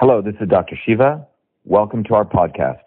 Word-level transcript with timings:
Hello, 0.00 0.22
this 0.22 0.36
is 0.40 0.48
Dr. 0.48 0.78
Shiva. 0.86 1.26
Welcome 1.64 2.04
to 2.04 2.14
our 2.14 2.24
podcast, 2.24 2.82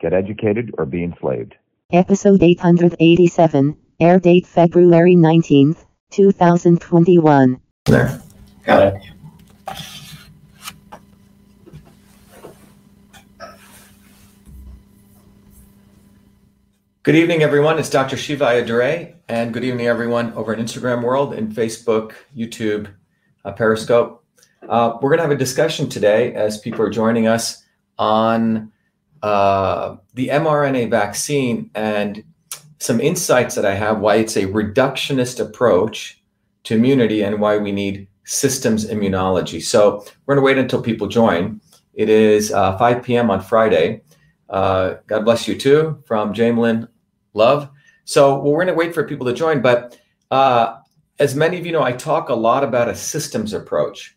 Get 0.00 0.12
Educated 0.12 0.74
or 0.76 0.84
Be 0.84 1.04
Enslaved. 1.04 1.54
Episode 1.92 2.42
887, 2.42 3.76
air 4.00 4.18
date 4.18 4.48
February 4.48 5.14
19th, 5.14 5.84
2021. 6.10 7.60
There. 7.84 8.20
Got 8.64 8.82
it. 8.82 9.02
Good 17.04 17.14
evening, 17.14 17.44
everyone. 17.44 17.78
It's 17.78 17.90
Dr. 17.90 18.16
Shiva 18.16 18.44
Ayyadurai, 18.44 19.14
and 19.28 19.54
good 19.54 19.62
evening, 19.62 19.86
everyone, 19.86 20.32
over 20.32 20.52
in 20.52 20.58
Instagram 20.58 21.04
world 21.04 21.32
and 21.32 21.54
Facebook, 21.54 22.14
YouTube, 22.36 22.88
uh, 23.44 23.52
Periscope. 23.52 24.25
Uh, 24.68 24.98
we're 25.00 25.10
going 25.10 25.18
to 25.18 25.22
have 25.22 25.30
a 25.30 25.36
discussion 25.36 25.88
today 25.88 26.34
as 26.34 26.58
people 26.58 26.82
are 26.82 26.90
joining 26.90 27.26
us 27.28 27.64
on 27.98 28.72
uh, 29.22 29.96
the 30.14 30.28
mRNA 30.28 30.90
vaccine 30.90 31.70
and 31.74 32.24
some 32.78 33.00
insights 33.00 33.54
that 33.54 33.64
I 33.64 33.74
have 33.74 34.00
why 34.00 34.16
it's 34.16 34.36
a 34.36 34.46
reductionist 34.46 35.40
approach 35.40 36.20
to 36.64 36.74
immunity 36.74 37.22
and 37.22 37.40
why 37.40 37.58
we 37.58 37.70
need 37.70 38.08
systems 38.24 38.86
immunology. 38.86 39.62
So 39.62 40.04
we're 40.26 40.34
going 40.34 40.42
to 40.42 40.46
wait 40.46 40.58
until 40.58 40.82
people 40.82 41.06
join. 41.06 41.60
It 41.94 42.08
is 42.08 42.52
uh, 42.52 42.76
5 42.76 43.02
p.m. 43.02 43.30
on 43.30 43.40
Friday. 43.40 44.02
Uh, 44.50 44.94
God 45.06 45.24
bless 45.24 45.46
you 45.46 45.56
too, 45.56 46.02
from 46.06 46.34
Jamelin 46.34 46.88
Love. 47.34 47.70
So 48.04 48.34
well, 48.34 48.52
we're 48.52 48.64
going 48.64 48.74
to 48.74 48.74
wait 48.74 48.94
for 48.94 49.04
people 49.04 49.26
to 49.26 49.32
join. 49.32 49.62
But 49.62 49.98
uh, 50.30 50.78
as 51.20 51.36
many 51.36 51.58
of 51.58 51.64
you 51.64 51.72
know, 51.72 51.82
I 51.82 51.92
talk 51.92 52.28
a 52.28 52.34
lot 52.34 52.64
about 52.64 52.88
a 52.88 52.96
systems 52.96 53.52
approach. 53.52 54.15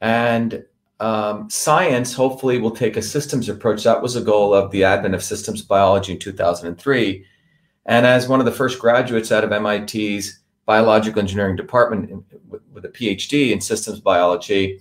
And 0.00 0.64
um, 1.00 1.50
science 1.50 2.14
hopefully 2.14 2.58
will 2.58 2.70
take 2.70 2.96
a 2.96 3.02
systems 3.02 3.48
approach. 3.48 3.84
That 3.84 4.02
was 4.02 4.14
the 4.14 4.20
goal 4.20 4.54
of 4.54 4.70
the 4.70 4.84
advent 4.84 5.14
of 5.14 5.22
systems 5.22 5.62
biology 5.62 6.12
in 6.12 6.18
2003. 6.18 7.24
And 7.86 8.06
as 8.06 8.28
one 8.28 8.40
of 8.40 8.46
the 8.46 8.52
first 8.52 8.78
graduates 8.78 9.30
out 9.30 9.44
of 9.44 9.50
MIT's 9.50 10.40
biological 10.64 11.20
engineering 11.20 11.56
department 11.56 12.10
in, 12.10 12.24
with, 12.48 12.62
with, 12.72 12.84
a 12.84 12.88
PhD 12.88 13.52
in 13.52 13.60
systems 13.60 14.00
biology, 14.00 14.80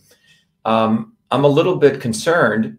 um, 0.64 1.14
I'm 1.32 1.44
a 1.44 1.50
little 1.50 1.76
bit 1.76 2.02
concerned 2.02 2.78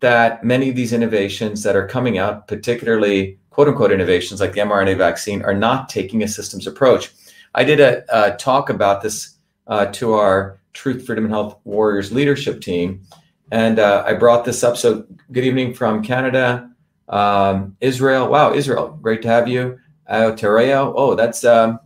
that 0.00 0.42
many 0.42 0.68
of 0.68 0.76
these 0.76 0.92
innovations 0.92 1.62
that 1.62 1.76
are 1.76 1.86
coming 1.86 2.18
out, 2.18 2.48
particularly 2.48 3.38
quote 3.50 3.68
unquote 3.68 3.92
innovations 3.92 4.40
like 4.40 4.52
the 4.52 4.60
mRNA 4.60 4.96
vaccine, 4.96 5.42
are 5.42 5.54
not 5.54 5.88
taking 5.88 6.22
a 6.22 6.28
systems 6.28 6.66
approach. 6.66 7.12
I 7.54 7.64
did 7.64 7.80
a, 7.80 8.04
a 8.08 8.36
talk 8.36 8.70
about 8.70 9.02
this 9.02 9.36
uh, 9.66 9.86
to 9.86 10.14
our 10.14 10.57
Truth, 10.72 11.06
Freedom, 11.06 11.24
and 11.24 11.32
Health 11.32 11.58
Warriors 11.64 12.12
leadership 12.12 12.60
team. 12.60 13.02
And 13.50 13.78
uh, 13.78 14.04
I 14.06 14.14
brought 14.14 14.44
this 14.44 14.62
up. 14.62 14.76
So, 14.76 15.06
good 15.32 15.44
evening 15.44 15.74
from 15.74 16.02
Canada, 16.02 16.70
um, 17.08 17.76
Israel. 17.80 18.28
Wow, 18.28 18.52
Israel, 18.54 18.98
great 19.00 19.22
to 19.22 19.28
have 19.28 19.48
you. 19.48 19.78
Aotearoa. 20.10 20.92
Oh, 20.96 21.14
that's 21.14 21.44
um, 21.44 21.80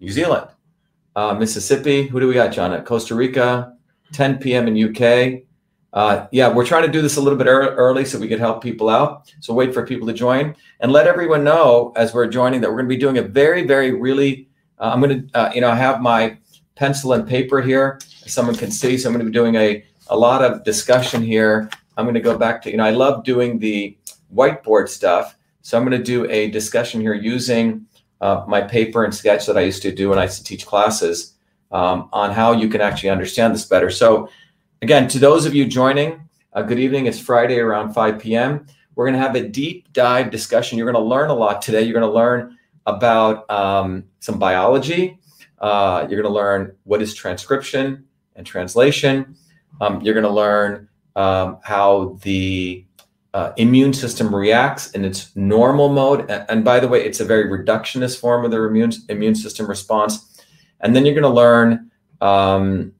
New 0.00 0.10
Zealand. 0.10 0.48
Uh, 1.14 1.34
Mississippi. 1.34 2.06
Who 2.06 2.20
do 2.20 2.28
we 2.28 2.34
got, 2.34 2.52
John? 2.52 2.72
at 2.72 2.86
Costa 2.86 3.14
Rica, 3.14 3.74
10 4.12 4.38
p.m. 4.38 4.68
in 4.68 4.90
UK. 4.90 5.42
Uh, 5.92 6.26
yeah, 6.32 6.50
we're 6.50 6.64
trying 6.64 6.86
to 6.86 6.90
do 6.90 7.02
this 7.02 7.16
a 7.16 7.20
little 7.20 7.38
bit 7.38 7.46
early 7.46 8.04
so 8.04 8.18
we 8.18 8.28
could 8.28 8.38
help 8.38 8.62
people 8.62 8.88
out. 8.88 9.30
So 9.40 9.52
wait 9.52 9.74
for 9.74 9.84
people 9.84 10.06
to 10.06 10.14
join 10.14 10.56
and 10.80 10.90
let 10.90 11.06
everyone 11.06 11.44
know 11.44 11.92
as 11.96 12.14
we're 12.14 12.28
joining 12.28 12.62
that 12.62 12.70
we're 12.70 12.76
going 12.76 12.88
to 12.88 12.94
be 12.94 13.00
doing 13.00 13.18
a 13.18 13.22
very, 13.22 13.66
very, 13.66 13.92
really. 13.92 14.48
Uh, 14.78 14.90
I'm 14.94 15.00
going 15.00 15.28
to, 15.28 15.38
uh, 15.38 15.52
you 15.54 15.60
know, 15.60 15.70
have 15.72 16.00
my 16.00 16.38
pencil 16.74 17.12
and 17.12 17.26
paper 17.26 17.60
here. 17.60 17.98
Someone 18.26 18.54
can 18.54 18.70
see. 18.70 18.96
So 18.98 19.08
I'm 19.08 19.14
going 19.14 19.24
to 19.24 19.30
be 19.30 19.34
doing 19.34 19.54
a, 19.56 19.84
a 20.08 20.16
lot 20.16 20.42
of 20.42 20.64
discussion 20.64 21.22
here. 21.22 21.68
I'm 21.96 22.04
going 22.04 22.14
to 22.14 22.20
go 22.20 22.38
back 22.38 22.62
to, 22.62 22.70
you 22.70 22.76
know, 22.76 22.84
I 22.84 22.90
love 22.90 23.24
doing 23.24 23.58
the 23.58 23.96
whiteboard 24.34 24.88
stuff. 24.88 25.36
So 25.62 25.78
I'm 25.78 25.84
going 25.84 25.98
to 25.98 26.04
do 26.04 26.28
a 26.30 26.50
discussion 26.50 27.00
here 27.00 27.14
using 27.14 27.86
uh, 28.20 28.44
my 28.48 28.60
paper 28.60 29.04
and 29.04 29.14
sketch 29.14 29.46
that 29.46 29.56
I 29.56 29.62
used 29.62 29.82
to 29.82 29.92
do 29.92 30.08
when 30.08 30.18
I 30.18 30.24
used 30.24 30.38
to 30.38 30.44
teach 30.44 30.66
classes 30.66 31.34
um, 31.70 32.08
on 32.12 32.30
how 32.32 32.52
you 32.52 32.68
can 32.68 32.80
actually 32.80 33.10
understand 33.10 33.54
this 33.54 33.66
better. 33.66 33.90
So 33.90 34.28
again, 34.80 35.08
to 35.08 35.18
those 35.18 35.46
of 35.46 35.54
you 35.54 35.66
joining, 35.66 36.28
uh, 36.54 36.62
good 36.62 36.78
evening. 36.78 37.06
It's 37.06 37.18
Friday 37.18 37.58
around 37.58 37.94
5 37.94 38.18
p.m. 38.18 38.66
We're 38.94 39.06
going 39.06 39.18
to 39.18 39.26
have 39.26 39.34
a 39.36 39.48
deep 39.48 39.90
dive 39.92 40.30
discussion. 40.30 40.76
You're 40.76 40.90
going 40.90 41.02
to 41.02 41.08
learn 41.08 41.30
a 41.30 41.34
lot 41.34 41.62
today. 41.62 41.82
You're 41.82 41.98
going 41.98 42.10
to 42.10 42.14
learn 42.14 42.58
about 42.84 43.50
um, 43.50 44.04
some 44.20 44.38
biology, 44.38 45.18
uh, 45.62 46.06
you're 46.08 46.20
going 46.20 46.30
to 46.30 46.36
learn 46.36 46.76
what 46.84 47.00
is 47.00 47.14
transcription 47.14 48.04
and 48.36 48.44
translation. 48.44 49.36
Um, 49.80 50.00
you're 50.02 50.14
going 50.14 50.24
to 50.24 50.30
learn 50.30 50.88
um, 51.16 51.58
how 51.62 52.18
the 52.22 52.84
uh, 53.32 53.52
immune 53.56 53.94
system 53.94 54.34
reacts 54.34 54.90
in 54.90 55.04
its 55.04 55.34
normal 55.36 55.88
mode. 55.88 56.30
And, 56.30 56.44
and, 56.48 56.64
by 56.64 56.80
the 56.80 56.88
way, 56.88 57.04
it's 57.04 57.20
a 57.20 57.24
very 57.24 57.44
reductionist 57.44 58.20
form 58.20 58.44
of 58.44 58.50
the 58.50 58.62
immune, 58.62 58.92
immune 59.08 59.34
system 59.34 59.66
response. 59.66 60.44
And 60.80 60.94
then 60.94 61.06
you're 61.06 61.14
going 61.14 61.22
to 61.22 61.28
learn 61.28 61.90
um, 62.20 62.92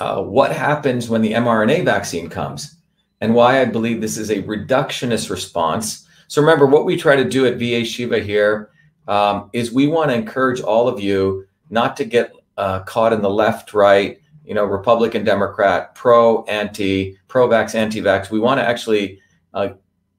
uh, 0.00 0.22
what 0.22 0.52
happens 0.52 1.08
when 1.08 1.22
the 1.22 1.32
mRNA 1.32 1.84
vaccine 1.84 2.30
comes 2.30 2.76
and 3.20 3.34
why 3.34 3.60
I 3.60 3.64
believe 3.64 4.00
this 4.00 4.16
is 4.16 4.30
a 4.30 4.42
reductionist 4.42 5.28
response. 5.28 6.06
So 6.28 6.40
remember, 6.40 6.66
what 6.66 6.84
we 6.84 6.96
try 6.96 7.16
to 7.16 7.28
do 7.28 7.46
at 7.46 7.56
VA 7.56 7.84
Shiva 7.84 8.20
here 8.20 8.70
um, 9.08 9.50
is 9.52 9.72
we 9.72 9.88
want 9.88 10.10
to 10.10 10.16
encourage 10.16 10.60
all 10.60 10.88
of 10.88 11.00
you 11.00 11.47
not 11.70 11.96
to 11.98 12.04
get 12.04 12.32
uh, 12.56 12.80
caught 12.80 13.12
in 13.12 13.22
the 13.22 13.30
left, 13.30 13.74
right, 13.74 14.20
you 14.44 14.54
know, 14.54 14.64
Republican, 14.64 15.24
Democrat, 15.24 15.94
pro, 15.94 16.44
anti, 16.44 17.18
pro 17.28 17.48
vax, 17.48 17.74
anti 17.74 18.00
vax. 18.00 18.30
We 18.30 18.40
want 18.40 18.60
to 18.60 18.66
actually 18.66 19.20
uh, 19.54 19.70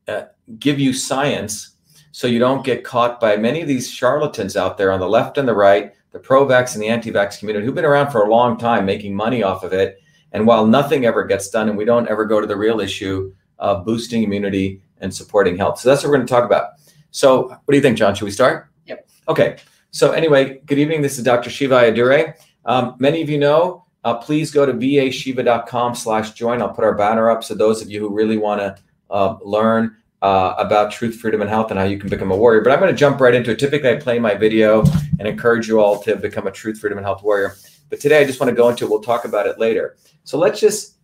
uh, 0.08 0.24
give 0.60 0.80
you 0.80 0.94
science 0.94 1.76
so 2.12 2.28
you 2.28 2.40
don't 2.40 2.66
get 2.66 2.84
caught 2.84 3.20
by 3.20 3.38
many 3.38 3.62
of 3.62 3.68
these 3.68 3.90
charlatans 3.90 4.56
out 4.56 4.78
there 4.78 4.92
on 4.92 5.00
the 5.00 5.10
left 5.10 5.38
and 5.38 5.48
the 5.48 5.54
right, 5.54 5.94
the 6.12 6.20
pro 6.20 6.46
vax 6.46 6.74
and 6.74 6.84
the 6.84 6.88
anti 6.88 7.12
vax 7.12 7.40
community 7.40 7.66
who've 7.66 7.76
been 7.76 7.86
around 7.86 8.12
for 8.12 8.24
a 8.24 8.30
long 8.30 8.58
time 8.58 8.86
making 8.86 9.16
money 9.16 9.44
off 9.44 9.64
of 9.64 9.74
it. 9.74 10.00
And 10.32 10.46
while 10.46 10.66
nothing 10.68 11.06
ever 11.06 11.24
gets 11.24 11.50
done 11.50 11.70
and 11.70 11.78
we 11.78 11.86
don't 11.86 12.08
ever 12.08 12.26
go 12.26 12.40
to 12.40 12.48
the 12.48 12.58
real 12.58 12.80
issue 12.80 13.34
of 13.58 13.86
boosting 13.86 14.24
immunity 14.24 14.82
and 15.02 15.14
supporting 15.14 15.58
health. 15.58 15.80
So 15.80 15.90
that's 15.90 16.04
what 16.04 16.10
we're 16.10 16.18
going 16.18 16.28
to 16.28 16.34
talk 16.34 16.46
about. 16.46 16.72
So, 17.12 17.48
what 17.48 17.72
do 17.72 17.76
you 17.76 17.82
think, 17.82 17.98
John? 17.98 18.14
Should 18.14 18.26
we 18.26 18.32
start? 18.32 18.70
Yep. 18.86 19.10
Okay. 19.28 19.58
So 19.92 20.12
anyway, 20.12 20.62
good 20.68 20.78
evening. 20.78 21.02
This 21.02 21.18
is 21.18 21.24
Dr. 21.24 21.50
Shiva 21.50 21.76
Ayyadurai. 21.76 22.36
Um, 22.66 22.96
many 23.00 23.24
of 23.24 23.30
you 23.30 23.40
know, 23.40 23.86
uh, 24.04 24.16
please 24.16 24.52
go 24.52 24.64
to 24.64 24.72
vashiva.com 24.72 25.96
slash 25.96 26.34
join. 26.34 26.62
I'll 26.62 26.70
put 26.70 26.84
our 26.84 26.94
banner 26.94 27.32
up. 27.32 27.44
So 27.44 27.56
those 27.56 27.82
of 27.82 27.90
you 27.90 28.00
who 28.00 28.14
really 28.14 28.38
want 28.38 28.62
to 28.62 28.78
uh, 29.10 29.38
learn 29.44 29.96
uh, 30.22 30.54
about 30.60 30.92
truth, 30.92 31.16
freedom, 31.16 31.42
and 31.42 31.50
health 31.50 31.72
and 31.72 31.80
how 31.80 31.86
you 31.86 31.98
can 31.98 32.08
become 32.08 32.30
a 32.30 32.38
warrior. 32.38 32.62
But 32.62 32.72
I'm 32.72 32.80
going 32.80 32.92
to 32.92 32.98
jump 32.98 33.20
right 33.20 33.34
into 33.34 33.52
it. 33.52 33.58
Typically, 33.58 33.90
I 33.90 33.96
play 33.96 34.20
my 34.20 34.36
video 34.36 34.84
and 35.18 35.28
encourage 35.28 35.68
you 35.68 35.80
all 35.80 35.98
to 36.04 36.16
become 36.16 36.46
a 36.46 36.52
truth, 36.52 36.80
freedom, 36.80 37.00
and 37.00 37.06
health 37.06 37.24
warrior. 37.24 37.56
But 37.90 38.00
today, 38.00 38.22
I 38.22 38.26
just 38.26 38.40
want 38.40 38.50
to 38.52 38.56
go 38.56 38.70
into 38.70 38.86
it. 38.86 38.92
We'll 38.92 39.02
talk 39.02 39.26
about 39.26 39.48
it 39.48 39.58
later. 39.58 39.98
So 40.24 40.38
let's 40.38 40.60
just 40.60 40.98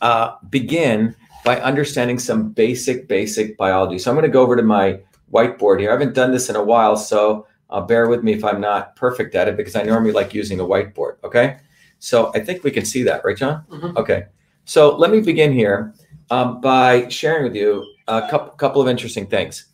uh, 0.00 0.36
begin 0.48 1.14
by 1.44 1.60
understanding 1.60 2.18
some 2.18 2.50
basic, 2.50 3.08
basic 3.08 3.58
biology. 3.58 3.98
So 3.98 4.10
I'm 4.10 4.16
going 4.16 4.26
to 4.26 4.32
go 4.32 4.40
over 4.40 4.56
to 4.56 4.62
my 4.62 5.00
whiteboard 5.30 5.80
here. 5.80 5.90
I 5.90 5.92
haven't 5.92 6.14
done 6.14 6.32
this 6.32 6.48
in 6.48 6.56
a 6.56 6.62
while, 6.62 6.96
so 6.96 7.46
uh, 7.70 7.80
bear 7.80 8.08
with 8.08 8.22
me 8.22 8.32
if 8.32 8.44
I'm 8.44 8.60
not 8.60 8.96
perfect 8.96 9.34
at 9.34 9.48
it 9.48 9.56
because 9.56 9.76
I 9.76 9.82
normally 9.82 10.12
like 10.12 10.34
using 10.34 10.60
a 10.60 10.64
whiteboard. 10.64 11.16
Okay. 11.24 11.58
So 11.98 12.30
I 12.34 12.40
think 12.40 12.64
we 12.64 12.70
can 12.70 12.84
see 12.84 13.02
that, 13.04 13.24
right, 13.24 13.36
John? 13.36 13.64
Mm-hmm. 13.70 13.96
Okay. 13.96 14.26
So 14.64 14.96
let 14.96 15.10
me 15.10 15.20
begin 15.20 15.52
here 15.52 15.94
um, 16.30 16.60
by 16.60 17.08
sharing 17.08 17.44
with 17.44 17.54
you 17.54 17.84
a 18.08 18.28
couple, 18.28 18.52
couple 18.54 18.82
of 18.82 18.88
interesting 18.88 19.26
things. 19.26 19.66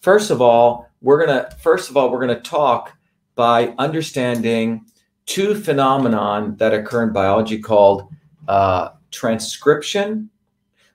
First 0.00 0.30
of 0.30 0.40
all, 0.40 0.88
we're 1.00 1.24
gonna 1.24 1.50
first 1.60 1.90
of 1.90 1.96
all 1.96 2.10
we're 2.10 2.20
gonna 2.20 2.40
talk 2.40 2.96
by 3.34 3.74
understanding 3.78 4.84
two 5.26 5.54
phenomenon 5.54 6.56
that 6.56 6.74
occur 6.74 7.04
in 7.04 7.12
biology 7.12 7.58
called 7.58 8.08
uh, 8.48 8.90
transcription, 9.10 10.30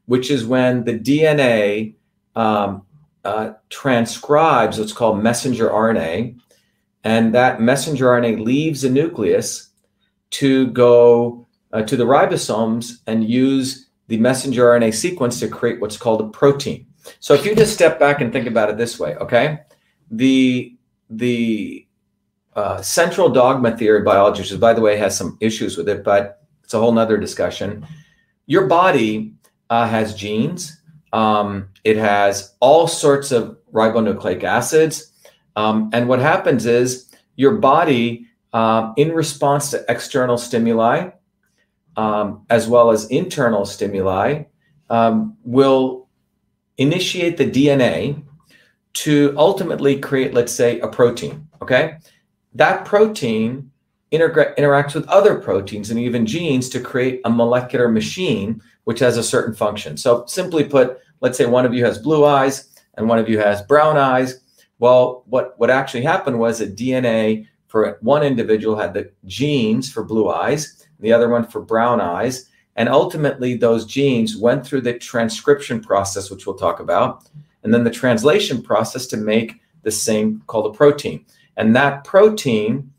which 0.06 0.30
is 0.30 0.46
when 0.46 0.84
the 0.84 0.98
DNA 0.98 1.96
um, 2.36 2.84
uh, 3.26 3.54
transcribes 3.70 4.80
what's 4.80 4.94
called 4.94 5.22
messenger 5.22 5.70
RNA, 5.70 6.38
and 7.04 7.34
that 7.34 7.62
messenger 7.62 8.06
RNA 8.06 8.44
leaves 8.44 8.82
the 8.82 8.90
nucleus 8.90 9.70
to 10.32 10.68
go 10.68 11.48
uh, 11.74 11.82
to 11.84 11.96
the 11.96 12.04
ribosomes 12.06 13.00
and 13.08 13.30
use 13.30 13.90
the 14.08 14.18
messenger 14.18 14.66
RNA 14.66 14.94
sequence 14.94 15.40
to 15.40 15.48
create 15.48 15.80
what's 15.80 15.98
called 15.98 16.22
a 16.22 16.28
protein. 16.30 16.86
So 17.20 17.34
if 17.34 17.46
you 17.46 17.56
just 17.56 17.74
step 17.74 18.00
back 18.00 18.22
and 18.22 18.32
think 18.32 18.48
about 18.48 18.70
it 18.70 18.78
this 18.78 19.00
way, 19.00 19.16
okay, 19.16 19.60
the 20.12 20.76
the 21.10 21.88
uh, 22.56 22.82
central 22.82 23.30
dogma 23.30 23.78
theory 23.78 24.00
of 24.00 24.06
biology, 24.06 24.42
which 24.42 24.60
by 24.60 24.74
the 24.74 24.82
way, 24.82 24.98
has 24.98 25.16
some 25.16 25.38
issues 25.40 25.78
with 25.78 25.88
it, 25.88 26.04
but 26.04 26.44
it's 26.64 26.74
a 26.74 26.80
whole 26.80 26.92
nother 26.92 27.18
discussion. 27.18 27.86
Your 28.46 28.68
body 28.68 29.34
uh, 29.70 29.88
has 29.88 30.16
genes. 30.16 30.82
Um, 31.14 31.70
it 31.84 31.98
has 31.98 32.56
all 32.60 32.88
sorts 32.88 33.32
of 33.32 33.58
ribonucleic 33.72 34.44
acids. 34.44 35.14
Um, 35.58 35.90
and 35.92 36.08
what 36.08 36.20
happens 36.20 36.68
is 36.68 37.12
your 37.36 37.56
body, 37.56 38.28
um, 38.54 38.94
in 38.96 39.12
response 39.12 39.72
to 39.72 39.84
external 39.90 40.38
stimuli, 40.38 41.10
um, 41.98 42.46
as 42.50 42.68
well 42.68 42.92
as 42.92 43.08
internal 43.08 43.66
stimuli, 43.66 44.44
um, 44.92 45.36
will 45.44 46.08
initiate 46.78 47.38
the 47.38 47.50
DNA 47.50 48.24
to 48.94 49.34
ultimately 49.36 50.00
create, 50.00 50.34
let's 50.34 50.54
say, 50.54 50.80
a 50.80 50.88
protein. 50.88 51.48
Okay. 51.62 51.98
That 52.54 52.86
protein 52.86 53.72
interacts 54.12 54.94
with 54.94 55.08
other 55.08 55.40
proteins 55.40 55.90
and 55.90 56.00
even 56.00 56.26
genes 56.26 56.70
to 56.70 56.80
create 56.80 57.20
a 57.26 57.30
molecular 57.30 57.90
machine 57.90 58.62
which 58.86 59.00
has 59.00 59.18
a 59.18 59.24
certain 59.24 59.54
function. 59.54 59.98
So, 59.98 60.24
simply 60.28 60.64
put, 60.64 61.00
let's 61.20 61.38
say 61.38 61.46
one 61.46 61.66
of 61.66 61.74
you 61.74 61.84
has 61.84 61.98
blue 61.98 62.26
eyes 62.26 62.70
and 62.94 63.10
one 63.10 63.20
of 63.20 63.28
you 63.28 63.40
has 63.40 63.62
brown 63.64 63.98
eyes. 63.98 64.40
Well, 64.80 65.24
what, 65.26 65.58
what 65.58 65.70
actually 65.70 66.04
happened 66.04 66.40
was 66.40 66.60
that 66.60 66.76
DNA 66.76 67.48
for 67.68 67.98
one 68.02 68.24
individual 68.24 68.78
had 68.78 68.94
the 68.94 69.12
genes 69.26 69.92
for 69.92 70.04
blue 70.04 70.30
eyes, 70.30 70.88
the 71.00 71.12
other 71.12 71.30
one 71.30 71.46
for 71.46 71.62
brown 71.62 72.00
eyes. 72.00 72.50
And 72.76 72.88
ultimately, 72.90 73.56
those 73.56 73.86
genes 73.86 74.38
went 74.38 74.66
through 74.66 74.82
the 74.82 74.94
transcription 74.94 75.82
process, 75.82 76.30
which 76.30 76.46
we'll 76.46 76.56
talk 76.56 76.80
about, 76.80 77.28
and 77.64 77.74
then 77.74 77.84
the 77.84 77.92
translation 77.92 78.62
process 78.62 79.08
to 79.08 79.18
make 79.18 79.60
the 79.82 79.92
same 79.92 80.44
called 80.46 80.74
a 80.74 80.78
protein. 80.78 81.26
And 81.58 81.76
that 81.76 82.04
protein 82.04 82.92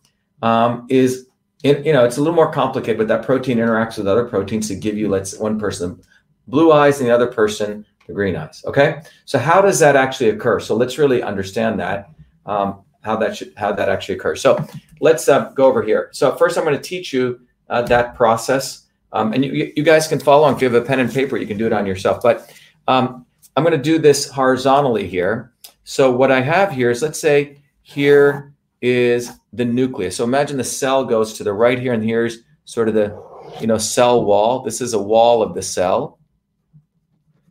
um, 0.42 0.86
is 0.88 1.28
you 1.62 1.92
know, 1.92 2.04
it's 2.04 2.16
a 2.16 2.20
little 2.20 2.36
more 2.36 2.52
complicated, 2.52 2.98
but 2.98 3.08
that 3.08 3.24
protein 3.24 3.58
interacts 3.58 3.98
with 3.98 4.06
other 4.06 4.24
proteins 4.24 4.68
to 4.68 4.76
give 4.76 4.96
you, 4.96 5.08
let's 5.08 5.36
one 5.38 5.58
person 5.58 6.00
blue 6.46 6.72
eyes 6.72 6.98
and 6.98 7.08
the 7.08 7.14
other 7.14 7.26
person 7.26 7.84
green 8.12 8.36
eyes. 8.36 8.62
Okay, 8.66 9.02
so 9.24 9.38
how 9.38 9.60
does 9.60 9.78
that 9.78 9.96
actually 9.96 10.30
occur? 10.30 10.60
So 10.60 10.74
let's 10.74 10.98
really 10.98 11.22
understand 11.22 11.78
that 11.80 12.10
um, 12.46 12.82
how 13.02 13.16
that 13.16 13.36
should 13.36 13.52
how 13.56 13.72
that 13.72 13.88
actually 13.88 14.16
occurs. 14.16 14.40
So 14.40 14.64
let's 15.00 15.28
uh, 15.28 15.50
go 15.50 15.66
over 15.66 15.82
here. 15.82 16.08
So 16.12 16.34
first, 16.36 16.56
I'm 16.56 16.64
going 16.64 16.76
to 16.76 16.82
teach 16.82 17.12
you 17.12 17.40
uh, 17.68 17.82
that 17.82 18.14
process, 18.14 18.86
um, 19.12 19.32
and 19.32 19.44
you, 19.44 19.72
you 19.76 19.82
guys 19.82 20.08
can 20.08 20.18
follow. 20.18 20.48
If 20.54 20.60
you 20.62 20.70
have 20.70 20.82
a 20.82 20.86
pen 20.86 21.00
and 21.00 21.12
paper, 21.12 21.36
you 21.36 21.46
can 21.46 21.58
do 21.58 21.66
it 21.66 21.72
on 21.72 21.86
yourself. 21.86 22.22
But 22.22 22.52
um, 22.86 23.26
I'm 23.56 23.64
going 23.64 23.76
to 23.76 23.82
do 23.82 23.98
this 23.98 24.28
horizontally 24.30 25.06
here. 25.06 25.52
So 25.84 26.10
what 26.10 26.30
I 26.30 26.40
have 26.40 26.70
here 26.70 26.90
is, 26.90 27.02
let's 27.02 27.18
say 27.18 27.62
here 27.82 28.52
is 28.82 29.32
the 29.52 29.64
nucleus. 29.64 30.16
So 30.16 30.24
imagine 30.24 30.56
the 30.56 30.64
cell 30.64 31.04
goes 31.04 31.34
to 31.34 31.44
the 31.44 31.52
right 31.52 31.78
here, 31.78 31.92
and 31.92 32.04
here's 32.04 32.38
sort 32.64 32.88
of 32.88 32.94
the 32.94 33.20
you 33.60 33.66
know 33.66 33.78
cell 33.78 34.24
wall. 34.24 34.62
This 34.62 34.80
is 34.80 34.94
a 34.94 35.02
wall 35.02 35.42
of 35.42 35.54
the 35.54 35.62
cell. 35.62 36.17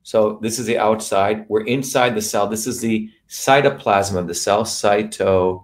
So 0.08 0.40
this 0.42 0.58
is 0.58 0.66
the 0.66 0.78
outside. 0.78 1.44
We're 1.50 1.66
inside 1.66 2.16
the 2.16 2.22
cell. 2.22 2.48
This 2.48 2.66
is 2.66 2.80
the 2.80 3.10
cytoplasm 3.28 4.16
of 4.16 4.26
the 4.26 4.34
cell, 4.34 4.64
cytoplasm. 4.64 5.60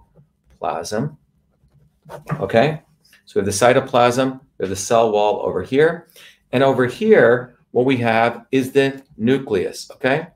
Okay, 2.40 2.82
so 3.24 3.32
we 3.34 3.38
have 3.38 3.46
the 3.46 3.50
cytoplasm, 3.50 4.38
we 4.58 4.64
have 4.64 4.68
the 4.68 4.76
cell 4.76 5.10
wall 5.12 5.40
over 5.46 5.62
here. 5.62 6.08
And 6.52 6.62
over 6.62 6.84
here, 6.84 7.56
what 7.70 7.86
we 7.86 7.96
have 7.96 8.44
is 8.52 8.72
the 8.72 9.02
nucleus, 9.16 9.90
okay? 9.92 10.26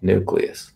Nucleus. 0.00 0.74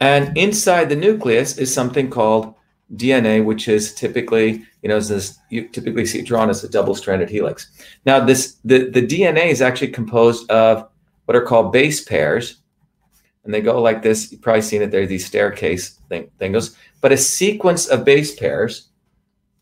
And 0.00 0.34
inside 0.38 0.88
the 0.88 0.96
nucleus 0.96 1.58
is 1.58 1.70
something 1.70 2.08
called 2.08 2.54
DNA, 2.96 3.44
which 3.44 3.68
is 3.68 3.94
typically, 3.94 4.64
you 4.82 4.88
know, 4.88 4.98
this 4.98 5.38
you 5.48 5.68
typically 5.68 6.06
see 6.06 6.22
drawn 6.22 6.50
as 6.50 6.64
a 6.64 6.68
double-stranded 6.68 7.30
helix. 7.30 7.70
Now, 8.04 8.20
this 8.20 8.56
the, 8.64 8.90
the 8.90 9.06
DNA 9.06 9.46
is 9.46 9.62
actually 9.62 9.88
composed 9.88 10.50
of 10.50 10.88
what 11.26 11.36
are 11.36 11.42
called 11.42 11.72
base 11.72 12.02
pairs, 12.02 12.56
and 13.44 13.54
they 13.54 13.60
go 13.60 13.80
like 13.80 14.02
this. 14.02 14.32
You've 14.32 14.42
probably 14.42 14.62
seen 14.62 14.82
it 14.82 14.90
there, 14.90 15.06
these 15.06 15.26
staircase 15.26 16.00
thing, 16.08 16.30
thingos. 16.40 16.76
But 17.00 17.12
a 17.12 17.16
sequence 17.16 17.86
of 17.86 18.04
base 18.04 18.34
pairs, 18.34 18.88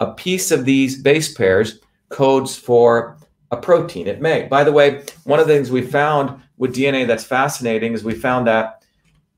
a 0.01 0.13
piece 0.13 0.51
of 0.51 0.65
these 0.65 1.01
base 1.01 1.33
pairs 1.35 1.81
codes 2.09 2.57
for 2.57 3.19
a 3.51 3.57
protein. 3.57 4.07
It 4.07 4.21
may. 4.21 4.47
By 4.47 4.65
the 4.65 4.73
way, 4.73 5.05
one 5.25 5.39
of 5.39 5.47
the 5.47 5.55
things 5.55 5.71
we 5.71 5.83
found 5.83 6.41
with 6.57 6.75
DNA 6.75 7.07
that's 7.07 7.25
fascinating 7.25 7.93
is 7.93 8.05
we 8.05 8.15
found 8.15 8.47
that 8.47 8.83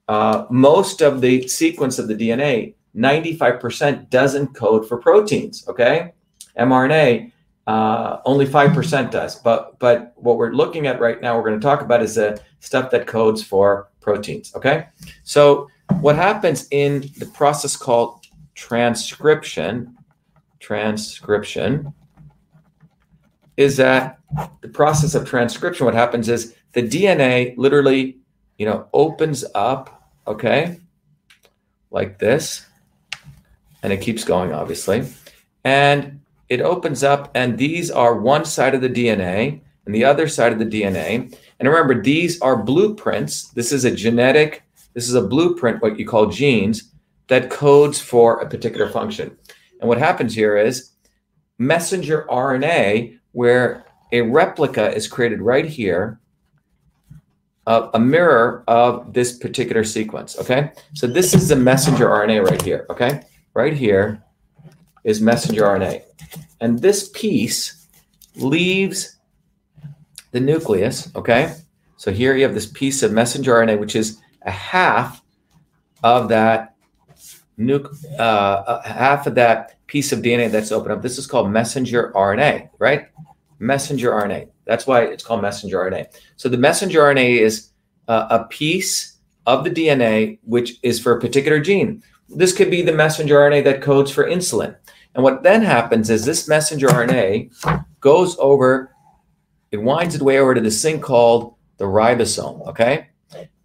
uh, 0.09 0.47
most 0.51 1.03
of 1.03 1.21
the 1.21 1.47
sequence 1.47 1.99
of 1.99 2.09
the 2.09 2.15
DNA, 2.15 2.75
95% 2.97 4.11
doesn't 4.11 4.55
code 4.55 4.89
for 4.89 4.99
proteins. 4.99 5.67
Okay, 5.69 6.13
mRNA 6.59 7.33
uh, 7.67 8.21
only 8.25 8.47
5% 8.47 9.11
does. 9.11 9.37
But 9.37 9.79
but 9.79 10.13
what 10.17 10.39
we're 10.39 10.53
looking 10.53 10.87
at 10.87 11.01
right 11.01 11.21
now, 11.21 11.37
we're 11.37 11.49
going 11.49 11.61
to 11.61 11.65
talk 11.65 11.83
about 11.83 12.03
is 12.03 12.17
the 12.17 12.41
stuff 12.59 12.91
that 12.91 13.07
codes 13.07 13.43
for 13.45 13.89
proteins. 14.01 14.53
Okay, 14.57 14.87
so 15.23 15.69
what 16.01 16.17
happens 16.17 16.67
in 16.71 17.09
the 17.19 17.27
process 17.27 17.77
called 17.77 18.27
transcription? 18.55 19.97
Transcription 20.59 21.95
is 23.57 23.77
that 23.77 24.19
the 24.63 24.69
process 24.69 25.15
of 25.15 25.29
transcription. 25.29 25.87
What 25.87 25.95
happens 25.95 26.29
is 26.29 26.55
the 26.73 26.83
DNA 26.83 27.55
literally, 27.57 28.19
you 28.59 28.67
know, 28.67 28.89
opens 28.93 29.45
up 29.55 30.11
okay, 30.27 30.81
like 31.91 32.19
this. 32.19 32.67
And 33.83 33.93
it 33.93 34.01
keeps 34.01 34.25
going, 34.25 34.53
obviously. 34.53 35.07
And 35.65 36.21
it 36.49 36.61
opens 36.61 37.05
up, 37.05 37.31
and 37.35 37.57
these 37.57 37.91
are 37.91 38.17
one 38.17 38.45
side 38.45 38.75
of 38.75 38.81
the 38.81 38.89
DNA 38.89 39.61
and 39.87 39.95
the 39.95 40.05
other 40.05 40.29
side 40.29 40.53
of 40.53 40.59
the 40.59 40.67
DNA. 40.67 41.37
And 41.59 41.69
remember, 41.69 42.03
these 42.03 42.41
are 42.41 42.63
blueprints. 42.63 43.49
This 43.49 43.73
is 43.73 43.85
a 43.85 43.95
genetic, 43.95 44.65
this 44.95 45.09
is 45.09 45.15
a 45.15 45.27
blueprint, 45.27 45.83
what 45.83 45.99
you 45.99 46.07
call 46.07 46.27
genes, 46.27 46.93
that 47.29 47.51
codes 47.51 48.01
for 48.01 48.41
a 48.41 48.49
particular 48.49 48.89
function. 48.89 49.37
And 49.81 49.89
what 49.89 49.99
happens 49.99 50.35
here 50.35 50.57
is 50.57 50.91
messenger 51.59 52.27
RNA, 52.31 53.19
where 53.33 53.85
a 54.13 54.23
replica 54.23 54.93
is 54.93 55.07
created 55.07 55.41
right 55.41 55.67
here 55.67 56.21
a 57.67 58.01
mirror 58.01 58.65
of 58.67 59.13
this 59.13 59.39
particular 59.39 59.85
sequence. 59.85 60.37
Okay, 60.39 60.73
so 60.95 61.07
this 61.07 61.35
is 61.35 61.49
the 61.49 61.57
messenger 61.57 62.09
RNA 62.09 62.51
right 62.51 62.61
here. 62.63 62.85
Okay, 62.91 63.23
right 63.55 63.73
here 63.73 64.23
is 65.05 65.21
messenger 65.21 65.63
RNA, 65.63 66.03
and 66.61 66.79
this 66.79 67.09
piece 67.11 67.87
leaves 68.37 69.17
the 70.31 70.41
nucleus. 70.41 71.15
Okay, 71.15 71.55
so 71.97 72.11
here 72.13 72.37
you 72.37 72.45
have 72.45 72.55
this 72.55 72.67
piece 72.67 73.03
of 73.03 73.13
messenger 73.13 73.55
RNA, 73.55 73.79
which 73.79 73.97
is 73.97 74.21
a 74.43 74.51
half 74.51 75.23
of 76.03 76.29
that 76.29 76.75
nuc 77.59 77.95
uh, 78.19 78.81
half 78.83 79.27
of 79.27 79.35
that 79.35 79.77
piece 79.87 80.13
of 80.13 80.21
DNA 80.21 80.51
that's 80.51 80.73
open 80.73 80.93
up. 80.93 81.03
This 81.03 81.19
is 81.19 81.27
called 81.27 81.51
messenger 81.51 82.13
RNA, 82.15 82.71
right? 82.79 83.09
Messenger 83.59 84.13
RNA. 84.13 84.49
That's 84.65 84.87
why 84.87 85.03
it's 85.03 85.25
called 85.25 85.43
messenger 85.43 85.79
RNA. 85.79 86.07
So 86.37 86.49
the 86.49 86.57
messenger 86.57 87.01
RNA 87.01 87.39
is 87.41 87.71
uh, 88.09 88.29
a 88.31 88.45
piece 88.45 89.19
of 89.47 89.65
the 89.65 89.71
DNA 89.71 90.39
which 90.45 90.79
is 90.83 91.01
for 91.01 91.13
a 91.13 91.21
particular 91.21 91.61
gene. 91.61 92.03
This 92.31 92.53
could 92.53 92.71
be 92.71 92.83
the 92.83 92.93
messenger 92.93 93.37
RNA 93.37 93.65
that 93.65 93.83
codes 93.83 94.11
for 94.11 94.25
insulin. 94.25 94.77
And 95.15 95.25
what 95.25 95.43
then 95.43 95.63
happens 95.63 96.11
is 96.11 96.25
this 96.25 96.49
messenger 96.49 96.89
RNA 96.89 97.53
goes 98.01 98.37
over, 98.39 98.95
it 99.71 99.83
winds 99.83 100.15
its 100.15 100.23
way 100.23 100.39
over 100.39 100.55
to 100.55 100.61
this 100.61 100.81
thing 100.81 101.01
called 101.01 101.55
the 101.79 101.85
ribosome, 101.85 102.67
okay? 102.69 103.09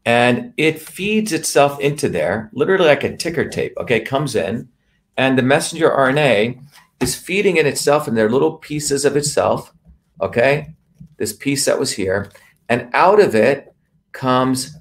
And 0.05 0.53
it 0.57 0.81
feeds 0.81 1.31
itself 1.33 1.79
into 1.79 2.09
there, 2.09 2.49
literally 2.53 2.85
like 2.85 3.03
a 3.03 3.15
ticker 3.15 3.47
tape, 3.47 3.73
okay? 3.77 3.99
Comes 3.99 4.35
in, 4.35 4.69
and 5.17 5.37
the 5.37 5.43
messenger 5.43 5.89
RNA 5.89 6.61
is 6.99 7.15
feeding 7.15 7.57
in 7.57 7.65
itself 7.65 8.07
in 8.07 8.15
their 8.15 8.29
little 8.29 8.57
pieces 8.57 9.05
of 9.05 9.15
itself, 9.15 9.73
okay? 10.21 10.75
this 11.17 11.33
piece 11.33 11.65
that 11.65 11.79
was 11.79 11.93
here, 11.93 12.29
and 12.69 12.89
out 12.93 13.19
of 13.19 13.35
it 13.35 13.73
comes 14.11 14.75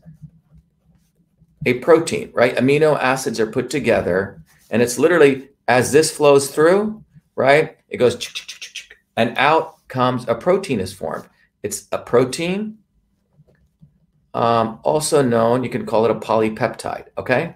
a 1.66 1.74
protein, 1.74 2.30
right? 2.32 2.56
Amino 2.56 2.98
acids 2.98 3.40
are 3.40 3.46
put 3.46 3.70
together, 3.70 4.42
and 4.70 4.82
it's 4.82 4.98
literally 4.98 5.48
as 5.68 5.92
this 5.92 6.14
flows 6.14 6.50
through, 6.50 7.02
right? 7.36 7.76
It 7.88 7.96
goes, 7.96 8.16
and 9.16 9.36
out 9.38 9.86
comes 9.88 10.26
a 10.28 10.34
protein 10.34 10.80
is 10.80 10.92
formed. 10.92 11.26
It's 11.62 11.88
a 11.92 11.98
protein, 11.98 12.78
um, 14.34 14.80
also 14.82 15.22
known, 15.22 15.62
you 15.62 15.70
can 15.70 15.86
call 15.86 16.04
it 16.04 16.10
a 16.10 16.14
polypeptide, 16.14 17.06
okay? 17.16 17.54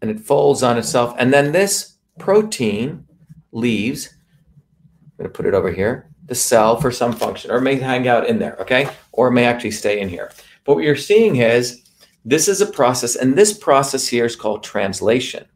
And 0.00 0.10
it 0.10 0.20
folds 0.20 0.62
on 0.62 0.78
itself. 0.78 1.14
And 1.18 1.32
then 1.32 1.52
this 1.52 1.96
protein 2.18 3.06
leaves, 3.52 4.08
I'm 4.08 5.12
going 5.18 5.30
to 5.30 5.36
put 5.36 5.46
it 5.46 5.54
over 5.54 5.70
here, 5.70 6.10
the 6.24 6.34
cell 6.34 6.80
for 6.80 6.90
some 6.90 7.12
function, 7.12 7.50
or 7.50 7.60
may 7.60 7.76
hang 7.76 8.08
out 8.08 8.26
in 8.26 8.38
there, 8.38 8.56
okay? 8.60 8.88
Or 9.12 9.30
may 9.30 9.44
actually 9.44 9.70
stay 9.70 10.00
in 10.00 10.08
here. 10.08 10.32
But 10.66 10.74
what 10.74 10.84
you're 10.84 10.96
seeing 10.96 11.36
is 11.36 11.82
this 12.24 12.48
is 12.48 12.60
a 12.60 12.66
process, 12.66 13.16
and 13.16 13.36
this 13.36 13.56
process 13.56 14.06
here 14.06 14.26
is 14.26 14.36
called 14.36 14.64
translation. 14.64 15.46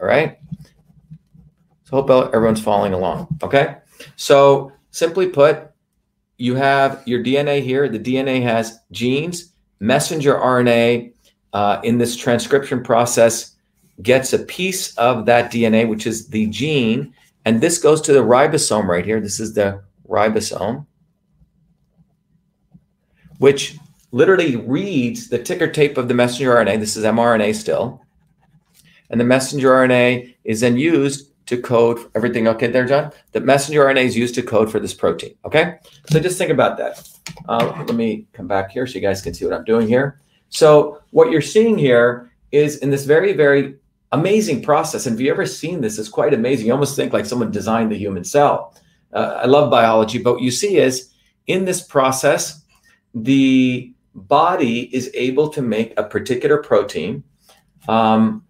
All 0.00 0.06
right. 0.06 0.38
So 1.84 2.02
hope 2.02 2.10
everyone's 2.32 2.62
following 2.62 2.94
along. 2.94 3.38
Okay. 3.42 3.76
So 4.16 4.72
simply 4.92 5.28
put, 5.28 5.70
you 6.38 6.54
have 6.54 7.02
your 7.06 7.22
DNA 7.22 7.62
here. 7.62 7.88
The 7.88 7.98
DNA 7.98 8.42
has 8.42 8.78
genes, 8.92 9.52
messenger 9.80 10.34
RNA 10.34 11.12
uh, 11.52 11.80
in 11.82 11.98
this 11.98 12.16
transcription 12.16 12.82
process 12.82 13.56
gets 14.02 14.32
a 14.32 14.38
piece 14.38 14.96
of 14.96 15.26
that 15.26 15.52
DNA, 15.52 15.88
which 15.88 16.06
is 16.06 16.28
the 16.28 16.46
gene, 16.46 17.12
And 17.44 17.60
this 17.60 17.78
goes 17.78 18.00
to 18.02 18.12
the 18.12 18.20
ribosome 18.20 18.86
right 18.86 19.04
here. 19.04 19.20
This 19.20 19.40
is 19.40 19.54
the 19.54 19.82
ribosome, 20.08 20.86
which 23.38 23.76
literally 24.12 24.56
reads 24.56 25.28
the 25.28 25.38
ticker 25.38 25.68
tape 25.68 25.96
of 25.96 26.08
the 26.08 26.14
messenger 26.14 26.54
RNA. 26.54 26.80
This 26.80 26.96
is 26.96 27.04
mRNA 27.04 27.54
still. 27.54 28.04
And 29.10 29.20
the 29.20 29.24
messenger 29.24 29.70
RNA 29.70 30.34
is 30.44 30.60
then 30.60 30.76
used 30.76 31.32
to 31.46 31.60
code 31.60 31.98
everything. 32.14 32.46
Okay, 32.46 32.68
there, 32.68 32.86
John? 32.86 33.12
The 33.32 33.40
messenger 33.40 33.84
RNA 33.84 34.04
is 34.04 34.16
used 34.16 34.34
to 34.36 34.42
code 34.42 34.70
for 34.70 34.78
this 34.78 34.94
protein. 34.94 35.34
Okay? 35.44 35.78
So 36.10 36.20
just 36.20 36.38
think 36.38 36.50
about 36.50 36.78
that. 36.78 37.08
Uh, 37.48 37.84
let 37.86 37.96
me 37.96 38.26
come 38.32 38.46
back 38.46 38.70
here 38.70 38.86
so 38.86 38.94
you 38.94 39.00
guys 39.00 39.20
can 39.22 39.34
see 39.34 39.44
what 39.44 39.54
I'm 39.54 39.64
doing 39.64 39.88
here. 39.88 40.20
So 40.48 41.02
what 41.10 41.30
you're 41.30 41.40
seeing 41.40 41.76
here 41.76 42.32
is 42.52 42.78
in 42.78 42.90
this 42.90 43.04
very, 43.04 43.32
very 43.32 43.76
amazing 44.12 44.62
process. 44.62 45.06
And 45.06 45.14
if 45.14 45.20
you've 45.20 45.32
ever 45.32 45.46
seen 45.46 45.80
this, 45.80 45.98
it's 45.98 46.08
quite 46.08 46.34
amazing. 46.34 46.66
You 46.66 46.72
almost 46.72 46.96
think 46.96 47.12
like 47.12 47.26
someone 47.26 47.50
designed 47.50 47.90
the 47.90 47.98
human 47.98 48.24
cell. 48.24 48.74
Uh, 49.12 49.40
I 49.42 49.46
love 49.46 49.70
biology, 49.70 50.18
but 50.18 50.34
what 50.34 50.42
you 50.42 50.50
see 50.50 50.76
is 50.76 51.10
in 51.46 51.64
this 51.64 51.82
process, 51.82 52.64
the 53.14 53.92
body 54.14 54.94
is 54.94 55.10
able 55.14 55.48
to 55.48 55.62
make 55.62 55.94
a 55.98 56.04
particular 56.04 56.58
protein 56.58 57.22
um, 57.88 58.44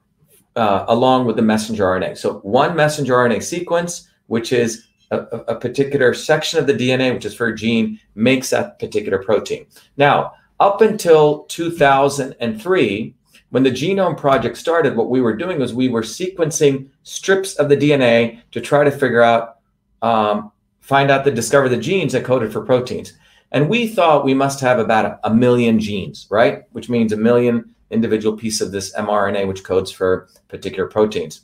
uh, 0.56 0.84
along 0.88 1.26
with 1.26 1.36
the 1.36 1.42
messenger 1.42 1.84
RNA. 1.84 2.18
So 2.18 2.34
one 2.40 2.74
messenger 2.74 3.14
RNA 3.14 3.42
sequence, 3.42 4.08
which 4.26 4.52
is 4.52 4.86
a, 5.10 5.18
a, 5.18 5.54
particular 5.56 6.14
section 6.14 6.58
of 6.58 6.66
the 6.66 6.74
DNA, 6.74 7.12
which 7.12 7.24
is 7.24 7.34
for 7.34 7.48
a 7.48 7.54
gene, 7.54 7.98
makes 8.14 8.50
that 8.50 8.78
particular 8.78 9.22
protein. 9.22 9.66
Now, 9.96 10.32
up 10.58 10.80
until 10.80 11.44
2003, 11.44 13.14
when 13.50 13.62
the 13.62 13.70
Genome 13.70 14.16
Project 14.16 14.56
started, 14.56 14.96
what 14.96 15.10
we 15.10 15.20
were 15.20 15.36
doing 15.36 15.58
was 15.58 15.74
we 15.74 15.88
were 15.88 16.02
sequencing 16.02 16.88
strips 17.02 17.54
of 17.54 17.68
the 17.68 17.76
DNA 17.76 18.40
to 18.52 18.60
try 18.60 18.84
to 18.84 18.90
figure 18.90 19.22
out, 19.22 19.58
um, 20.02 20.52
find 20.80 21.10
out 21.10 21.24
the 21.24 21.30
discover 21.30 21.68
the 21.68 21.76
genes 21.76 22.12
that 22.12 22.24
coded 22.24 22.52
for 22.52 22.64
proteins. 22.64 23.14
And 23.52 23.68
we 23.68 23.88
thought 23.88 24.24
we 24.24 24.34
must 24.34 24.60
have 24.60 24.78
about 24.78 25.18
a, 25.24 25.34
million 25.34 25.80
genes, 25.80 26.26
right? 26.30 26.62
Which 26.72 26.88
means 26.88 27.12
a 27.12 27.16
million 27.16 27.74
individual 27.90 28.36
piece 28.36 28.60
of 28.60 28.70
this 28.70 28.94
mRNA, 28.94 29.48
which 29.48 29.64
codes 29.64 29.90
for 29.90 30.28
particular 30.48 30.88
proteins. 30.88 31.40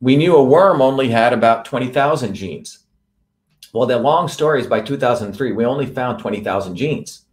We 0.00 0.16
knew 0.16 0.34
a 0.34 0.42
worm 0.42 0.82
only 0.82 1.08
had 1.08 1.32
about 1.32 1.64
20,000 1.64 2.34
genes. 2.34 2.80
Well, 3.72 3.86
the 3.86 3.98
long 3.98 4.26
story 4.26 4.60
is 4.60 4.66
by 4.66 4.80
2003, 4.80 5.52
we 5.52 5.64
only 5.64 5.86
found 5.86 6.18
20,000 6.18 6.74
genes. 6.74 7.26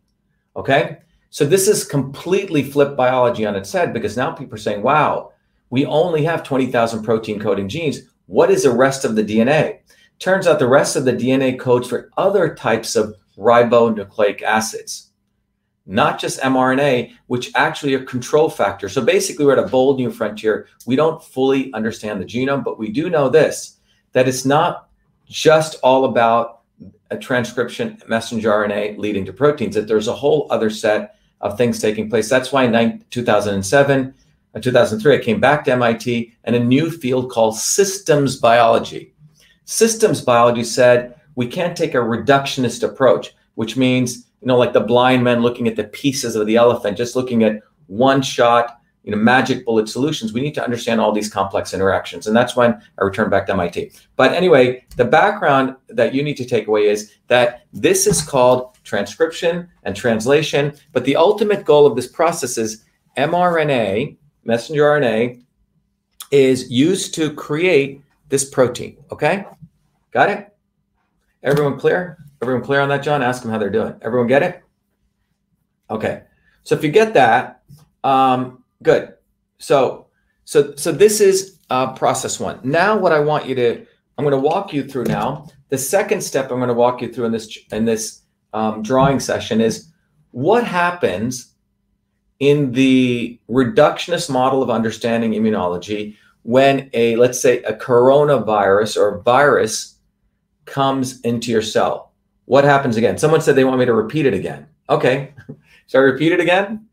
Okay. 0.56 0.98
So 1.30 1.46
this 1.46 1.68
is 1.68 1.84
completely 1.84 2.64
flipped 2.64 2.96
biology 2.96 3.46
on 3.46 3.56
its 3.56 3.72
head 3.72 3.94
because 3.94 4.16
now 4.16 4.32
people 4.32 4.56
are 4.56 4.60
saying, 4.60 4.82
wow, 4.82 5.32
we 5.70 5.86
only 5.86 6.24
have 6.24 6.44
20,000 6.44 7.04
protein 7.04 7.40
coding 7.40 7.68
genes. 7.68 8.02
What 8.28 8.52
is 8.52 8.64
the 8.64 8.72
rest 8.72 9.06
of 9.06 9.16
the 9.16 9.24
DNA? 9.24 9.80
Turns 10.20 10.48
out 10.48 10.60
the 10.60 10.68
rest 10.68 10.96
of 10.96 11.06
the 11.06 11.14
DNA 11.14 11.60
codes 11.60 11.88
for 11.88 12.10
other 12.18 12.56
types 12.56 12.96
of 12.96 13.16
ribonucleic 13.38 14.42
acids, 14.42 15.12
not 15.86 16.20
just 16.20 16.42
mRNA, 16.42 17.14
which 17.28 17.52
actually 17.56 17.94
are 17.94 18.04
control 18.04 18.50
factors. 18.50 18.94
So 18.94 19.02
basically, 19.02 19.46
we're 19.46 19.58
at 19.58 19.64
a 19.64 19.68
bold 19.68 19.98
new 19.98 20.12
frontier. 20.12 20.68
We 20.86 20.96
don't 20.96 21.24
fully 21.24 21.72
understand 21.74 22.22
the 22.22 22.26
genome, 22.26 22.64
but 22.64 22.80
we 22.80 22.90
do 22.92 23.10
know 23.10 23.30
this 23.30 23.78
that 24.14 24.28
it's 24.28 24.46
not 24.46 24.90
just 25.28 25.76
all 25.84 26.06
about 26.06 26.62
a 27.12 27.18
transcription 27.18 28.02
messenger 28.08 28.50
RNA 28.50 28.98
leading 28.98 29.26
to 29.26 29.34
proteins, 29.34 29.76
that 29.76 29.88
there's 29.88 30.08
a 30.08 30.14
whole 30.14 30.48
other 30.50 30.70
set 30.70 31.16
of 31.42 31.58
things 31.58 31.80
taking 31.80 32.10
place. 32.10 32.30
That's 32.30 32.52
why 32.52 32.64
in 32.64 33.04
2007, 33.10 34.14
uh, 34.56 34.60
2003, 34.60 35.16
I 35.16 35.20
came 35.20 35.40
back 35.40 35.66
to 35.66 35.72
MIT 35.74 36.34
and 36.46 36.56
a 36.56 36.60
new 36.60 36.90
field 36.90 37.30
called 37.30 37.56
systems 37.58 38.38
biology. 38.38 39.14
Systems 39.66 40.22
biology 40.22 40.64
said 40.64 41.17
we 41.38 41.46
can't 41.46 41.78
take 41.78 41.94
a 41.94 42.00
reductionist 42.00 42.82
approach, 42.82 43.32
which 43.54 43.78
means, 43.78 44.26
you 44.42 44.48
know, 44.48 44.58
like 44.58 44.74
the 44.74 44.82
blind 44.82 45.24
man 45.24 45.44
looking 45.44 45.68
at 45.68 45.76
the 45.76 45.84
pieces 45.84 46.36
of 46.36 46.48
the 46.48 46.56
elephant, 46.56 46.98
just 46.98 47.16
looking 47.16 47.44
at 47.44 47.62
one 47.86 48.24
shot, 48.24 48.82
you 49.04 49.12
know, 49.12 49.18
magic 49.18 49.64
bullet 49.64 49.88
solutions. 49.88 50.34
We 50.34 50.42
need 50.42 50.56
to 50.56 50.64
understand 50.64 51.00
all 51.00 51.12
these 51.12 51.30
complex 51.30 51.76
interactions. 51.76 52.26
And 52.26 52.36
that's 52.36 52.56
when 52.56 52.74
I 52.74 53.04
returned 53.04 53.30
back 53.30 53.46
to 53.46 53.54
MIT. 53.54 53.92
But 54.16 54.34
anyway, 54.34 54.84
the 54.96 55.06
background 55.06 55.76
that 55.90 56.16
you 56.16 56.24
need 56.24 56.38
to 56.38 56.46
take 56.46 56.68
away 56.68 56.88
is 56.88 57.14
that 57.28 57.68
this 57.72 58.08
is 58.08 58.24
called 58.24 58.76
transcription 58.84 59.70
and 59.84 59.96
translation. 59.96 60.74
But 60.92 61.06
the 61.06 61.18
ultimate 61.18 61.66
goal 61.66 61.86
of 61.86 61.96
this 61.96 62.08
process 62.08 62.58
is 62.58 62.84
mRNA, 63.16 64.18
messenger 64.44 64.82
RNA, 64.82 65.44
is 66.32 66.72
used 66.72 67.14
to 67.14 67.32
create 67.32 68.02
this 68.28 68.50
protein. 68.50 68.98
Okay? 69.12 69.46
Got 70.12 70.32
it? 70.32 70.57
Everyone 71.44 71.80
clear? 71.80 72.18
Everyone 72.42 72.64
clear 72.64 72.82
on 72.82 72.90
that, 72.90 73.04
John? 73.04 73.22
Ask 73.22 73.42
them 73.42 73.52
how 73.52 73.58
they're 73.58 73.70
doing. 73.70 73.96
Everyone 74.02 74.28
get 74.28 74.44
it? 74.44 74.64
Okay. 75.90 76.24
So 76.64 76.76
if 76.76 76.84
you 76.84 76.92
get 76.92 77.14
that, 77.14 77.64
um, 78.04 78.64
good. 78.84 79.14
So, 79.58 80.08
so, 80.46 80.76
so 80.76 80.92
this 80.92 81.22
is 81.22 81.60
uh, 81.70 81.94
process 81.94 82.40
one. 82.40 82.60
Now, 82.64 82.98
what 82.98 83.12
I 83.12 83.20
want 83.20 83.48
you 83.48 83.56
to, 83.56 83.86
I'm 84.18 84.26
going 84.26 84.32
to 84.32 84.38
walk 84.38 84.74
you 84.74 84.84
through 84.84 85.06
now. 85.06 85.48
The 85.70 85.78
second 85.78 86.22
step 86.22 86.52
I'm 86.52 86.58
going 86.58 86.70
to 86.70 86.74
walk 86.74 87.02
you 87.02 87.12
through 87.12 87.26
in 87.26 87.32
this 87.32 87.58
in 87.72 87.86
this 87.86 88.22
um, 88.54 88.82
drawing 88.82 89.20
session 89.20 89.60
is 89.62 89.92
what 90.32 90.64
happens 90.64 91.54
in 92.40 92.72
the 92.72 93.40
reductionist 93.50 94.30
model 94.30 94.64
of 94.64 94.70
understanding 94.70 95.32
immunology 95.32 96.16
when 96.44 96.90
a 96.94 97.16
let's 97.18 97.42
say 97.42 97.62
a 97.64 97.74
coronavirus 97.74 98.96
or 98.98 99.22
virus 99.24 99.97
comes 100.68 101.20
into 101.22 101.52
your 101.52 101.64
cell. 101.64 102.12
What 102.46 102.64
happens 102.64 102.98
again? 102.98 103.18
Someone 103.18 103.42
said 103.42 103.56
they 103.56 103.64
want 103.64 103.80
me 103.80 103.86
to 103.86 103.94
repeat 103.94 104.28
it 104.28 104.36
again. 104.36 104.68
Okay. 104.90 105.34
so 105.88 106.00
I 106.00 106.04
repeat 106.04 106.32
it 106.32 106.40
again? 106.40 106.86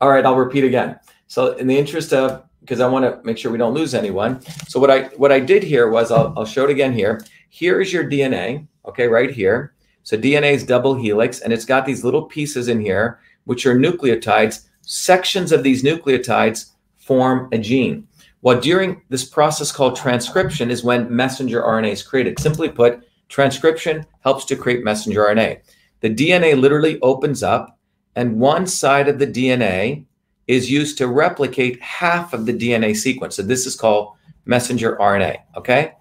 All 0.00 0.08
right, 0.08 0.24
I'll 0.24 0.36
repeat 0.36 0.64
again. 0.64 0.98
So 1.26 1.56
in 1.56 1.66
the 1.66 1.76
interest 1.76 2.12
of 2.12 2.44
because 2.60 2.80
I 2.80 2.88
want 2.88 3.04
to 3.04 3.24
make 3.24 3.38
sure 3.38 3.50
we 3.50 3.58
don't 3.58 3.74
lose 3.74 3.94
anyone. 3.94 4.40
So 4.68 4.80
what 4.80 4.90
I 4.90 5.04
what 5.16 5.32
I 5.32 5.40
did 5.40 5.62
here 5.62 5.88
was 5.88 6.10
I'll, 6.10 6.34
I'll 6.36 6.44
show 6.44 6.64
it 6.64 6.70
again 6.70 6.92
here. 6.92 7.24
Here 7.48 7.80
is 7.80 7.92
your 7.92 8.04
DNA, 8.04 8.66
okay, 8.86 9.06
right 9.06 9.30
here. 9.30 9.74
So 10.02 10.16
DNA 10.16 10.52
is 10.52 10.64
double 10.64 10.94
helix, 10.94 11.40
and 11.40 11.52
it's 11.52 11.64
got 11.64 11.86
these 11.86 12.04
little 12.04 12.22
pieces 12.22 12.68
in 12.68 12.80
here, 12.80 13.20
which 13.44 13.66
are 13.66 13.76
nucleotides. 13.78 14.66
Sections 14.82 15.52
of 15.52 15.62
these 15.62 15.82
nucleotides 15.82 16.72
form 16.96 17.48
a 17.52 17.58
gene. 17.58 18.06
Well, 18.42 18.60
during 18.60 19.02
this 19.08 19.24
process 19.24 19.72
called 19.72 19.96
transcription 19.96 20.70
is 20.70 20.84
when 20.84 21.14
messenger 21.14 21.62
RNA 21.62 21.92
is 21.92 22.02
created. 22.02 22.38
Simply 22.38 22.68
put, 22.68 23.02
Transcription 23.28 24.06
helps 24.20 24.44
to 24.46 24.56
create 24.56 24.84
messenger 24.84 25.24
RNA. 25.26 25.60
The 26.00 26.14
DNA 26.14 26.58
literally 26.58 27.00
opens 27.00 27.42
up, 27.42 27.78
and 28.16 28.40
one 28.40 28.66
side 28.66 29.08
of 29.08 29.18
the 29.18 29.26
DNA 29.26 30.04
is 30.46 30.70
used 30.70 30.96
to 30.98 31.06
replicate 31.06 31.80
half 31.82 32.32
of 32.32 32.46
the 32.46 32.54
DNA 32.54 32.96
sequence. 32.96 33.36
So 33.36 33.42
this 33.42 33.66
is 33.66 33.76
called 33.76 34.14
messenger 34.46 34.96
RNA. 34.96 35.36
Okay. 35.56 35.92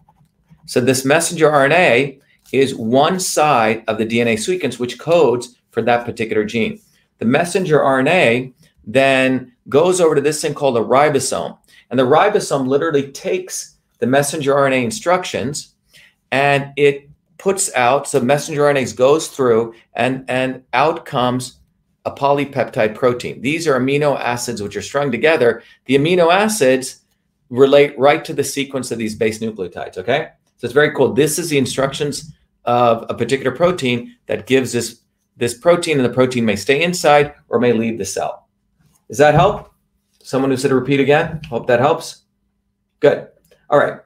So 0.65 0.79
this 0.81 1.05
messenger 1.05 1.49
RNA 1.51 2.21
is 2.51 2.73
one 2.73 3.19
side 3.19 3.83
of 3.87 3.97
the 3.97 4.05
DNA 4.05 4.39
sequence 4.39 4.79
which 4.79 4.97
codes 4.97 5.57
for 5.71 5.81
that 5.81 6.05
particular 6.05 6.45
gene. 6.45 6.79
The 7.19 7.25
messenger 7.25 7.79
RNA 7.79 8.53
then 8.85 9.53
goes 9.67 9.99
over 9.99 10.15
to 10.15 10.21
this 10.21 10.41
thing 10.41 10.53
called 10.53 10.77
a 10.77 10.81
ribosome. 10.81 11.57
And 11.89 11.99
the 11.99 12.03
ribosome 12.03 12.67
literally 12.67 13.11
takes 13.11 13.75
the 13.99 14.07
messenger 14.07 14.53
RNA 14.53 14.83
instructions 14.83 15.73
and 16.31 16.71
it 16.77 17.09
puts 17.37 17.73
out 17.75 18.07
so 18.07 18.19
messenger 18.19 18.61
RNAs 18.63 18.95
goes 18.95 19.27
through 19.27 19.75
and 19.93 20.25
and 20.27 20.63
out 20.73 21.05
comes 21.05 21.59
a 22.05 22.11
polypeptide 22.11 22.95
protein. 22.95 23.41
These 23.41 23.67
are 23.67 23.79
amino 23.79 24.17
acids 24.19 24.61
which 24.61 24.77
are 24.77 24.81
strung 24.81 25.11
together. 25.11 25.61
The 25.85 25.95
amino 25.95 26.33
acids 26.33 27.01
relate 27.49 27.97
right 27.99 28.23
to 28.25 28.33
the 28.33 28.43
sequence 28.43 28.91
of 28.91 28.97
these 28.97 29.15
base 29.15 29.39
nucleotides. 29.39 29.97
Okay, 29.97 30.29
so 30.57 30.65
it's 30.65 30.73
very 30.73 30.93
cool. 30.93 31.13
This 31.13 31.37
is 31.37 31.49
the 31.49 31.57
instructions 31.57 32.33
of 32.65 33.05
a 33.09 33.13
particular 33.13 33.51
protein 33.55 34.15
that 34.25 34.47
gives 34.47 34.71
this 34.71 35.01
this 35.37 35.53
protein, 35.53 35.97
and 35.97 36.05
the 36.05 36.13
protein 36.13 36.45
may 36.45 36.55
stay 36.55 36.81
inside 36.83 37.35
or 37.49 37.59
may 37.59 37.71
leave 37.71 37.97
the 37.97 38.05
cell. 38.05 38.47
Does 39.07 39.19
that 39.19 39.35
help? 39.35 39.71
Someone 40.23 40.49
who 40.49 40.57
said 40.57 40.69
to 40.69 40.75
repeat 40.75 40.99
again. 40.99 41.41
Hope 41.49 41.67
that 41.67 41.79
helps. 41.79 42.23
Good. 42.99 43.27
All 43.69 43.77
right. 43.77 43.99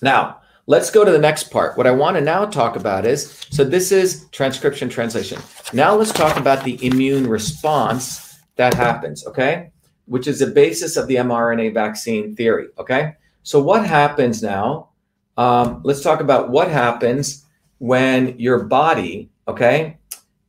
Now, 0.00 0.37
Let's 0.68 0.90
go 0.90 1.02
to 1.02 1.10
the 1.10 1.18
next 1.18 1.44
part. 1.44 1.78
What 1.78 1.86
I 1.86 1.92
want 1.92 2.18
to 2.18 2.20
now 2.20 2.44
talk 2.44 2.76
about 2.76 3.06
is 3.06 3.46
so 3.50 3.64
this 3.64 3.90
is 3.90 4.26
transcription 4.32 4.90
translation. 4.90 5.40
Now 5.72 5.94
let's 5.94 6.12
talk 6.12 6.36
about 6.36 6.62
the 6.62 6.78
immune 6.86 7.26
response 7.26 8.38
that 8.56 8.74
happens, 8.74 9.26
okay? 9.26 9.70
Which 10.04 10.26
is 10.26 10.40
the 10.40 10.46
basis 10.48 10.98
of 10.98 11.06
the 11.06 11.14
mRNA 11.14 11.72
vaccine 11.72 12.36
theory, 12.36 12.68
okay? 12.78 13.14
So 13.44 13.62
what 13.62 13.86
happens 13.86 14.42
now? 14.42 14.90
Um, 15.38 15.80
let's 15.84 16.02
talk 16.02 16.20
about 16.20 16.50
what 16.50 16.70
happens 16.70 17.46
when 17.78 18.38
your 18.38 18.64
body, 18.64 19.30
okay? 19.48 19.96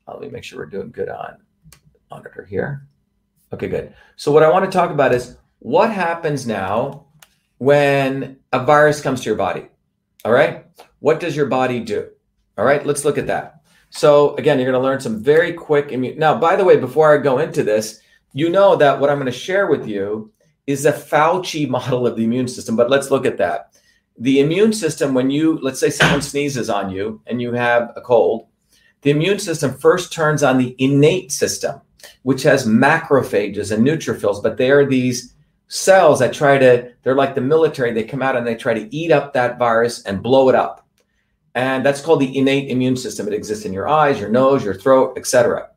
Let 0.06 0.20
me 0.20 0.28
make 0.28 0.44
sure 0.44 0.60
we're 0.60 0.66
doing 0.66 0.92
good 0.92 1.08
on 1.08 1.38
monitor 2.12 2.44
here. 2.44 2.86
Okay, 3.54 3.70
good. 3.70 3.94
So 4.18 4.34
what 4.34 4.44
I 4.44 4.50
want 4.50 4.66
to 4.66 4.78
talk 4.78 4.92
about 4.92 5.14
is 5.14 5.38
what 5.60 5.94
happens 5.94 6.46
now 6.46 7.06
when 7.58 8.38
a 8.52 8.66
virus 8.66 9.00
comes 9.00 9.22
to 9.22 9.30
your 9.30 9.38
body. 9.38 9.70
All 10.26 10.32
right. 10.32 10.66
What 11.00 11.20
does 11.20 11.36
your 11.36 11.46
body 11.46 11.80
do? 11.80 12.10
All 12.58 12.66
right. 12.66 12.86
Let's 12.86 13.06
look 13.06 13.18
at 13.18 13.28
that. 13.28 13.62
So 13.90 14.36
again, 14.36 14.60
you're 14.60 14.72
going 14.72 14.82
to 14.82 14.88
learn 14.88 15.00
some 15.00 15.24
very 15.24 15.54
quick 15.54 15.92
immune. 15.92 16.20
Now, 16.20 16.38
by 16.38 16.56
the 16.56 16.66
way, 16.66 16.78
before 16.78 17.14
I 17.14 17.22
go 17.22 17.40
into 17.40 17.64
this, 17.64 18.02
you 18.34 18.50
know 18.50 18.76
that 18.76 19.00
what 19.00 19.10
I'm 19.10 19.18
going 19.18 19.32
to 19.32 19.32
share 19.32 19.68
with 19.68 19.88
you 19.88 20.32
is 20.68 20.86
a 20.86 20.94
Fauci 20.94 21.68
model 21.68 22.06
of 22.06 22.16
the 22.16 22.24
immune 22.24 22.48
system. 22.48 22.76
But 22.76 22.90
let's 22.90 23.10
look 23.10 23.26
at 23.26 23.38
that. 23.38 23.74
The 24.20 24.42
immune 24.42 24.74
system, 24.74 25.14
when 25.14 25.30
you, 25.32 25.58
let's 25.62 25.80
say 25.80 25.90
someone 25.90 26.22
sneezes 26.22 26.70
on 26.70 26.92
you 26.92 27.22
and 27.26 27.42
you 27.42 27.54
have 27.54 27.94
a 27.96 28.02
cold, 28.02 28.48
the 29.02 29.12
immune 29.12 29.40
system 29.40 29.74
first 29.74 30.12
turns 30.12 30.44
on 30.44 30.58
the 30.58 30.76
innate 30.78 31.32
system, 31.32 31.80
which 32.24 32.44
has 32.44 32.68
macrophages 32.68 33.72
and 33.72 33.88
neutrophils, 33.88 34.44
but 34.44 34.58
they 34.58 34.72
are 34.72 34.86
these 34.86 35.34
cells 35.70 36.20
that 36.20 36.34
try 36.34 36.58
to, 36.58 36.92
they're 37.04 37.16
like 37.16 37.36
the 37.36 37.42
military, 37.42 37.94
they 37.94 38.04
come 38.04 38.22
out 38.22 38.36
and 38.36 38.46
they 38.46 38.56
try 38.56 38.74
to 38.74 38.94
eat 38.94 39.12
up 39.12 39.34
that 39.34 39.58
virus 39.58 40.04
and 40.04 40.22
blow 40.22 40.50
it 40.50 40.56
up. 40.56 40.86
And 41.56 41.86
that's 41.86 42.02
called 42.02 42.20
the 42.20 42.38
innate 42.38 42.70
immune 42.70 42.98
system. 42.98 43.28
It 43.28 43.34
exists 43.34 43.66
in 43.66 43.74
your 43.74 43.88
eyes, 43.88 44.20
your 44.20 44.30
nose, 44.30 44.64
your 44.64 44.74
throat, 44.74 45.14
etc. 45.18 45.70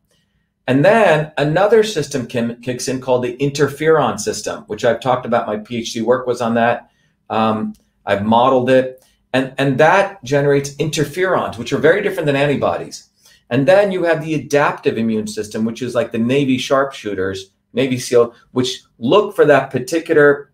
And 0.66 0.84
then 0.84 1.32
another 1.38 1.82
system 1.82 2.26
kim, 2.26 2.60
kicks 2.62 2.88
in 2.88 3.00
called 3.00 3.24
the 3.24 3.36
interferon 3.36 4.18
system, 4.18 4.64
which 4.64 4.84
I've 4.84 5.00
talked 5.00 5.26
about. 5.26 5.46
My 5.46 5.56
PhD 5.56 6.02
work 6.02 6.26
was 6.26 6.40
on 6.40 6.54
that. 6.54 6.90
Um, 7.28 7.74
I've 8.06 8.24
modeled 8.24 8.70
it. 8.70 9.04
And, 9.34 9.54
and 9.58 9.78
that 9.78 10.22
generates 10.24 10.74
interferons, 10.76 11.58
which 11.58 11.72
are 11.72 11.78
very 11.78 12.02
different 12.02 12.26
than 12.26 12.36
antibodies. 12.36 13.08
And 13.50 13.66
then 13.68 13.92
you 13.92 14.04
have 14.04 14.22
the 14.22 14.34
adaptive 14.34 14.96
immune 14.96 15.26
system, 15.26 15.64
which 15.64 15.82
is 15.82 15.94
like 15.94 16.12
the 16.12 16.18
Navy 16.18 16.58
sharpshooters, 16.58 17.50
Navy 17.72 17.98
SEAL, 17.98 18.34
which 18.52 18.82
look 18.98 19.34
for 19.34 19.44
that 19.46 19.70
particular 19.70 20.52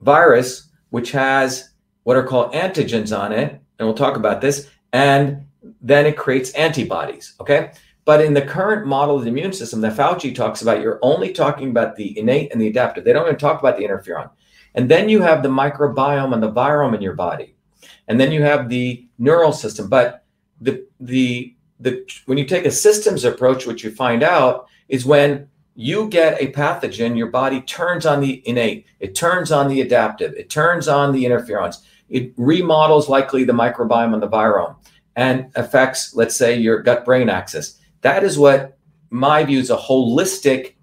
virus, 0.00 0.68
which 0.90 1.10
has 1.12 1.70
what 2.04 2.16
are 2.16 2.22
called 2.22 2.52
antigens 2.52 3.16
on 3.16 3.32
it. 3.32 3.60
And 3.78 3.88
we'll 3.88 3.94
talk 3.94 4.16
about 4.16 4.40
this. 4.40 4.70
And 4.92 5.46
then 5.80 6.06
it 6.06 6.16
creates 6.16 6.52
antibodies. 6.52 7.34
Okay. 7.40 7.72
But 8.04 8.20
in 8.20 8.34
the 8.34 8.42
current 8.42 8.86
model 8.86 9.16
of 9.16 9.22
the 9.22 9.30
immune 9.30 9.52
system 9.52 9.80
that 9.80 9.96
Fauci 9.96 10.34
talks 10.34 10.60
about, 10.60 10.82
you're 10.82 10.98
only 11.00 11.32
talking 11.32 11.70
about 11.70 11.96
the 11.96 12.16
innate 12.18 12.52
and 12.52 12.60
the 12.60 12.68
adaptive. 12.68 13.04
They 13.04 13.14
don't 13.14 13.26
even 13.26 13.38
talk 13.38 13.60
about 13.60 13.78
the 13.78 13.84
interferon. 13.84 14.30
And 14.74 14.90
then 14.90 15.08
you 15.08 15.22
have 15.22 15.42
the 15.42 15.48
microbiome 15.48 16.34
and 16.34 16.42
the 16.42 16.52
virome 16.52 16.94
in 16.94 17.00
your 17.00 17.14
body. 17.14 17.54
And 18.08 18.20
then 18.20 18.30
you 18.30 18.42
have 18.42 18.68
the 18.68 19.08
neural 19.18 19.52
system. 19.52 19.88
But 19.88 20.24
the 20.60 20.86
the 21.00 21.54
the 21.80 22.06
when 22.26 22.36
you 22.36 22.44
take 22.44 22.66
a 22.66 22.70
systems 22.70 23.24
approach, 23.24 23.66
what 23.66 23.82
you 23.82 23.90
find 23.90 24.22
out 24.22 24.66
is 24.88 25.06
when 25.06 25.48
you 25.74 26.08
get 26.08 26.40
a 26.40 26.52
pathogen, 26.52 27.16
your 27.16 27.26
body 27.28 27.60
turns 27.62 28.06
on 28.06 28.20
the 28.20 28.46
innate, 28.48 28.86
it 29.00 29.14
turns 29.14 29.50
on 29.50 29.68
the 29.68 29.80
adaptive, 29.80 30.32
it 30.34 30.48
turns 30.48 30.86
on 30.86 31.12
the 31.12 31.24
interferons, 31.24 31.82
it 32.08 32.32
remodels 32.36 33.08
likely 33.08 33.44
the 33.44 33.52
microbiome 33.52 34.14
and 34.14 34.22
the 34.22 34.28
virome 34.28 34.76
and 35.16 35.50
affects, 35.54 36.14
let's 36.14 36.36
say, 36.36 36.56
your 36.56 36.82
gut 36.82 37.04
brain 37.04 37.28
axis. 37.28 37.80
That 38.02 38.24
is 38.24 38.38
what 38.38 38.78
my 39.10 39.44
view 39.44 39.58
is 39.58 39.70
a 39.70 39.76
holistic 39.76 40.74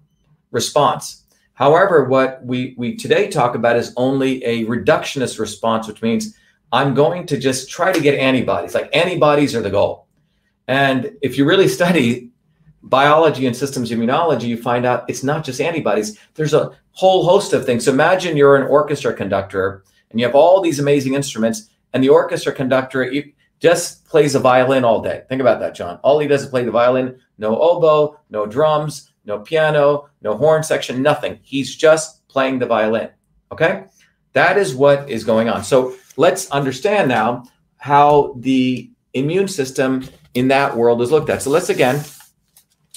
response. 0.50 1.24
However, 1.54 2.04
what 2.04 2.44
we, 2.44 2.74
we 2.76 2.96
today 2.96 3.28
talk 3.28 3.54
about 3.54 3.76
is 3.76 3.92
only 3.96 4.42
a 4.44 4.64
reductionist 4.64 5.38
response, 5.38 5.86
which 5.86 6.02
means 6.02 6.36
I'm 6.72 6.94
going 6.94 7.26
to 7.26 7.38
just 7.38 7.70
try 7.70 7.92
to 7.92 8.00
get 8.00 8.18
antibodies. 8.18 8.74
Like 8.74 8.94
antibodies 8.94 9.54
are 9.54 9.60
the 9.62 9.70
goal. 9.70 10.06
And 10.66 11.12
if 11.22 11.36
you 11.36 11.44
really 11.44 11.68
study 11.68 12.31
biology 12.82 13.46
and 13.46 13.56
systems 13.56 13.90
immunology, 13.90 14.44
you 14.44 14.60
find 14.60 14.84
out 14.84 15.04
it's 15.08 15.22
not 15.22 15.44
just 15.44 15.60
antibodies. 15.60 16.18
There's 16.34 16.54
a 16.54 16.76
whole 16.92 17.24
host 17.24 17.52
of 17.52 17.64
things. 17.64 17.84
So 17.84 17.92
imagine 17.92 18.36
you're 18.36 18.56
an 18.56 18.68
orchestra 18.68 19.14
conductor 19.14 19.84
and 20.10 20.20
you 20.20 20.26
have 20.26 20.34
all 20.34 20.60
these 20.60 20.78
amazing 20.78 21.14
instruments, 21.14 21.70
and 21.94 22.04
the 22.04 22.10
orchestra 22.10 22.52
conductor, 22.52 23.10
just 23.60 24.04
plays 24.04 24.34
a 24.34 24.40
violin 24.40 24.84
all 24.84 25.00
day. 25.00 25.22
Think 25.28 25.40
about 25.40 25.60
that, 25.60 25.74
John. 25.74 25.98
All 26.02 26.18
he 26.18 26.26
does 26.26 26.42
is 26.42 26.48
play 26.48 26.64
the 26.64 26.70
violin, 26.70 27.18
no 27.38 27.58
oboe, 27.58 28.18
no 28.28 28.44
drums, 28.44 29.12
no 29.24 29.38
piano, 29.38 30.10
no 30.20 30.36
horn 30.36 30.62
section, 30.64 31.00
nothing. 31.00 31.38
He's 31.42 31.76
just 31.76 32.26
playing 32.28 32.58
the 32.58 32.66
violin. 32.66 33.10
Okay? 33.52 33.84
That 34.32 34.58
is 34.58 34.74
what 34.74 35.08
is 35.08 35.22
going 35.22 35.48
on. 35.48 35.62
So 35.62 35.94
let's 36.16 36.50
understand 36.50 37.08
now 37.08 37.44
how 37.76 38.34
the 38.38 38.90
immune 39.14 39.48
system 39.48 40.08
in 40.34 40.48
that 40.48 40.76
world 40.76 41.00
is 41.00 41.12
looked 41.12 41.30
at. 41.30 41.42
So 41.42 41.50
let's 41.50 41.68
again 41.68 42.02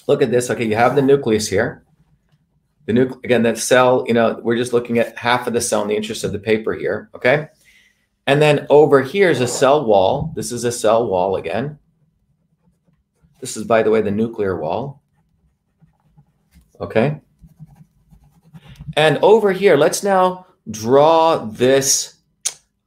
look 0.07 0.21
at 0.21 0.31
this. 0.31 0.49
Okay, 0.49 0.65
you 0.65 0.75
have 0.75 0.95
the 0.95 1.01
nucleus 1.01 1.47
here. 1.47 1.83
The 2.85 2.93
nucle 2.93 3.23
again, 3.23 3.43
that 3.43 3.57
cell, 3.57 4.05
you 4.07 4.13
know, 4.13 4.39
we're 4.43 4.57
just 4.57 4.73
looking 4.73 4.99
at 4.99 5.17
half 5.17 5.47
of 5.47 5.53
the 5.53 5.61
cell 5.61 5.81
in 5.81 5.87
the 5.87 5.95
interest 5.95 6.23
of 6.23 6.31
the 6.31 6.39
paper 6.39 6.73
here. 6.73 7.09
Okay. 7.15 7.47
And 8.27 8.41
then 8.41 8.67
over 8.69 9.01
here 9.01 9.29
is 9.29 9.41
a 9.41 9.47
cell 9.47 9.85
wall. 9.85 10.31
This 10.35 10.51
is 10.51 10.63
a 10.63 10.71
cell 10.71 11.07
wall 11.07 11.35
again. 11.35 11.79
This 13.39 13.57
is, 13.57 13.63
by 13.63 13.83
the 13.83 13.91
way, 13.91 14.01
the 14.01 14.11
nuclear 14.11 14.59
wall. 14.59 15.01
Okay. 16.79 17.21
And 18.95 19.19
over 19.21 19.51
here, 19.51 19.77
let's 19.77 20.03
now 20.03 20.47
draw 20.71 21.45
this 21.45 22.15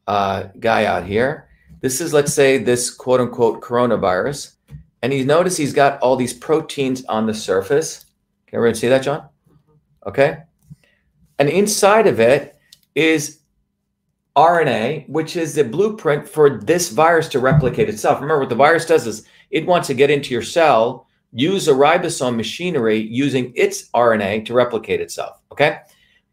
uh, 0.06 0.44
guy 0.58 0.86
out 0.86 1.04
here. 1.04 1.48
This 1.80 2.00
is, 2.00 2.12
let's 2.12 2.32
say, 2.32 2.58
this 2.58 2.90
quote 2.90 3.20
unquote 3.20 3.60
coronavirus. 3.62 4.54
And 5.02 5.12
you 5.12 5.24
notice 5.24 5.56
he's 5.56 5.72
got 5.72 6.00
all 6.00 6.16
these 6.16 6.34
proteins 6.34 7.04
on 7.04 7.26
the 7.26 7.34
surface. 7.34 8.04
Can 8.46 8.56
everyone 8.56 8.74
see 8.74 8.88
that, 8.88 9.02
John? 9.02 9.20
Mm-hmm. 9.20 10.08
Okay. 10.08 10.38
And 11.38 11.48
inside 11.48 12.06
of 12.06 12.18
it 12.18 12.58
is 12.94 13.40
RNA, 14.36 15.08
which 15.08 15.36
is 15.36 15.54
the 15.54 15.64
blueprint 15.64 16.28
for 16.28 16.58
this 16.58 16.90
virus 16.90 17.28
to 17.28 17.38
replicate 17.38 17.88
itself. 17.88 18.20
Remember, 18.20 18.40
what 18.40 18.48
the 18.48 18.54
virus 18.54 18.86
does 18.86 19.06
is 19.06 19.26
it 19.50 19.66
wants 19.66 19.86
to 19.88 19.94
get 19.94 20.10
into 20.10 20.32
your 20.32 20.42
cell, 20.42 21.06
use 21.32 21.68
a 21.68 21.72
ribosome 21.72 22.36
machinery 22.36 22.98
using 22.98 23.52
its 23.54 23.88
RNA 23.90 24.46
to 24.46 24.54
replicate 24.54 25.00
itself. 25.00 25.40
Okay. 25.52 25.78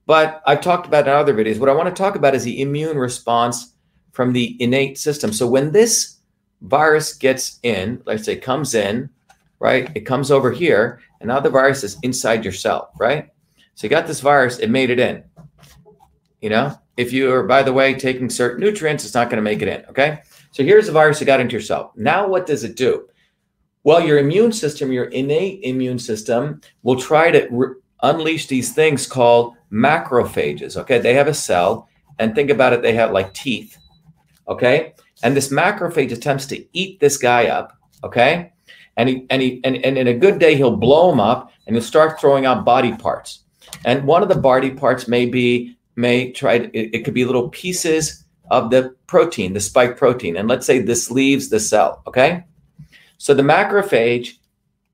But 0.05 0.41
I've 0.45 0.61
talked 0.61 0.87
about 0.87 1.07
in 1.07 1.13
other 1.13 1.33
videos. 1.33 1.59
What 1.59 1.69
I 1.69 1.73
want 1.73 1.93
to 1.93 2.03
talk 2.03 2.15
about 2.15 2.35
is 2.35 2.43
the 2.43 2.61
immune 2.61 2.97
response 2.97 3.73
from 4.11 4.33
the 4.33 4.55
innate 4.61 4.97
system. 4.97 5.33
So 5.33 5.47
when 5.47 5.71
this 5.71 6.14
virus 6.61 7.13
gets 7.13 7.59
in, 7.63 8.01
let's 8.05 8.23
say 8.23 8.35
comes 8.35 8.73
in, 8.73 9.09
right? 9.59 9.89
It 9.95 10.01
comes 10.01 10.31
over 10.31 10.51
here, 10.51 11.01
and 11.19 11.27
now 11.27 11.39
the 11.39 11.49
virus 11.49 11.83
is 11.83 11.97
inside 12.03 12.43
your 12.43 12.53
cell, 12.53 12.91
right? 12.99 13.29
So 13.75 13.85
you 13.85 13.89
got 13.89 14.07
this 14.07 14.21
virus, 14.21 14.59
it 14.59 14.69
made 14.69 14.89
it 14.89 14.99
in. 14.99 15.23
You 16.41 16.49
know, 16.49 16.79
if 16.97 17.11
you 17.11 17.31
are, 17.31 17.43
by 17.43 17.63
the 17.63 17.73
way, 17.73 17.93
taking 17.93 18.29
certain 18.29 18.61
nutrients, 18.61 19.03
it's 19.03 19.13
not 19.13 19.29
going 19.29 19.37
to 19.37 19.41
make 19.41 19.61
it 19.61 19.67
in. 19.67 19.85
Okay. 19.89 20.21
So 20.51 20.63
here's 20.63 20.85
the 20.85 20.91
virus 20.91 21.19
that 21.19 21.25
got 21.25 21.39
into 21.39 21.53
your 21.53 21.61
cell. 21.61 21.91
Now, 21.95 22.27
what 22.27 22.45
does 22.45 22.63
it 22.63 22.75
do? 22.75 23.07
Well, 23.83 24.01
your 24.01 24.19
immune 24.19 24.51
system, 24.51 24.91
your 24.91 25.05
innate 25.05 25.59
immune 25.63 25.99
system, 25.99 26.61
will 26.83 26.95
try 26.95 27.31
to 27.31 27.47
re- 27.51 27.75
unleash 28.01 28.47
these 28.47 28.73
things 28.73 29.07
called 29.07 29.55
macrophages. 29.71 30.77
Okay. 30.77 30.99
They 30.99 31.13
have 31.13 31.27
a 31.27 31.33
cell, 31.33 31.89
and 32.19 32.33
think 32.33 32.49
about 32.49 32.73
it, 32.73 32.81
they 32.81 32.93
have 32.93 33.11
like 33.11 33.33
teeth. 33.33 33.77
Okay. 34.47 34.93
And 35.23 35.35
this 35.35 35.49
macrophage 35.49 36.11
attempts 36.11 36.45
to 36.47 36.65
eat 36.73 36.99
this 36.99 37.17
guy 37.17 37.47
up. 37.47 37.77
Okay. 38.03 38.51
And 38.97 39.09
he, 39.09 39.25
and 39.29 39.41
he, 39.41 39.61
and, 39.63 39.77
and 39.77 39.97
in 39.97 40.07
a 40.07 40.13
good 40.13 40.39
day, 40.39 40.55
he'll 40.55 40.77
blow 40.77 41.11
him 41.11 41.19
up 41.19 41.51
and 41.65 41.75
he'll 41.75 41.83
start 41.83 42.19
throwing 42.19 42.45
out 42.45 42.65
body 42.65 42.95
parts. 42.95 43.41
And 43.83 44.05
one 44.05 44.23
of 44.23 44.29
the 44.29 44.35
body 44.35 44.71
parts 44.71 45.07
may 45.07 45.25
be 45.25 45.75
may 45.95 46.31
try 46.31 46.59
to, 46.59 46.77
it, 46.77 46.93
it 46.93 47.05
could 47.05 47.13
be 47.13 47.25
little 47.25 47.49
pieces 47.49 48.25
of 48.51 48.69
the 48.69 48.95
protein, 49.07 49.53
the 49.53 49.59
spike 49.59 49.97
protein. 49.97 50.37
And 50.37 50.47
let's 50.47 50.65
say 50.65 50.79
this 50.79 51.09
leaves 51.09 51.49
the 51.49 51.59
cell, 51.59 52.03
okay? 52.05 52.43
So 53.17 53.33
the 53.33 53.43
macrophage, 53.43 54.37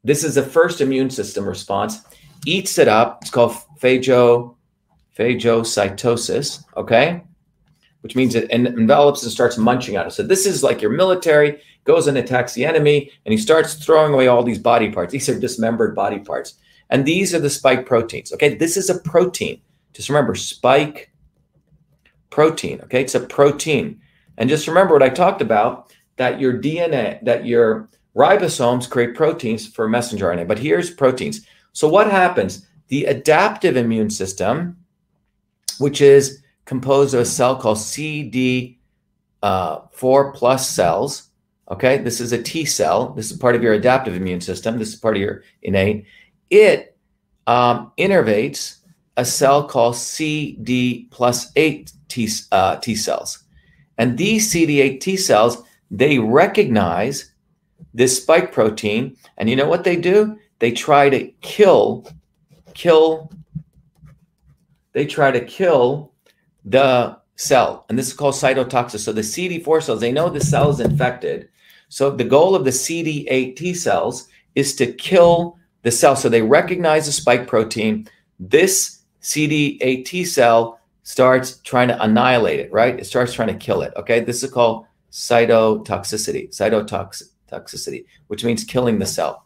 this 0.03 0.23
is 0.23 0.36
the 0.36 0.43
first 0.43 0.79
immune 0.79 1.10
system 1.10 1.45
response, 1.45 2.01
eats 2.45 2.77
it 2.77 2.88
up. 2.88 3.19
It's 3.21 3.31
called 3.31 3.55
phago, 3.79 4.55
phagocytosis, 5.17 6.63
okay? 6.77 7.23
Which 8.01 8.15
means 8.15 8.33
it 8.33 8.49
envelops 8.49 9.23
and 9.23 9.31
starts 9.31 9.57
munching 9.57 9.95
on 9.95 10.07
it. 10.07 10.11
So 10.11 10.23
this 10.23 10.45
is 10.45 10.63
like 10.63 10.81
your 10.81 10.91
military 10.91 11.61
goes 11.83 12.07
and 12.07 12.17
attacks 12.17 12.53
the 12.53 12.65
enemy, 12.65 13.11
and 13.25 13.31
he 13.31 13.37
starts 13.37 13.75
throwing 13.75 14.13
away 14.13 14.27
all 14.27 14.43
these 14.43 14.59
body 14.59 14.91
parts. 14.91 15.11
These 15.11 15.29
are 15.29 15.39
dismembered 15.39 15.95
body 15.95 16.19
parts. 16.19 16.55
And 16.89 17.05
these 17.05 17.33
are 17.33 17.39
the 17.39 17.49
spike 17.49 17.85
proteins, 17.85 18.33
okay? 18.33 18.55
This 18.55 18.75
is 18.75 18.89
a 18.89 18.99
protein. 18.99 19.61
Just 19.93 20.09
remember 20.09 20.35
spike 20.35 21.11
protein. 22.29 22.81
Okay, 22.81 23.01
it's 23.01 23.15
a 23.15 23.19
protein. 23.19 24.01
And 24.37 24.49
just 24.49 24.67
remember 24.67 24.93
what 24.93 25.03
I 25.03 25.09
talked 25.09 25.41
about 25.41 25.93
that 26.17 26.39
your 26.39 26.53
DNA, 26.53 27.23
that 27.23 27.45
your 27.45 27.89
ribosomes 28.15 28.89
create 28.89 29.15
proteins 29.15 29.67
for 29.67 29.87
messenger 29.87 30.27
RNA. 30.27 30.47
But 30.47 30.59
here's 30.59 30.89
proteins. 30.89 31.45
So 31.73 31.87
what 31.87 32.09
happens? 32.09 32.67
The 32.87 33.05
adaptive 33.05 33.77
immune 33.77 34.09
system, 34.09 34.77
which 35.77 36.01
is 36.01 36.40
composed 36.71 37.13
of 37.13 37.19
a 37.19 37.25
cell 37.25 37.57
called 37.57 37.77
CD4 37.77 38.77
uh, 39.43 40.31
plus 40.31 40.69
cells. 40.69 41.27
Okay, 41.69 41.97
this 41.97 42.21
is 42.21 42.31
a 42.31 42.41
T 42.41 42.63
cell. 42.63 43.10
This 43.10 43.29
is 43.29 43.38
part 43.38 43.55
of 43.55 43.62
your 43.62 43.73
adaptive 43.73 44.15
immune 44.15 44.39
system. 44.39 44.79
This 44.79 44.93
is 44.93 44.95
part 44.95 45.17
of 45.17 45.21
your 45.21 45.43
innate. 45.63 46.05
It 46.49 46.95
um, 47.45 47.91
innervates 47.97 48.77
a 49.17 49.25
cell 49.25 49.67
called 49.67 49.97
CD 49.97 51.10
plus 51.12 51.51
8 51.57 51.91
T, 52.07 52.29
uh, 52.53 52.77
T 52.77 52.95
cells. 52.95 53.43
And 53.97 54.17
these 54.17 54.49
CD8 54.49 55.01
T 55.01 55.17
cells, 55.17 55.63
they 55.89 56.19
recognize 56.19 57.34
this 57.93 58.15
spike 58.15 58.53
protein. 58.53 59.17
And 59.36 59.49
you 59.49 59.57
know 59.57 59.67
what 59.67 59.84
they 59.84 59.97
do? 59.97 60.39
They 60.60 60.71
try 60.71 61.10
to 61.10 61.27
kill, 61.41 62.07
kill, 62.73 63.29
they 64.93 65.05
try 65.05 65.31
to 65.31 65.43
kill 65.43 66.11
the 66.65 67.17
cell. 67.36 67.86
And 67.89 67.97
this 67.97 68.08
is 68.08 68.13
called 68.13 68.36
cytotoxic. 68.36 69.00
So 69.00 69.12
the 69.12 69.21
CD4 69.21 69.84
cells, 69.84 70.00
they 70.00 70.12
know 70.12 70.30
the 70.30 70.39
cell 70.39 70.69
is 70.69 70.80
infected. 70.80 71.50
So 71.89 72.10
the 72.12 72.24
goal 72.24 72.56
of 72.56 72.63
the 72.63 72.71
CD8 72.71 73.56
T 73.56 73.74
cells 73.74 74.28
is 74.56 74.76
to 74.76 74.93
kill 74.93 75.58
the 75.82 75.91
cell. 75.91 76.15
So 76.15 76.30
they 76.30 76.41
recognize 76.41 77.06
the 77.06 77.12
spike 77.12 77.47
protein. 77.47 78.08
This 78.39 79.02
CD8 79.21 80.06
T 80.06 80.24
cell 80.24 80.80
starts 81.04 81.58
trying 81.63 81.88
to 81.88 82.02
annihilate 82.04 82.60
it, 82.60 82.71
right? 82.71 83.00
It 83.00 83.06
starts 83.06 83.34
trying 83.34 83.50
to 83.50 83.56
kill 83.56 83.82
it. 83.82 83.93
Okay. 83.97 84.19
This 84.21 84.43
is 84.43 84.52
called 84.52 84.86
cytotoxicity, 85.12 86.50
cytotoxicity, 86.56 88.06
which 88.28 88.45
means 88.45 88.63
killing 88.63 89.00
the 89.00 89.06
cell. 89.06 89.45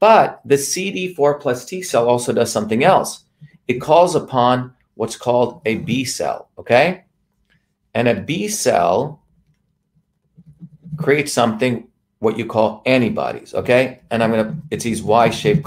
But 0.00 0.40
the 0.44 0.56
CD4 0.56 1.40
plus 1.40 1.64
T 1.64 1.82
cell 1.82 2.08
also 2.08 2.32
does 2.32 2.52
something 2.52 2.84
else. 2.84 3.24
It 3.66 3.80
calls 3.80 4.14
upon 4.14 4.74
what's 4.98 5.16
called 5.16 5.62
a 5.64 5.76
B 5.76 6.04
cell. 6.04 6.48
Okay. 6.58 7.04
And 7.94 8.08
a 8.08 8.20
B 8.20 8.48
cell 8.48 9.22
creates 10.96 11.32
something 11.32 11.86
what 12.18 12.36
you 12.36 12.44
call 12.44 12.82
antibodies, 12.84 13.54
okay? 13.54 14.00
And 14.10 14.24
I'm 14.24 14.30
gonna, 14.32 14.56
it's 14.72 14.82
these 14.82 15.00
Y-shaped 15.00 15.64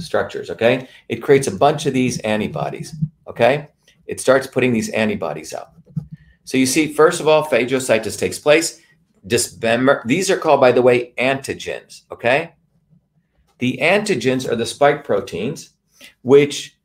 structures, 0.00 0.50
okay? 0.50 0.88
It 1.08 1.22
creates 1.22 1.46
a 1.46 1.52
bunch 1.52 1.86
of 1.86 1.94
these 1.94 2.18
antibodies, 2.20 2.96
okay? 3.28 3.68
It 4.06 4.20
starts 4.20 4.48
putting 4.48 4.72
these 4.72 4.88
antibodies 4.88 5.54
out. 5.54 5.74
So 6.42 6.58
you 6.58 6.66
see, 6.66 6.92
first 6.92 7.20
of 7.20 7.28
all, 7.28 7.44
phagocytosis 7.46 8.18
takes 8.18 8.40
place. 8.40 8.80
Dismember, 9.24 10.02
these 10.06 10.28
are 10.28 10.36
called, 10.36 10.60
by 10.60 10.72
the 10.72 10.82
way, 10.82 11.12
antigens, 11.18 12.02
okay? 12.10 12.54
The 13.58 13.78
antigens 13.80 14.50
are 14.50 14.56
the 14.56 14.66
spike 14.66 15.04
proteins, 15.04 15.70
which 16.22 16.76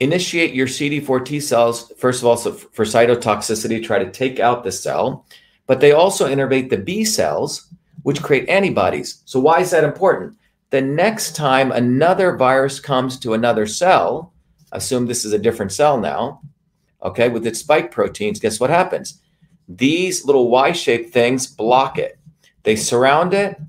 initiate 0.00 0.54
your 0.54 0.66
CD4 0.66 1.24
T 1.24 1.40
cells, 1.40 1.92
first 1.96 2.20
of 2.20 2.26
all, 2.26 2.36
so 2.36 2.52
for 2.52 2.84
cytotoxicity, 2.84 3.82
try 3.82 3.98
to 3.98 4.10
take 4.10 4.40
out 4.40 4.64
the 4.64 4.72
cell, 4.72 5.26
but 5.66 5.80
they 5.80 5.92
also 5.92 6.28
innervate 6.28 6.70
the 6.70 6.76
B 6.76 7.04
cells, 7.04 7.68
which 8.02 8.22
create 8.22 8.48
antibodies. 8.48 9.22
So, 9.24 9.40
why 9.40 9.60
is 9.60 9.70
that 9.70 9.84
important? 9.84 10.36
The 10.70 10.82
next 10.82 11.36
time 11.36 11.72
another 11.72 12.36
virus 12.36 12.80
comes 12.80 13.18
to 13.20 13.34
another 13.34 13.66
cell, 13.66 14.32
assume 14.72 15.06
this 15.06 15.24
is 15.24 15.32
a 15.32 15.38
different 15.38 15.72
cell 15.72 15.98
now, 15.98 16.40
okay, 17.02 17.28
with 17.28 17.46
its 17.46 17.60
spike 17.60 17.90
proteins, 17.90 18.40
guess 18.40 18.58
what 18.58 18.70
happens? 18.70 19.20
These 19.68 20.24
little 20.24 20.50
Y 20.50 20.72
shaped 20.72 21.12
things 21.12 21.46
block 21.46 21.98
it. 21.98 22.18
They 22.64 22.76
surround 22.76 23.34
it 23.34 23.60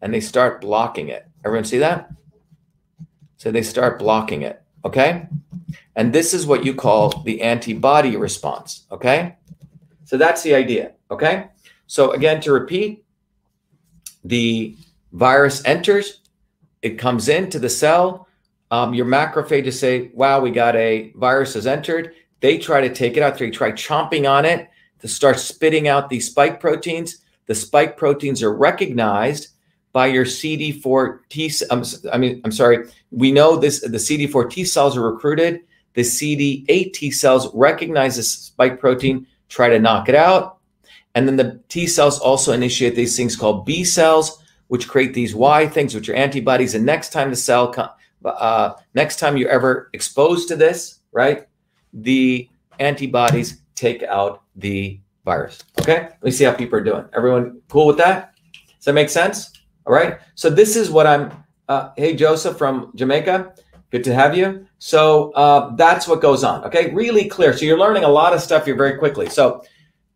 and 0.00 0.12
they 0.12 0.20
start 0.20 0.60
blocking 0.60 1.08
it. 1.08 1.26
Everyone 1.44 1.64
see 1.64 1.78
that? 1.78 2.10
So 3.36 3.50
they 3.50 3.62
start 3.62 3.98
blocking 3.98 4.42
it, 4.42 4.62
okay? 4.84 5.28
And 5.96 6.12
this 6.12 6.34
is 6.34 6.46
what 6.46 6.64
you 6.64 6.74
call 6.74 7.22
the 7.22 7.42
antibody 7.42 8.16
response, 8.16 8.86
okay? 8.90 9.36
So 10.04 10.16
that's 10.16 10.42
the 10.42 10.54
idea, 10.54 10.92
okay? 11.10 11.48
So 11.86 12.12
again, 12.12 12.40
to 12.42 12.52
repeat, 12.52 13.04
the 14.24 14.76
virus 15.12 15.64
enters, 15.64 16.20
it 16.82 16.98
comes 16.98 17.28
into 17.28 17.58
the 17.58 17.68
cell. 17.68 18.28
Um, 18.70 18.94
your 18.94 19.06
macrophages 19.06 19.74
say, 19.74 20.10
wow, 20.14 20.40
we 20.40 20.50
got 20.50 20.74
a 20.76 21.12
virus 21.16 21.54
has 21.54 21.66
entered. 21.66 22.14
They 22.40 22.58
try 22.58 22.80
to 22.80 22.92
take 22.92 23.16
it 23.16 23.22
out. 23.22 23.38
They 23.38 23.50
try 23.50 23.72
chomping 23.72 24.28
on 24.28 24.44
it 24.44 24.68
to 25.00 25.08
start 25.08 25.38
spitting 25.38 25.88
out 25.88 26.10
these 26.10 26.28
spike 26.28 26.60
proteins. 26.60 27.18
The 27.46 27.54
spike 27.54 27.96
proteins 27.96 28.42
are 28.42 28.54
recognized 28.54 29.48
by 29.94 30.08
your 30.08 30.24
CD4 30.24 31.20
T. 31.30 31.52
Um, 31.70 31.84
I 32.12 32.18
mean, 32.18 32.42
I'm 32.44 32.52
sorry. 32.52 32.86
We 33.12 33.30
know 33.32 33.56
this. 33.56 33.80
The 33.80 33.88
CD4 33.88 34.50
T 34.50 34.64
cells 34.64 34.96
are 34.96 35.10
recruited. 35.10 35.60
The 35.94 36.02
CD8 36.02 36.92
T 36.92 37.10
cells 37.12 37.48
recognize 37.54 38.16
this 38.16 38.30
spike 38.30 38.80
protein, 38.80 39.26
try 39.48 39.68
to 39.70 39.78
knock 39.78 40.08
it 40.08 40.16
out. 40.16 40.58
And 41.14 41.28
then 41.28 41.36
the 41.36 41.62
T 41.68 41.86
cells 41.86 42.18
also 42.18 42.52
initiate 42.52 42.96
these 42.96 43.16
things 43.16 43.36
called 43.36 43.64
B 43.64 43.84
cells, 43.84 44.42
which 44.66 44.88
create 44.88 45.14
these 45.14 45.32
Y 45.32 45.68
things, 45.68 45.94
which 45.94 46.08
are 46.08 46.14
antibodies. 46.14 46.74
And 46.74 46.84
next 46.84 47.10
time 47.12 47.30
the 47.30 47.36
cell, 47.36 47.72
uh, 48.24 48.72
next 48.94 49.20
time 49.20 49.36
you're 49.36 49.48
ever 49.48 49.90
exposed 49.92 50.48
to 50.48 50.56
this, 50.56 50.98
right, 51.12 51.46
the 51.92 52.48
antibodies 52.80 53.60
take 53.76 54.02
out 54.02 54.42
the 54.56 54.98
virus. 55.24 55.62
Okay, 55.80 56.00
let 56.00 56.24
me 56.24 56.32
see 56.32 56.42
how 56.42 56.52
people 56.52 56.80
are 56.80 56.84
doing. 56.84 57.04
Everyone 57.16 57.62
cool 57.68 57.86
with 57.86 57.98
that? 57.98 58.34
Does 58.76 58.86
that 58.86 58.94
make 58.94 59.08
sense? 59.08 59.52
All 59.86 59.92
right. 59.92 60.18
So 60.34 60.50
this 60.50 60.76
is 60.76 60.90
what 60.90 61.06
I'm. 61.06 61.32
Uh, 61.68 61.90
hey, 61.96 62.14
Joseph 62.14 62.58
from 62.58 62.92
Jamaica. 62.94 63.54
Good 63.90 64.04
to 64.04 64.14
have 64.14 64.36
you. 64.36 64.66
So 64.78 65.30
uh, 65.32 65.74
that's 65.76 66.06
what 66.08 66.20
goes 66.20 66.44
on. 66.44 66.64
Okay, 66.64 66.92
really 66.92 67.28
clear. 67.28 67.56
So 67.56 67.64
you're 67.64 67.78
learning 67.78 68.04
a 68.04 68.08
lot 68.08 68.34
of 68.34 68.40
stuff 68.40 68.66
here 68.66 68.76
very 68.76 68.98
quickly. 68.98 69.30
So 69.30 69.62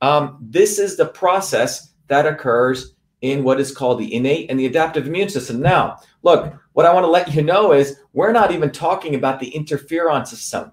um, 0.02 0.38
this 0.42 0.78
is 0.78 0.96
the 0.96 1.07
process 1.07 1.92
that 2.09 2.26
occurs 2.26 2.94
in 3.20 3.44
what 3.44 3.61
is 3.61 3.74
called 3.74 3.98
the 3.98 4.14
innate 4.14 4.50
and 4.50 4.59
the 4.59 4.66
adaptive 4.66 5.07
immune 5.07 5.28
system. 5.28 5.61
Now, 5.61 5.98
look, 6.22 6.52
what 6.72 6.87
I 6.87 6.92
want 6.92 7.04
to 7.04 7.11
let 7.11 7.35
you 7.35 7.42
know 7.42 7.72
is 7.72 7.98
we're 8.12 8.33
not 8.33 8.52
even 8.52 8.70
talking 8.70 9.14
about 9.14 9.40
the 9.40 9.50
interferon 9.52 10.26
system. 10.26 10.72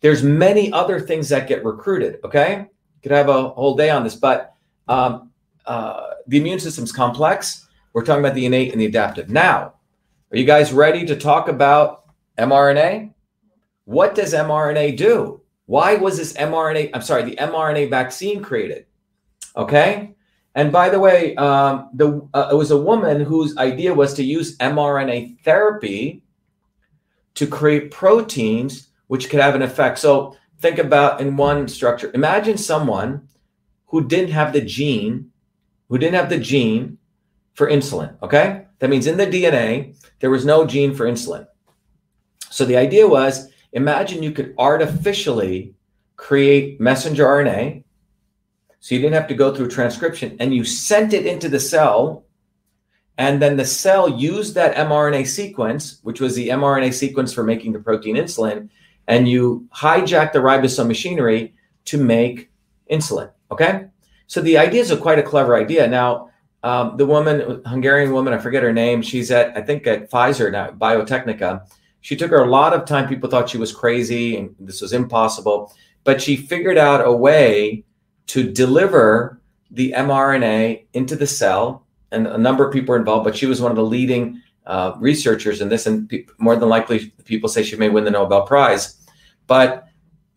There's 0.00 0.22
many 0.22 0.72
other 0.72 1.00
things 1.00 1.28
that 1.28 1.48
get 1.48 1.64
recruited. 1.64 2.18
Okay, 2.24 2.66
could 3.02 3.12
have 3.12 3.28
a 3.28 3.48
whole 3.50 3.76
day 3.76 3.90
on 3.90 4.04
this, 4.04 4.16
but 4.16 4.54
um, 4.88 5.30
uh, 5.64 6.10
the 6.26 6.38
immune 6.38 6.58
system's 6.58 6.92
complex. 6.92 7.61
We're 7.92 8.04
talking 8.04 8.24
about 8.24 8.34
the 8.34 8.46
innate 8.46 8.72
and 8.72 8.80
the 8.80 8.86
adaptive. 8.86 9.28
Now, 9.28 9.74
are 10.30 10.36
you 10.36 10.44
guys 10.44 10.72
ready 10.72 11.04
to 11.06 11.16
talk 11.16 11.48
about 11.48 12.04
mRNA? 12.38 13.12
What 13.84 14.14
does 14.14 14.32
mRNA 14.32 14.96
do? 14.96 15.42
Why 15.66 15.96
was 15.96 16.16
this 16.16 16.32
mRNA, 16.34 16.90
I'm 16.94 17.02
sorry, 17.02 17.22
the 17.22 17.36
mRNA 17.36 17.90
vaccine 17.90 18.42
created? 18.42 18.86
Okay. 19.56 20.14
And 20.54 20.72
by 20.72 20.88
the 20.88 21.00
way, 21.00 21.34
um, 21.36 21.90
the, 21.94 22.26
uh, 22.34 22.48
it 22.52 22.54
was 22.54 22.70
a 22.70 22.80
woman 22.80 23.20
whose 23.22 23.56
idea 23.56 23.92
was 23.92 24.14
to 24.14 24.24
use 24.24 24.56
mRNA 24.58 25.40
therapy 25.42 26.22
to 27.34 27.46
create 27.46 27.90
proteins 27.90 28.88
which 29.08 29.28
could 29.28 29.40
have 29.40 29.54
an 29.54 29.62
effect. 29.62 29.98
So 29.98 30.36
think 30.60 30.78
about 30.78 31.20
in 31.20 31.36
one 31.36 31.68
structure. 31.68 32.10
Imagine 32.14 32.56
someone 32.56 33.28
who 33.86 34.08
didn't 34.08 34.30
have 34.30 34.54
the 34.54 34.62
gene, 34.62 35.30
who 35.88 35.98
didn't 35.98 36.14
have 36.14 36.30
the 36.30 36.38
gene 36.38 36.96
for 37.54 37.68
insulin. 37.68 38.16
Okay. 38.22 38.66
That 38.78 38.90
means 38.90 39.06
in 39.06 39.16
the 39.16 39.26
DNA, 39.26 39.96
there 40.20 40.30
was 40.30 40.44
no 40.44 40.66
gene 40.66 40.94
for 40.94 41.06
insulin. 41.06 41.46
So 42.50 42.64
the 42.64 42.76
idea 42.76 43.06
was 43.06 43.48
imagine 43.72 44.22
you 44.22 44.32
could 44.32 44.54
artificially 44.58 45.74
create 46.16 46.80
messenger 46.80 47.24
RNA. 47.24 47.84
So 48.80 48.94
you 48.94 49.00
didn't 49.00 49.14
have 49.14 49.28
to 49.28 49.34
go 49.34 49.54
through 49.54 49.68
transcription 49.68 50.36
and 50.40 50.54
you 50.54 50.64
sent 50.64 51.12
it 51.12 51.26
into 51.26 51.48
the 51.48 51.60
cell. 51.60 52.24
And 53.18 53.40
then 53.40 53.56
the 53.56 53.64
cell 53.64 54.08
used 54.08 54.54
that 54.54 54.74
mRNA 54.74 55.26
sequence, 55.26 56.00
which 56.02 56.20
was 56.20 56.34
the 56.34 56.48
mRNA 56.48 56.92
sequence 56.94 57.32
for 57.32 57.44
making 57.44 57.72
the 57.72 57.78
protein 57.78 58.16
insulin, 58.16 58.70
and 59.06 59.28
you 59.28 59.68
hijack 59.74 60.32
the 60.32 60.38
ribosome 60.38 60.88
machinery 60.88 61.54
to 61.84 61.98
make 61.98 62.50
insulin. 62.90 63.30
Okay. 63.50 63.86
So 64.26 64.40
the 64.40 64.58
idea 64.58 64.80
is 64.80 64.90
a 64.90 64.96
quite 64.96 65.18
a 65.18 65.22
clever 65.22 65.54
idea. 65.56 65.86
Now, 65.86 66.30
um, 66.62 66.96
the 66.96 67.06
woman, 67.06 67.62
Hungarian 67.66 68.12
woman, 68.12 68.32
I 68.32 68.38
forget 68.38 68.62
her 68.62 68.72
name, 68.72 69.02
she's 69.02 69.30
at, 69.30 69.56
I 69.56 69.62
think, 69.62 69.86
at 69.86 70.10
Pfizer 70.10 70.50
now, 70.50 70.70
Biotechnica 70.70 71.62
she 72.02 72.16
took 72.16 72.30
her 72.30 72.42
a 72.42 72.50
lot 72.50 72.74
of 72.74 72.84
time. 72.84 73.08
People 73.08 73.30
thought 73.30 73.48
she 73.48 73.58
was 73.58 73.72
crazy 73.72 74.36
and 74.36 74.54
this 74.60 74.82
was 74.82 74.92
impossible, 74.92 75.72
but 76.04 76.20
she 76.20 76.36
figured 76.36 76.76
out 76.76 77.06
a 77.06 77.12
way 77.12 77.84
to 78.26 78.52
deliver 78.52 79.40
the 79.70 79.92
mRNA 79.96 80.84
into 80.92 81.16
the 81.16 81.26
cell. 81.26 81.86
And 82.10 82.26
a 82.26 82.36
number 82.36 82.66
of 82.66 82.72
people 82.72 82.92
were 82.92 82.98
involved, 82.98 83.24
but 83.24 83.36
she 83.36 83.46
was 83.46 83.62
one 83.62 83.70
of 83.70 83.76
the 83.76 83.84
leading 83.84 84.42
uh, 84.66 84.94
researchers 84.98 85.60
in 85.60 85.68
this. 85.68 85.86
And 85.86 86.08
pe- 86.08 86.26
more 86.38 86.56
than 86.56 86.68
likely, 86.68 87.14
people 87.24 87.48
say 87.48 87.62
she 87.62 87.76
may 87.76 87.88
win 87.88 88.04
the 88.04 88.10
Nobel 88.10 88.42
Prize. 88.42 88.96
But 89.46 89.88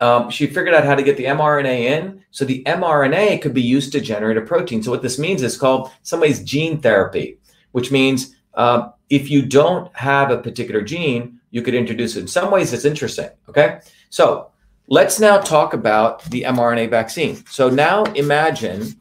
um, 0.01 0.29
she 0.29 0.47
figured 0.47 0.73
out 0.73 0.85
how 0.85 0.95
to 0.95 1.03
get 1.03 1.17
the 1.17 1.25
mRNA 1.25 1.79
in. 1.79 2.23
So 2.31 2.45
the 2.45 2.63
mRNA 2.63 3.41
could 3.41 3.53
be 3.53 3.61
used 3.61 3.91
to 3.93 4.01
generate 4.01 4.37
a 4.37 4.41
protein. 4.41 4.83
So 4.83 4.91
what 4.91 5.01
this 5.01 5.17
means 5.17 5.41
is 5.41 5.57
called, 5.57 5.91
some 6.03 6.19
ways, 6.19 6.43
gene 6.43 6.81
therapy, 6.81 7.39
which 7.71 7.91
means 7.91 8.35
uh, 8.55 8.89
if 9.09 9.29
you 9.29 9.45
don't 9.45 9.93
have 9.95 10.31
a 10.31 10.37
particular 10.37 10.81
gene, 10.81 11.39
you 11.51 11.61
could 11.61 11.73
introduce 11.73 12.15
it. 12.15 12.21
In 12.21 12.27
some 12.27 12.51
ways, 12.51 12.73
it's 12.73 12.85
interesting. 12.85 13.29
Okay. 13.47 13.79
So 14.09 14.51
let's 14.87 15.19
now 15.19 15.37
talk 15.37 15.73
about 15.73 16.23
the 16.25 16.43
mRNA 16.43 16.89
vaccine. 16.89 17.43
So 17.47 17.69
now 17.69 18.03
imagine 18.03 18.99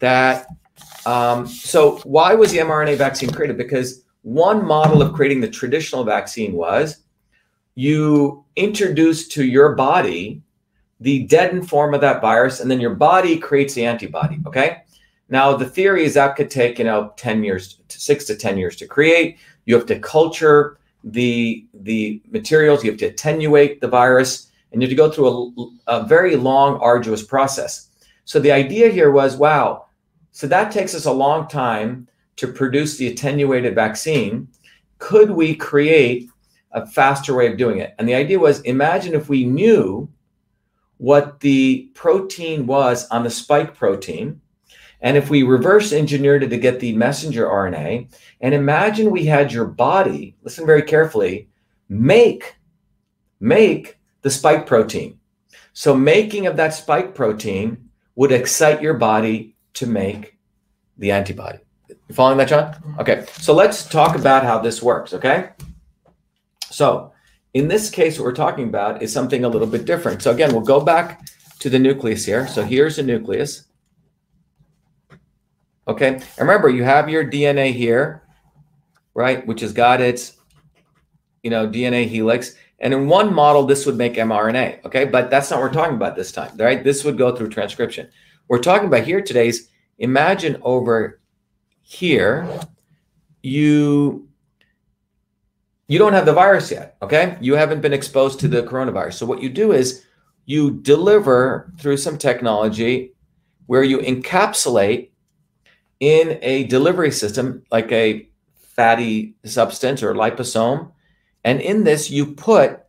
that. 0.00 0.46
Um, 1.06 1.46
so 1.46 1.98
why 2.04 2.34
was 2.34 2.52
the 2.52 2.58
mRNA 2.58 2.96
vaccine 2.96 3.30
created? 3.30 3.58
Because 3.58 4.04
one 4.22 4.64
model 4.64 5.02
of 5.02 5.12
creating 5.12 5.40
the 5.40 5.48
traditional 5.48 6.02
vaccine 6.02 6.54
was 6.54 7.03
you 7.74 8.44
introduce 8.56 9.28
to 9.28 9.44
your 9.44 9.74
body 9.74 10.42
the 11.00 11.24
deadened 11.24 11.68
form 11.68 11.92
of 11.94 12.00
that 12.00 12.20
virus, 12.20 12.60
and 12.60 12.70
then 12.70 12.80
your 12.80 12.94
body 12.94 13.36
creates 13.36 13.74
the 13.74 13.84
antibody. 13.84 14.38
Okay. 14.46 14.82
Now 15.28 15.56
the 15.56 15.68
theory 15.68 16.04
is 16.04 16.14
that 16.14 16.36
could 16.36 16.50
take 16.50 16.78
you 16.78 16.84
know 16.84 17.12
ten 17.16 17.42
years, 17.42 17.80
six 17.88 18.24
to 18.26 18.36
ten 18.36 18.56
years 18.56 18.76
to 18.76 18.86
create. 18.86 19.38
You 19.66 19.74
have 19.74 19.86
to 19.86 19.98
culture 19.98 20.78
the 21.02 21.66
the 21.74 22.22
materials. 22.30 22.84
You 22.84 22.90
have 22.90 23.00
to 23.00 23.06
attenuate 23.06 23.80
the 23.80 23.88
virus, 23.88 24.50
and 24.72 24.80
you 24.80 24.86
have 24.86 24.92
to 24.92 24.96
go 24.96 25.10
through 25.10 25.72
a, 25.88 25.98
a 25.98 26.06
very 26.06 26.36
long, 26.36 26.78
arduous 26.80 27.22
process. 27.22 27.88
So 28.24 28.38
the 28.38 28.52
idea 28.52 28.88
here 28.88 29.10
was, 29.10 29.36
wow, 29.36 29.86
so 30.32 30.46
that 30.46 30.72
takes 30.72 30.94
us 30.94 31.04
a 31.04 31.12
long 31.12 31.46
time 31.46 32.08
to 32.36 32.48
produce 32.48 32.96
the 32.96 33.08
attenuated 33.08 33.74
vaccine. 33.74 34.48
Could 34.98 35.30
we 35.30 35.54
create 35.54 36.30
a 36.74 36.86
faster 36.86 37.34
way 37.34 37.50
of 37.50 37.56
doing 37.56 37.78
it? 37.78 37.94
And 37.98 38.06
the 38.06 38.14
idea 38.14 38.38
was, 38.38 38.60
imagine 38.60 39.14
if 39.14 39.28
we 39.28 39.44
knew 39.46 40.10
what 40.98 41.40
the 41.40 41.90
protein 41.94 42.66
was 42.66 43.08
on 43.08 43.24
the 43.24 43.30
spike 43.30 43.74
protein. 43.74 44.40
And 45.00 45.16
if 45.16 45.28
we 45.28 45.42
reverse 45.42 45.92
engineered 45.92 46.42
it 46.42 46.48
to 46.48 46.56
get 46.56 46.80
the 46.80 46.94
messenger 46.94 47.46
RNA, 47.46 48.14
and 48.40 48.54
imagine 48.54 49.10
we 49.10 49.26
had 49.26 49.52
your 49.52 49.66
body, 49.66 50.36
listen 50.42 50.64
very 50.64 50.82
carefully, 50.82 51.48
make, 51.88 52.56
make 53.40 53.98
the 54.22 54.30
spike 54.30 54.66
protein. 54.66 55.18
So 55.74 55.94
making 55.94 56.46
of 56.46 56.56
that 56.56 56.72
spike 56.72 57.14
protein 57.14 57.90
would 58.14 58.32
excite 58.32 58.80
your 58.80 58.94
body 58.94 59.56
to 59.74 59.86
make 59.86 60.38
the 60.96 61.10
antibody. 61.10 61.58
You 61.88 62.14
following 62.14 62.38
that, 62.38 62.48
John? 62.48 62.72
Mm-hmm. 62.72 63.00
Okay. 63.00 63.26
So 63.38 63.52
let's 63.52 63.86
talk 63.86 64.16
about 64.16 64.44
how 64.44 64.58
this 64.60 64.82
works, 64.82 65.12
okay? 65.12 65.50
So 66.74 67.12
in 67.54 67.68
this 67.68 67.88
case, 67.88 68.18
what 68.18 68.24
we're 68.24 68.32
talking 68.32 68.68
about 68.68 69.00
is 69.00 69.12
something 69.12 69.44
a 69.44 69.48
little 69.48 69.68
bit 69.68 69.84
different. 69.84 70.22
So 70.22 70.32
again, 70.32 70.52
we'll 70.52 70.62
go 70.62 70.80
back 70.80 71.24
to 71.60 71.70
the 71.70 71.78
nucleus 71.78 72.24
here. 72.24 72.48
So 72.48 72.64
here's 72.64 72.96
the 72.96 73.04
nucleus. 73.04 73.66
Okay. 75.86 76.14
And 76.14 76.38
remember, 76.38 76.68
you 76.68 76.82
have 76.82 77.08
your 77.08 77.24
DNA 77.24 77.72
here, 77.72 78.24
right, 79.14 79.46
which 79.46 79.60
has 79.60 79.72
got 79.72 80.00
its, 80.00 80.36
you 81.44 81.50
know, 81.50 81.68
DNA 81.68 82.08
helix. 82.08 82.56
And 82.80 82.92
in 82.92 83.06
one 83.06 83.32
model, 83.32 83.64
this 83.64 83.86
would 83.86 83.96
make 83.96 84.14
mRNA. 84.14 84.84
Okay. 84.84 85.04
But 85.04 85.30
that's 85.30 85.50
not 85.50 85.60
what 85.60 85.66
we're 85.66 85.80
talking 85.80 85.94
about 85.94 86.16
this 86.16 86.32
time, 86.32 86.56
right? 86.56 86.82
This 86.82 87.04
would 87.04 87.16
go 87.16 87.36
through 87.36 87.50
transcription. 87.50 88.08
We're 88.48 88.58
talking 88.58 88.88
about 88.88 89.04
here 89.04 89.22
today 89.22 89.46
is 89.48 89.68
imagine 89.98 90.58
over 90.62 91.20
here, 91.82 92.60
you 93.42 94.28
you 95.88 95.98
don't 95.98 96.12
have 96.12 96.26
the 96.26 96.32
virus 96.32 96.70
yet, 96.70 96.96
okay? 97.02 97.36
You 97.40 97.54
haven't 97.54 97.80
been 97.80 97.92
exposed 97.92 98.40
to 98.40 98.48
the 98.48 98.62
coronavirus. 98.62 99.14
So 99.14 99.26
what 99.26 99.42
you 99.42 99.50
do 99.50 99.72
is 99.72 100.04
you 100.46 100.70
deliver 100.70 101.72
through 101.78 101.98
some 101.98 102.18
technology 102.18 103.12
where 103.66 103.82
you 103.82 103.98
encapsulate 103.98 105.10
in 106.00 106.38
a 106.42 106.64
delivery 106.64 107.10
system 107.10 107.62
like 107.70 107.90
a 107.92 108.28
fatty 108.56 109.36
substance 109.44 110.02
or 110.02 110.14
liposome. 110.14 110.90
And 111.44 111.60
in 111.60 111.84
this, 111.84 112.10
you 112.10 112.26
put 112.26 112.80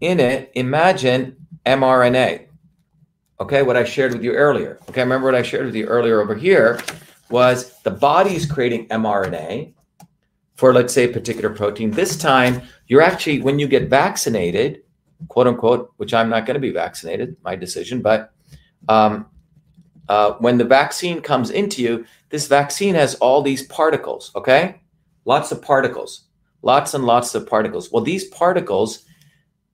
in 0.00 0.20
it, 0.20 0.50
imagine 0.54 1.36
mRNA. 1.64 2.46
Okay, 3.40 3.62
what 3.62 3.76
I 3.76 3.84
shared 3.84 4.12
with 4.12 4.22
you 4.22 4.32
earlier. 4.32 4.78
Okay, 4.88 5.00
remember 5.00 5.26
what 5.26 5.34
I 5.34 5.42
shared 5.42 5.66
with 5.66 5.74
you 5.74 5.86
earlier 5.86 6.20
over 6.20 6.34
here 6.34 6.80
was 7.30 7.72
the 7.82 7.90
body's 7.90 8.46
creating 8.46 8.88
mRNA 8.88 9.74
for, 10.62 10.72
let's 10.72 10.94
say, 10.94 11.06
a 11.06 11.08
particular 11.08 11.50
protein. 11.50 11.90
This 11.90 12.16
time, 12.16 12.62
you're 12.86 13.02
actually, 13.02 13.40
when 13.40 13.58
you 13.58 13.66
get 13.66 13.90
vaccinated, 13.90 14.82
quote 15.26 15.48
unquote, 15.48 15.92
which 15.96 16.14
I'm 16.14 16.30
not 16.30 16.46
going 16.46 16.54
to 16.54 16.60
be 16.60 16.70
vaccinated, 16.70 17.36
my 17.42 17.56
decision, 17.56 18.00
but 18.00 18.32
um, 18.88 19.26
uh, 20.08 20.34
when 20.34 20.58
the 20.58 20.64
vaccine 20.64 21.20
comes 21.20 21.50
into 21.50 21.82
you, 21.82 22.06
this 22.28 22.46
vaccine 22.46 22.94
has 22.94 23.16
all 23.16 23.42
these 23.42 23.64
particles, 23.64 24.30
okay? 24.36 24.80
Lots 25.24 25.50
of 25.50 25.60
particles, 25.62 26.26
lots 26.62 26.94
and 26.94 27.06
lots 27.06 27.34
of 27.34 27.44
particles. 27.44 27.90
Well, 27.90 28.04
these 28.04 28.28
particles, 28.28 29.04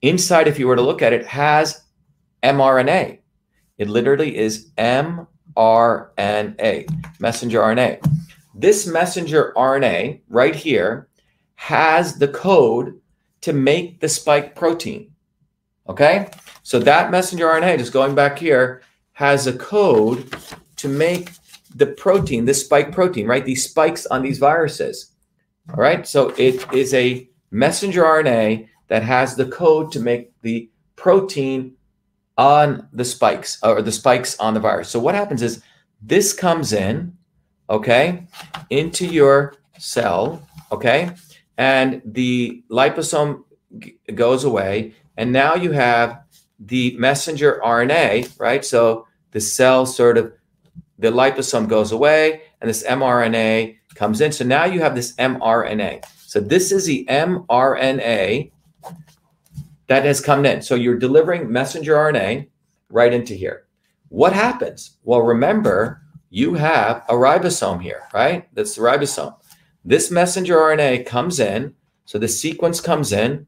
inside, 0.00 0.48
if 0.48 0.58
you 0.58 0.66
were 0.66 0.76
to 0.76 0.80
look 0.80 1.02
at 1.02 1.12
it, 1.12 1.26
has 1.26 1.82
mRNA. 2.42 3.18
It 3.76 3.90
literally 3.90 4.38
is 4.38 4.70
mRNA, 4.78 5.26
messenger 7.20 7.60
RNA. 7.60 8.18
This 8.58 8.88
messenger 8.88 9.52
RNA 9.56 10.22
right 10.28 10.54
here 10.54 11.08
has 11.54 12.18
the 12.18 12.26
code 12.26 13.00
to 13.42 13.52
make 13.52 14.00
the 14.00 14.08
spike 14.08 14.56
protein. 14.56 15.12
Okay? 15.88 16.28
So 16.64 16.80
that 16.80 17.12
messenger 17.12 17.46
RNA, 17.46 17.78
just 17.78 17.92
going 17.92 18.16
back 18.16 18.36
here, 18.36 18.82
has 19.12 19.46
a 19.46 19.56
code 19.56 20.34
to 20.76 20.88
make 20.88 21.30
the 21.72 21.86
protein, 21.86 22.46
this 22.46 22.64
spike 22.64 22.90
protein, 22.90 23.28
right? 23.28 23.44
These 23.44 23.70
spikes 23.70 24.06
on 24.06 24.22
these 24.22 24.38
viruses. 24.38 25.12
All 25.70 25.76
right? 25.76 26.04
So 26.04 26.30
it 26.30 26.72
is 26.72 26.92
a 26.94 27.30
messenger 27.52 28.02
RNA 28.02 28.68
that 28.88 29.04
has 29.04 29.36
the 29.36 29.46
code 29.46 29.92
to 29.92 30.00
make 30.00 30.32
the 30.42 30.68
protein 30.96 31.74
on 32.36 32.88
the 32.92 33.04
spikes 33.04 33.58
or 33.62 33.82
the 33.82 33.92
spikes 33.92 34.36
on 34.40 34.54
the 34.54 34.60
virus. 34.60 34.88
So 34.88 34.98
what 34.98 35.14
happens 35.14 35.42
is 35.42 35.62
this 36.02 36.32
comes 36.32 36.72
in 36.72 37.17
okay, 37.70 38.26
into 38.70 39.06
your 39.06 39.54
cell, 39.78 40.46
okay, 40.72 41.10
and 41.56 42.00
the 42.04 42.62
liposome 42.70 43.44
goes 44.14 44.44
away, 44.44 44.94
and 45.16 45.32
now 45.32 45.54
you 45.54 45.72
have 45.72 46.20
the 46.58 46.96
messenger 46.96 47.60
RNA, 47.64 48.38
right? 48.38 48.64
So 48.64 49.06
the 49.32 49.40
cell 49.40 49.86
sort 49.86 50.18
of, 50.18 50.32
the 50.98 51.10
liposome 51.10 51.68
goes 51.68 51.92
away, 51.92 52.42
and 52.60 52.68
this 52.68 52.84
mRNA 52.84 53.76
comes 53.94 54.20
in. 54.20 54.32
So 54.32 54.44
now 54.44 54.64
you 54.64 54.80
have 54.80 54.94
this 54.94 55.14
mRNA. 55.16 56.04
So 56.26 56.40
this 56.40 56.72
is 56.72 56.86
the 56.86 57.04
mRNA 57.08 58.50
that 59.88 60.04
has 60.04 60.20
come 60.20 60.44
in. 60.44 60.62
So 60.62 60.74
you're 60.74 60.98
delivering 60.98 61.50
messenger 61.50 61.94
RNA 61.94 62.48
right 62.90 63.12
into 63.12 63.34
here. 63.34 63.64
What 64.08 64.32
happens? 64.32 64.96
Well, 65.04 65.22
remember, 65.22 66.02
you 66.30 66.54
have 66.54 67.04
a 67.08 67.14
ribosome 67.14 67.82
here, 67.82 68.02
right? 68.12 68.48
That's 68.54 68.74
the 68.74 68.82
ribosome. 68.82 69.34
This 69.84 70.10
messenger 70.10 70.56
RNA 70.56 71.06
comes 71.06 71.40
in. 71.40 71.74
So 72.04 72.18
the 72.18 72.28
sequence 72.28 72.80
comes 72.80 73.12
in, 73.12 73.46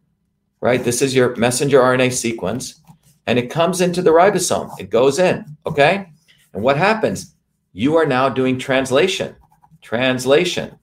right? 0.60 0.82
This 0.82 1.02
is 1.02 1.14
your 1.14 1.34
messenger 1.36 1.80
RNA 1.80 2.12
sequence, 2.12 2.80
and 3.26 3.38
it 3.38 3.50
comes 3.50 3.80
into 3.80 4.02
the 4.02 4.10
ribosome. 4.10 4.70
It 4.78 4.90
goes 4.90 5.18
in, 5.18 5.56
okay? 5.66 6.10
And 6.52 6.62
what 6.62 6.76
happens? 6.76 7.34
You 7.72 7.96
are 7.96 8.06
now 8.06 8.28
doing 8.28 8.58
translation. 8.58 9.36
Translation, 9.82 10.78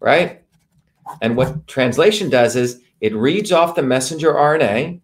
right? 0.00 0.42
And 1.20 1.36
what 1.36 1.66
translation 1.66 2.30
does 2.30 2.56
is 2.56 2.80
it 3.00 3.14
reads 3.14 3.52
off 3.52 3.74
the 3.74 3.82
messenger 3.82 4.32
RNA 4.32 5.00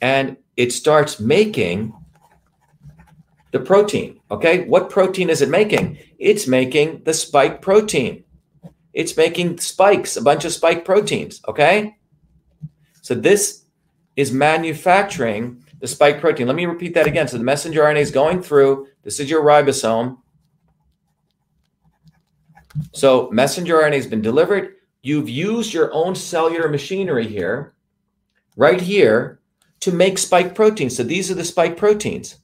and 0.00 0.36
it 0.56 0.72
starts 0.72 1.20
making 1.20 1.94
the 3.56 3.64
protein. 3.64 4.20
Okay, 4.30 4.64
what 4.64 4.90
protein 4.90 5.30
is 5.30 5.40
it 5.40 5.48
making? 5.48 5.98
It's 6.18 6.46
making 6.46 7.04
the 7.04 7.14
spike 7.14 7.62
protein. 7.62 8.24
It's 8.92 9.16
making 9.16 9.58
spikes, 9.58 10.16
a 10.16 10.22
bunch 10.22 10.44
of 10.44 10.52
spike 10.52 10.84
proteins. 10.84 11.40
Okay, 11.48 11.96
so 13.02 13.14
this 13.14 13.64
is 14.16 14.32
manufacturing 14.32 15.62
the 15.80 15.86
spike 15.86 16.20
protein. 16.20 16.46
Let 16.46 16.56
me 16.56 16.66
repeat 16.66 16.94
that 16.94 17.06
again. 17.06 17.28
So 17.28 17.38
the 17.38 17.44
messenger 17.44 17.82
RNA 17.82 18.00
is 18.00 18.10
going 18.10 18.42
through. 18.42 18.88
This 19.02 19.20
is 19.20 19.28
your 19.30 19.42
ribosome. 19.42 20.18
So 22.92 23.30
messenger 23.30 23.76
RNA 23.76 23.94
has 23.94 24.06
been 24.06 24.22
delivered. 24.22 24.74
You've 25.02 25.28
used 25.28 25.72
your 25.72 25.92
own 25.94 26.14
cellular 26.14 26.68
machinery 26.68 27.26
here, 27.26 27.74
right 28.56 28.80
here, 28.80 29.40
to 29.80 29.92
make 29.92 30.18
spike 30.18 30.54
proteins. 30.54 30.96
So 30.96 31.02
these 31.04 31.30
are 31.30 31.34
the 31.34 31.44
spike 31.44 31.76
proteins. 31.76 32.36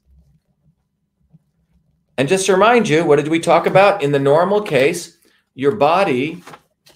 And 2.22 2.28
just 2.28 2.46
to 2.46 2.52
remind 2.52 2.88
you, 2.88 3.04
what 3.04 3.16
did 3.16 3.26
we 3.26 3.40
talk 3.40 3.66
about? 3.66 4.00
In 4.00 4.12
the 4.12 4.18
normal 4.20 4.62
case, 4.62 5.18
your 5.56 5.74
body 5.74 6.44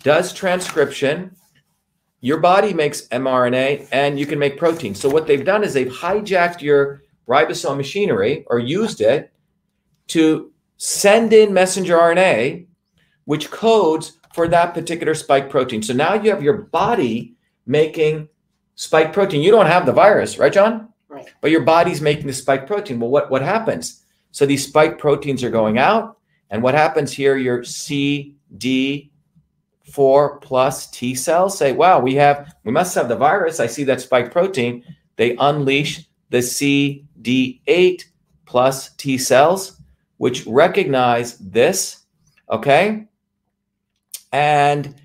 does 0.04 0.32
transcription, 0.32 1.34
your 2.20 2.38
body 2.38 2.72
makes 2.72 3.08
mRNA, 3.08 3.88
and 3.90 4.20
you 4.20 4.24
can 4.24 4.38
make 4.38 4.56
protein. 4.56 4.94
So, 4.94 5.08
what 5.08 5.26
they've 5.26 5.44
done 5.44 5.64
is 5.64 5.74
they've 5.74 5.90
hijacked 5.90 6.60
your 6.62 7.02
ribosome 7.26 7.76
machinery 7.76 8.44
or 8.46 8.60
used 8.60 9.00
it 9.00 9.32
to 10.14 10.52
send 10.76 11.32
in 11.32 11.52
messenger 11.52 11.98
RNA, 11.98 12.68
which 13.24 13.50
codes 13.50 14.20
for 14.32 14.46
that 14.46 14.74
particular 14.74 15.16
spike 15.16 15.50
protein. 15.50 15.82
So 15.82 15.92
now 15.92 16.14
you 16.14 16.30
have 16.30 16.40
your 16.40 16.58
body 16.70 17.34
making 17.66 18.28
spike 18.76 19.12
protein. 19.12 19.42
You 19.42 19.50
don't 19.50 19.66
have 19.66 19.86
the 19.86 19.92
virus, 19.92 20.38
right, 20.38 20.52
John? 20.52 20.90
Right. 21.08 21.26
But 21.40 21.50
your 21.50 21.64
body's 21.64 22.00
making 22.00 22.28
the 22.28 22.32
spike 22.32 22.68
protein. 22.68 23.00
Well, 23.00 23.10
what, 23.10 23.28
what 23.28 23.42
happens? 23.42 24.04
So 24.37 24.44
these 24.44 24.66
spike 24.66 24.99
proteins 24.99 25.42
are 25.42 25.49
going 25.49 25.79
out. 25.79 26.18
And 26.51 26.62
what 26.62 26.75
happens 26.75 27.11
here? 27.11 27.38
Your 27.38 27.61
CD4 27.61 29.09
plus 30.42 30.90
T 30.90 31.14
cells 31.14 31.57
say, 31.57 31.72
wow, 31.72 32.01
we 32.01 32.14
have, 32.16 32.55
we 32.62 32.70
must 32.70 32.94
have 32.96 33.09
the 33.09 33.16
virus. 33.16 33.61
I 33.61 33.66
see 33.66 33.83
that 33.85 34.03
spike 34.03 34.31
protein. 34.31 34.85
They 35.16 35.37
unleash 35.37 36.07
the 36.29 36.40
CD8 36.40 38.03
plus 38.44 38.90
T 38.96 39.16
cells, 39.16 39.81
which 40.18 40.44
recognize 40.44 41.38
this, 41.38 42.03
okay? 42.51 43.09
And 44.33 45.01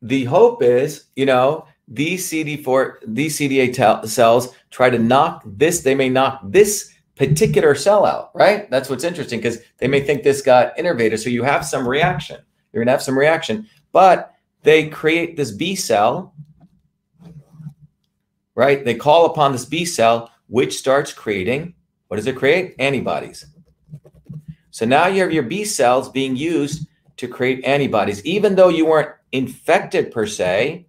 the 0.00 0.24
hope 0.24 0.62
is, 0.62 1.08
you 1.14 1.26
know, 1.26 1.66
these 1.88 2.26
CD4, 2.30 3.00
these 3.06 3.38
CD8 3.38 4.08
cells 4.08 4.54
try 4.70 4.88
to 4.88 4.98
knock 4.98 5.42
this, 5.44 5.80
they 5.80 5.94
may 5.94 6.08
knock 6.08 6.40
this 6.42 6.95
particular 7.16 7.74
sellout, 7.74 8.28
right? 8.34 8.70
That's 8.70 8.88
what's 8.88 9.04
interesting 9.04 9.40
because 9.40 9.58
they 9.78 9.88
may 9.88 10.00
think 10.00 10.22
this 10.22 10.42
got 10.42 10.76
innervated. 10.76 11.18
So 11.18 11.30
you 11.30 11.42
have 11.42 11.64
some 11.64 11.88
reaction. 11.88 12.38
You're 12.72 12.82
going 12.82 12.88
to 12.88 12.92
have 12.92 13.02
some 13.02 13.18
reaction, 13.18 13.66
but 13.92 14.34
they 14.62 14.88
create 14.88 15.36
this 15.36 15.50
B 15.50 15.74
cell, 15.74 16.34
right? 18.54 18.84
They 18.84 18.94
call 18.94 19.26
upon 19.26 19.52
this 19.52 19.64
B 19.64 19.84
cell, 19.84 20.30
which 20.46 20.76
starts 20.76 21.12
creating 21.12 21.74
what 22.08 22.18
does 22.18 22.26
it 22.26 22.36
create? 22.36 22.74
Antibodies. 22.78 23.46
So 24.70 24.84
now 24.84 25.06
you 25.06 25.22
have 25.22 25.32
your 25.32 25.42
B 25.42 25.64
cells 25.64 26.08
being 26.08 26.36
used 26.36 26.86
to 27.16 27.26
create 27.26 27.64
antibodies, 27.64 28.24
even 28.24 28.54
though 28.54 28.68
you 28.68 28.86
weren't 28.86 29.10
infected 29.32 30.12
per 30.12 30.26
se 30.26 30.86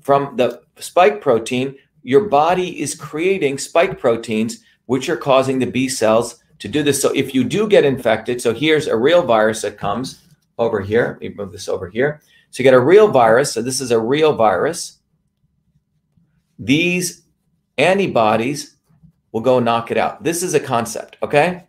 from 0.00 0.36
the 0.36 0.62
spike 0.78 1.20
protein, 1.20 1.76
your 2.02 2.28
body 2.28 2.80
is 2.80 2.94
creating 2.94 3.58
spike 3.58 3.98
proteins, 3.98 4.60
which 4.86 5.08
are 5.08 5.16
causing 5.16 5.58
the 5.58 5.66
B 5.66 5.88
cells 5.88 6.42
to 6.58 6.68
do 6.68 6.82
this. 6.82 7.00
So 7.00 7.12
if 7.12 7.34
you 7.34 7.44
do 7.44 7.68
get 7.68 7.84
infected, 7.84 8.40
so 8.40 8.54
here's 8.54 8.86
a 8.86 8.96
real 8.96 9.22
virus 9.22 9.62
that 9.62 9.78
comes 9.78 10.22
over 10.58 10.80
here. 10.80 11.18
Let 11.20 11.30
me 11.30 11.36
move 11.36 11.52
this 11.52 11.68
over 11.68 11.88
here. 11.88 12.22
So 12.50 12.62
you 12.62 12.64
get 12.64 12.74
a 12.74 12.80
real 12.80 13.08
virus. 13.08 13.52
So 13.52 13.62
this 13.62 13.80
is 13.80 13.90
a 13.90 14.00
real 14.00 14.34
virus. 14.34 14.98
These 16.58 17.22
antibodies 17.76 18.76
will 19.32 19.42
go 19.42 19.58
knock 19.58 19.90
it 19.90 19.98
out. 19.98 20.24
This 20.24 20.42
is 20.42 20.54
a 20.54 20.60
concept, 20.60 21.18
okay? 21.22 21.64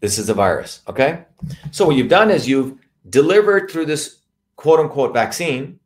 This 0.00 0.18
is 0.18 0.28
a 0.28 0.34
virus, 0.34 0.82
okay? 0.88 1.24
So 1.70 1.86
what 1.86 1.96
you've 1.96 2.08
done 2.08 2.30
is 2.30 2.46
you've 2.46 2.78
delivered 3.08 3.70
through 3.70 3.86
this 3.86 4.18
quote 4.56 4.80
unquote 4.80 5.14
vaccine 5.14 5.78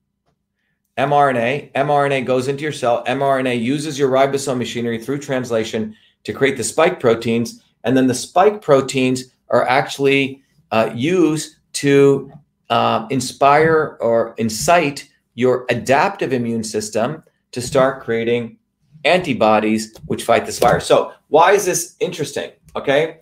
mRNA. 0.99 1.73
mRNA 1.73 2.25
goes 2.25 2.49
into 2.49 2.63
your 2.63 2.73
cell. 2.73 3.05
mRNA 3.05 3.61
uses 3.61 3.99
your 3.99 4.11
ribosome 4.11 4.59
machinery 4.59 5.03
through 5.03 5.19
translation 5.19 5.95
to 6.25 6.33
create 6.33 6.57
the 6.57 6.65
spike 6.65 6.99
proteins. 6.99 7.63
And 7.85 7.97
then 7.97 8.07
the 8.07 8.15
spike 8.15 8.63
proteins 8.63 9.25
are 9.51 9.67
actually 9.69 10.43
uh, 10.71 10.91
used 10.95 11.57
to 11.75 12.33
uh, 12.71 13.07
inspire 13.11 13.99
or 14.01 14.35
incite 14.39 15.09
your 15.35 15.67
adaptive 15.69 16.33
immune 16.33 16.65
system 16.65 17.23
to 17.53 17.61
start 17.61 18.03
creating 18.03 18.59
antibodies 19.05 19.95
which 20.07 20.25
fight 20.25 20.47
this 20.47 20.59
virus. 20.59 20.87
So, 20.87 21.13
why 21.29 21.53
is 21.53 21.65
this 21.65 21.97
interesting? 22.01 22.51
Okay. 22.75 23.19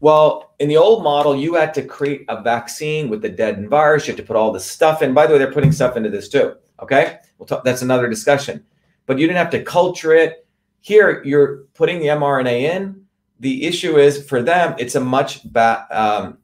Well, 0.00 0.54
in 0.58 0.68
the 0.68 0.76
old 0.76 1.02
model, 1.02 1.34
you 1.34 1.54
had 1.54 1.74
to 1.74 1.82
create 1.82 2.24
a 2.28 2.42
vaccine 2.42 3.08
with 3.08 3.22
the 3.22 3.28
dead 3.28 3.68
virus. 3.68 4.06
You 4.06 4.12
had 4.12 4.18
to 4.18 4.26
put 4.26 4.36
all 4.36 4.52
this 4.52 4.64
stuff 4.64 5.02
in. 5.02 5.14
By 5.14 5.26
the 5.26 5.32
way, 5.32 5.38
they're 5.38 5.52
putting 5.52 5.72
stuff 5.72 5.96
into 5.96 6.10
this 6.10 6.28
too. 6.28 6.54
Okay, 6.80 7.18
we'll 7.38 7.46
talk, 7.46 7.64
that's 7.64 7.82
another 7.82 8.08
discussion. 8.08 8.64
But 9.06 9.18
you 9.18 9.26
didn't 9.26 9.38
have 9.38 9.50
to 9.50 9.62
culture 9.62 10.14
it. 10.14 10.46
Here, 10.80 11.22
you're 11.24 11.64
putting 11.74 12.00
the 12.00 12.06
mRNA 12.06 12.60
in. 12.62 13.04
The 13.40 13.64
issue 13.64 13.98
is 13.98 14.26
for 14.26 14.42
them, 14.42 14.74
it's 14.78 14.94
a 14.94 15.00
much 15.00 15.44
ba- 15.44 15.86
um, 15.90 16.38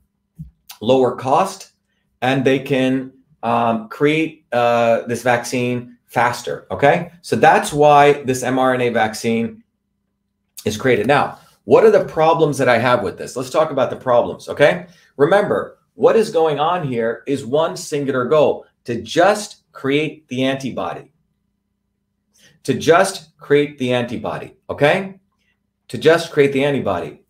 lower 0.80 1.16
cost, 1.16 1.72
and 2.22 2.44
they 2.44 2.58
can 2.58 3.12
um, 3.42 3.88
create 3.88 4.44
uh, 4.52 5.02
this 5.02 5.22
vaccine 5.22 5.96
faster. 6.06 6.66
Okay, 6.70 7.12
so 7.22 7.36
that's 7.36 7.72
why 7.72 8.24
this 8.24 8.42
mRNA 8.42 8.92
vaccine 8.92 9.62
is 10.64 10.76
created 10.76 11.06
now. 11.06 11.38
What 11.64 11.84
are 11.84 11.90
the 11.90 12.04
problems 12.04 12.58
that 12.58 12.68
I 12.68 12.78
have 12.78 13.02
with 13.02 13.16
this? 13.16 13.36
Let's 13.36 13.50
talk 13.50 13.70
about 13.70 13.90
the 13.90 13.96
problems, 13.96 14.48
okay? 14.48 14.86
Remember, 15.16 15.78
what 15.94 16.16
is 16.16 16.30
going 16.30 16.58
on 16.58 16.86
here 16.86 17.22
is 17.26 17.44
one 17.44 17.76
singular 17.76 18.24
goal 18.24 18.66
to 18.84 19.00
just 19.00 19.59
create 19.72 20.28
the 20.28 20.44
antibody. 20.44 21.12
To 22.64 22.74
just 22.74 23.37
create 23.38 23.78
the 23.78 23.92
antibody, 23.92 24.54
okay? 24.68 25.18
To 25.88 25.98
just 25.98 26.30
create 26.30 26.52
the 26.52 26.64
antibody. 26.64 27.22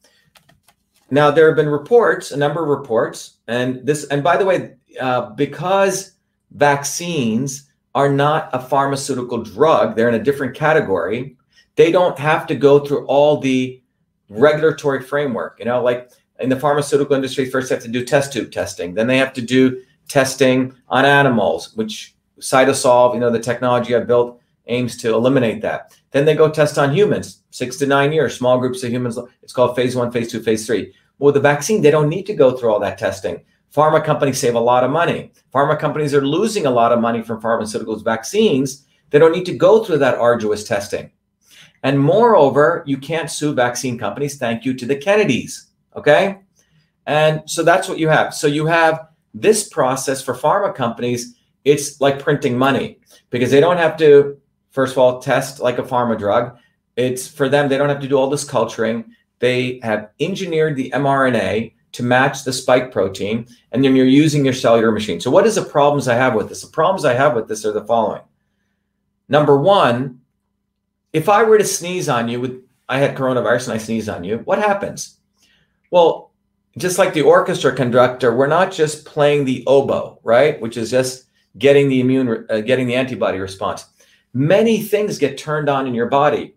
Now, 1.11 1.31
there 1.31 1.47
have 1.47 1.57
been 1.57 1.69
reports, 1.69 2.31
a 2.31 2.37
number 2.37 2.63
of 2.63 2.69
reports, 2.69 3.39
and 3.49 3.85
this, 3.87 4.05
and 4.05 4.23
by 4.23 4.37
the 4.37 4.45
way, 4.45 4.75
uh, 5.01 5.31
because 5.31 6.13
vaccines 6.53 7.71
are 7.95 8.11
not 8.11 8.51
a 8.53 8.61
pharmaceutical 8.61 9.43
drug, 9.43 9.97
they're 9.97 10.09
in 10.09 10.15
a 10.15 10.23
different 10.23 10.55
category, 10.55 11.37
they 11.77 11.91
don't 11.91 12.19
have 12.19 12.47
to 12.47 12.55
go 12.55 12.79
through 12.79 13.07
all 13.07 13.39
the 13.39 13.83
regulatory 14.29 15.03
framework. 15.03 15.59
You 15.59 15.65
know, 15.65 15.83
like 15.83 16.11
in 16.39 16.49
the 16.49 16.59
pharmaceutical 16.59 17.17
industry, 17.17 17.51
first 17.51 17.69
they 17.69 17.75
have 17.75 17.85
to 17.85 17.91
do 17.91 18.05
test 18.05 18.33
tube 18.33 18.53
testing, 18.53 18.95
then 18.95 19.07
they 19.07 19.19
have 19.19 19.33
to 19.35 19.43
do 19.43 19.83
testing 20.09 20.75
on 20.89 21.05
animals, 21.05 21.75
which 21.77 22.15
Cytosolve, 22.41 23.15
you 23.15 23.21
know, 23.21 23.31
the 23.31 23.39
technology 23.39 23.95
I 23.95 24.01
built 24.01 24.41
aims 24.67 24.97
to 24.99 25.15
eliminate 25.15 25.63
that. 25.63 25.97
Then 26.11 26.25
they 26.25 26.35
go 26.35 26.51
test 26.51 26.79
on 26.79 26.95
humans, 26.95 27.43
six 27.51 27.77
to 27.79 27.87
nine 27.87 28.13
years, 28.13 28.37
small 28.37 28.59
groups 28.59 28.83
of 28.83 28.91
humans. 28.91 29.19
It's 29.43 29.53
called 29.53 29.77
phase 29.77 29.97
one, 29.97 30.11
phase 30.11 30.31
two, 30.31 30.43
phase 30.43 30.67
three. 30.67 30.93
Well, 31.19 31.27
with 31.27 31.35
the 31.35 31.41
vaccine, 31.41 31.83
they 31.83 31.91
don't 31.91 32.09
need 32.09 32.27
to 32.27 32.35
go 32.35 32.57
through 32.57 32.73
all 32.73 32.81
that 32.81 32.99
testing. 32.99 33.43
Pharma 33.75 34.05
companies 34.05 34.39
save 34.39 34.55
a 34.55 34.61
lot 34.61 34.85
of 34.85 34.91
money. 34.91 35.33
Pharma 35.55 35.79
companies 35.79 36.15
are 36.15 36.27
losing 36.27 36.67
a 36.67 36.71
lot 36.71 36.93
of 36.93 37.01
money 37.01 37.23
from 37.23 37.41
pharmaceuticals 37.41 38.05
vaccines. 38.05 38.87
They 39.11 39.19
don't 39.19 39.33
need 39.33 39.47
to 39.47 39.57
go 39.57 39.85
through 39.85 39.99
that 39.99 40.17
arduous 40.17 40.65
testing. 40.65 41.11
And 41.83 41.99
moreover, 41.99 42.83
you 42.87 42.99
can't 42.99 43.31
sue 43.31 43.55
vaccine 43.55 43.99
companies. 43.99 44.39
Thank 44.39 44.65
you 44.65 44.75
to 44.75 44.87
the 44.87 44.97
Kennedys. 44.97 45.69
Okay. 45.97 46.41
And 47.07 47.43
so 47.47 47.63
that's 47.63 47.89
what 47.89 47.99
you 47.99 48.09
have. 48.09 48.35
So 48.35 48.47
you 48.47 48.67
have 48.67 49.09
this 49.35 49.69
process 49.69 50.23
for 50.23 50.35
pharma 50.35 50.75
companies. 50.75 51.37
It's 51.65 52.01
like 52.01 52.23
printing 52.23 52.57
money 52.57 52.99
because 53.31 53.51
they 53.51 53.61
don't 53.61 53.77
have 53.77 53.97
to, 53.99 54.39
first 54.71 54.93
of 54.93 54.99
all, 54.99 55.21
test 55.21 55.61
like 55.61 55.79
a 55.79 55.83
pharma 55.83 56.19
drug. 56.19 56.57
It's 56.97 57.29
for 57.29 57.49
them, 57.49 57.69
they 57.69 57.79
don't 57.79 57.89
have 57.89 58.01
to 58.01 58.09
do 58.09 58.17
all 58.17 58.31
this 58.31 58.45
culturing. 58.45 59.15
They 59.39 59.81
have 59.83 60.11
engineered 60.21 60.77
the 60.77 60.91
mRNA 60.95 61.73
to 61.93 62.03
match 62.03 62.45
the 62.45 62.53
spike 62.53 62.93
protein, 62.93 63.49
and 63.73 63.83
then 63.83 63.97
you're 63.97 64.07
using 64.07 64.45
your 64.45 64.55
cellular 64.55 64.93
machine. 64.93 65.21
So, 65.21 65.31
what 65.31 65.47
is 65.47 65.57
the 65.57 65.65
problems 65.65 66.09
I 66.09 66.15
have 66.15 66.35
with 66.35 66.49
this? 66.49 66.63
The 66.63 66.71
problems 66.71 67.05
I 67.05 67.15
have 67.15 67.35
with 67.35 67.49
this 67.49 67.65
are 67.65 67.73
the 67.73 67.85
following. 67.85 68.23
Number 69.29 69.57
one, 69.57 70.21
if 71.13 71.29
I 71.29 71.43
were 71.43 71.59
to 71.59 71.65
sneeze 71.65 72.09
on 72.09 72.29
you 72.29 72.41
with 72.41 72.63
I 72.89 72.99
had 72.99 73.17
coronavirus 73.17 73.69
and 73.69 73.75
I 73.75 73.79
sneeze 73.79 74.09
on 74.09 74.25
you, 74.25 74.39
what 74.39 74.59
happens? 74.59 75.19
Well, 75.93 76.33
just 76.77 76.99
like 76.99 77.15
the 77.15 77.23
orchestra 77.23 77.75
conductor, 77.75 78.35
we're 78.35 78.47
not 78.47 78.73
just 78.73 79.05
playing 79.05 79.45
the 79.45 79.65
oboe, 79.67 80.19
right? 80.25 80.61
Which 80.61 80.77
is 80.77 80.91
just 80.91 81.27
getting 81.59 81.89
the 81.89 82.01
immune, 82.01 82.47
uh, 82.49 82.61
getting 82.61 82.87
the 82.87 82.95
antibody 82.95 83.39
response. 83.39 83.87
Many 84.33 84.81
things 84.83 85.19
get 85.19 85.39
turned 85.39 85.69
on 85.69 85.87
in 85.87 85.95
your 85.95 86.07
body. 86.07 86.55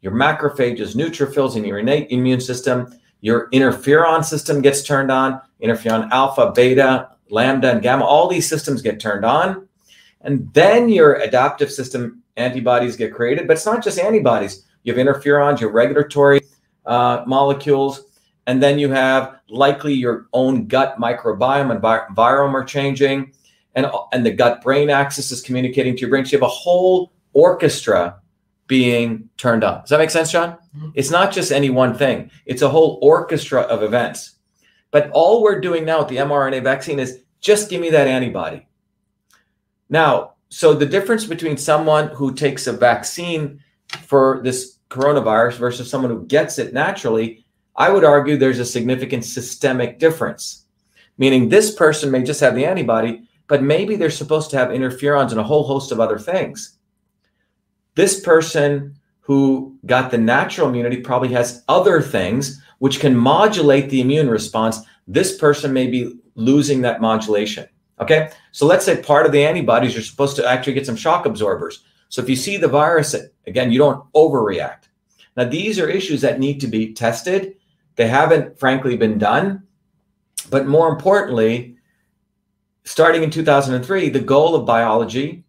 Your 0.00 0.12
macrophages, 0.12 0.96
neutrophils, 0.96 1.56
and 1.56 1.66
your 1.66 1.78
innate 1.78 2.10
immune 2.10 2.40
system. 2.40 2.92
Your 3.20 3.48
interferon 3.50 4.24
system 4.24 4.62
gets 4.62 4.82
turned 4.82 5.12
on. 5.12 5.40
Interferon 5.62 6.10
alpha, 6.10 6.52
beta, 6.54 7.10
lambda, 7.30 7.72
and 7.72 7.82
gamma. 7.82 8.04
All 8.04 8.28
these 8.28 8.48
systems 8.48 8.82
get 8.82 9.00
turned 9.00 9.24
on, 9.24 9.68
and 10.20 10.52
then 10.54 10.88
your 10.88 11.14
adaptive 11.14 11.70
system 11.70 12.22
antibodies 12.36 12.96
get 12.96 13.14
created, 13.14 13.46
but 13.46 13.56
it's 13.56 13.66
not 13.66 13.82
just 13.82 13.98
antibodies. 13.98 14.64
You 14.84 14.94
have 14.94 15.06
interferons, 15.06 15.60
your 15.60 15.70
regulatory 15.70 16.40
uh, 16.86 17.24
molecules, 17.26 18.04
and 18.46 18.62
then 18.62 18.78
you 18.78 18.90
have 18.90 19.38
likely 19.48 19.94
your 19.94 20.26
own 20.32 20.66
gut 20.66 20.96
microbiome 20.98 21.70
and 21.70 21.80
vi- 21.80 22.06
virome 22.14 22.54
are 22.54 22.64
changing, 22.64 23.32
and, 23.74 23.86
and 24.12 24.24
the 24.24 24.30
gut 24.30 24.62
brain 24.62 24.90
axis 24.90 25.32
is 25.32 25.40
communicating 25.40 25.94
to 25.94 26.00
your 26.00 26.10
brain. 26.10 26.24
So 26.24 26.32
you 26.32 26.38
have 26.38 26.46
a 26.46 26.52
whole 26.52 27.12
orchestra 27.32 28.20
being 28.66 29.28
turned 29.36 29.64
on. 29.64 29.80
Does 29.80 29.90
that 29.90 29.98
make 29.98 30.10
sense, 30.10 30.30
John? 30.30 30.52
Mm-hmm. 30.76 30.90
It's 30.94 31.10
not 31.10 31.32
just 31.32 31.52
any 31.52 31.70
one 31.70 31.96
thing, 31.96 32.30
it's 32.46 32.62
a 32.62 32.68
whole 32.68 32.98
orchestra 33.02 33.62
of 33.62 33.82
events. 33.82 34.36
But 34.90 35.10
all 35.12 35.42
we're 35.42 35.60
doing 35.60 35.84
now 35.84 36.00
with 36.00 36.08
the 36.08 36.18
mRNA 36.18 36.62
vaccine 36.62 36.98
is 36.98 37.20
just 37.40 37.70
give 37.70 37.80
me 37.80 37.90
that 37.90 38.06
antibody. 38.06 38.66
Now, 39.88 40.34
so 40.48 40.74
the 40.74 40.86
difference 40.86 41.24
between 41.24 41.56
someone 41.56 42.08
who 42.08 42.34
takes 42.34 42.66
a 42.66 42.72
vaccine 42.72 43.60
for 44.06 44.40
this 44.44 44.78
coronavirus 44.90 45.54
versus 45.54 45.90
someone 45.90 46.10
who 46.10 46.26
gets 46.26 46.58
it 46.58 46.74
naturally, 46.74 47.44
I 47.74 47.90
would 47.90 48.04
argue 48.04 48.36
there's 48.36 48.58
a 48.58 48.64
significant 48.64 49.24
systemic 49.24 49.98
difference. 49.98 50.66
Meaning 51.18 51.48
this 51.48 51.74
person 51.74 52.10
may 52.10 52.22
just 52.22 52.40
have 52.40 52.54
the 52.54 52.66
antibody, 52.66 53.28
but 53.52 53.62
maybe 53.62 53.96
they're 53.96 54.08
supposed 54.08 54.48
to 54.48 54.56
have 54.56 54.70
interferons 54.70 55.30
and 55.30 55.38
a 55.38 55.42
whole 55.42 55.64
host 55.64 55.92
of 55.92 56.00
other 56.00 56.18
things. 56.18 56.78
This 57.96 58.18
person 58.18 58.96
who 59.20 59.76
got 59.84 60.10
the 60.10 60.16
natural 60.16 60.70
immunity 60.70 61.02
probably 61.02 61.28
has 61.34 61.62
other 61.68 62.00
things 62.00 62.62
which 62.78 62.98
can 62.98 63.14
modulate 63.14 63.90
the 63.90 64.00
immune 64.00 64.30
response. 64.30 64.78
This 65.06 65.36
person 65.36 65.70
may 65.70 65.86
be 65.86 66.14
losing 66.34 66.80
that 66.80 67.02
modulation. 67.02 67.68
Okay. 68.00 68.30
So 68.52 68.64
let's 68.64 68.86
say 68.86 69.02
part 69.02 69.26
of 69.26 69.32
the 69.32 69.44
antibodies, 69.44 69.92
you're 69.92 70.02
supposed 70.02 70.36
to 70.36 70.48
actually 70.48 70.72
get 70.72 70.86
some 70.86 70.96
shock 70.96 71.26
absorbers. 71.26 71.84
So 72.08 72.22
if 72.22 72.30
you 72.30 72.36
see 72.36 72.56
the 72.56 72.68
virus, 72.68 73.14
again, 73.46 73.70
you 73.70 73.76
don't 73.76 74.10
overreact. 74.14 74.84
Now, 75.36 75.44
these 75.44 75.78
are 75.78 75.90
issues 75.90 76.22
that 76.22 76.40
need 76.40 76.58
to 76.62 76.68
be 76.68 76.94
tested. 76.94 77.56
They 77.96 78.08
haven't, 78.08 78.58
frankly, 78.58 78.96
been 78.96 79.18
done. 79.18 79.64
But 80.48 80.66
more 80.66 80.88
importantly, 80.88 81.76
starting 82.84 83.22
in 83.22 83.30
2003, 83.30 84.08
the 84.08 84.20
goal 84.20 84.54
of 84.54 84.66
biology 84.66 85.44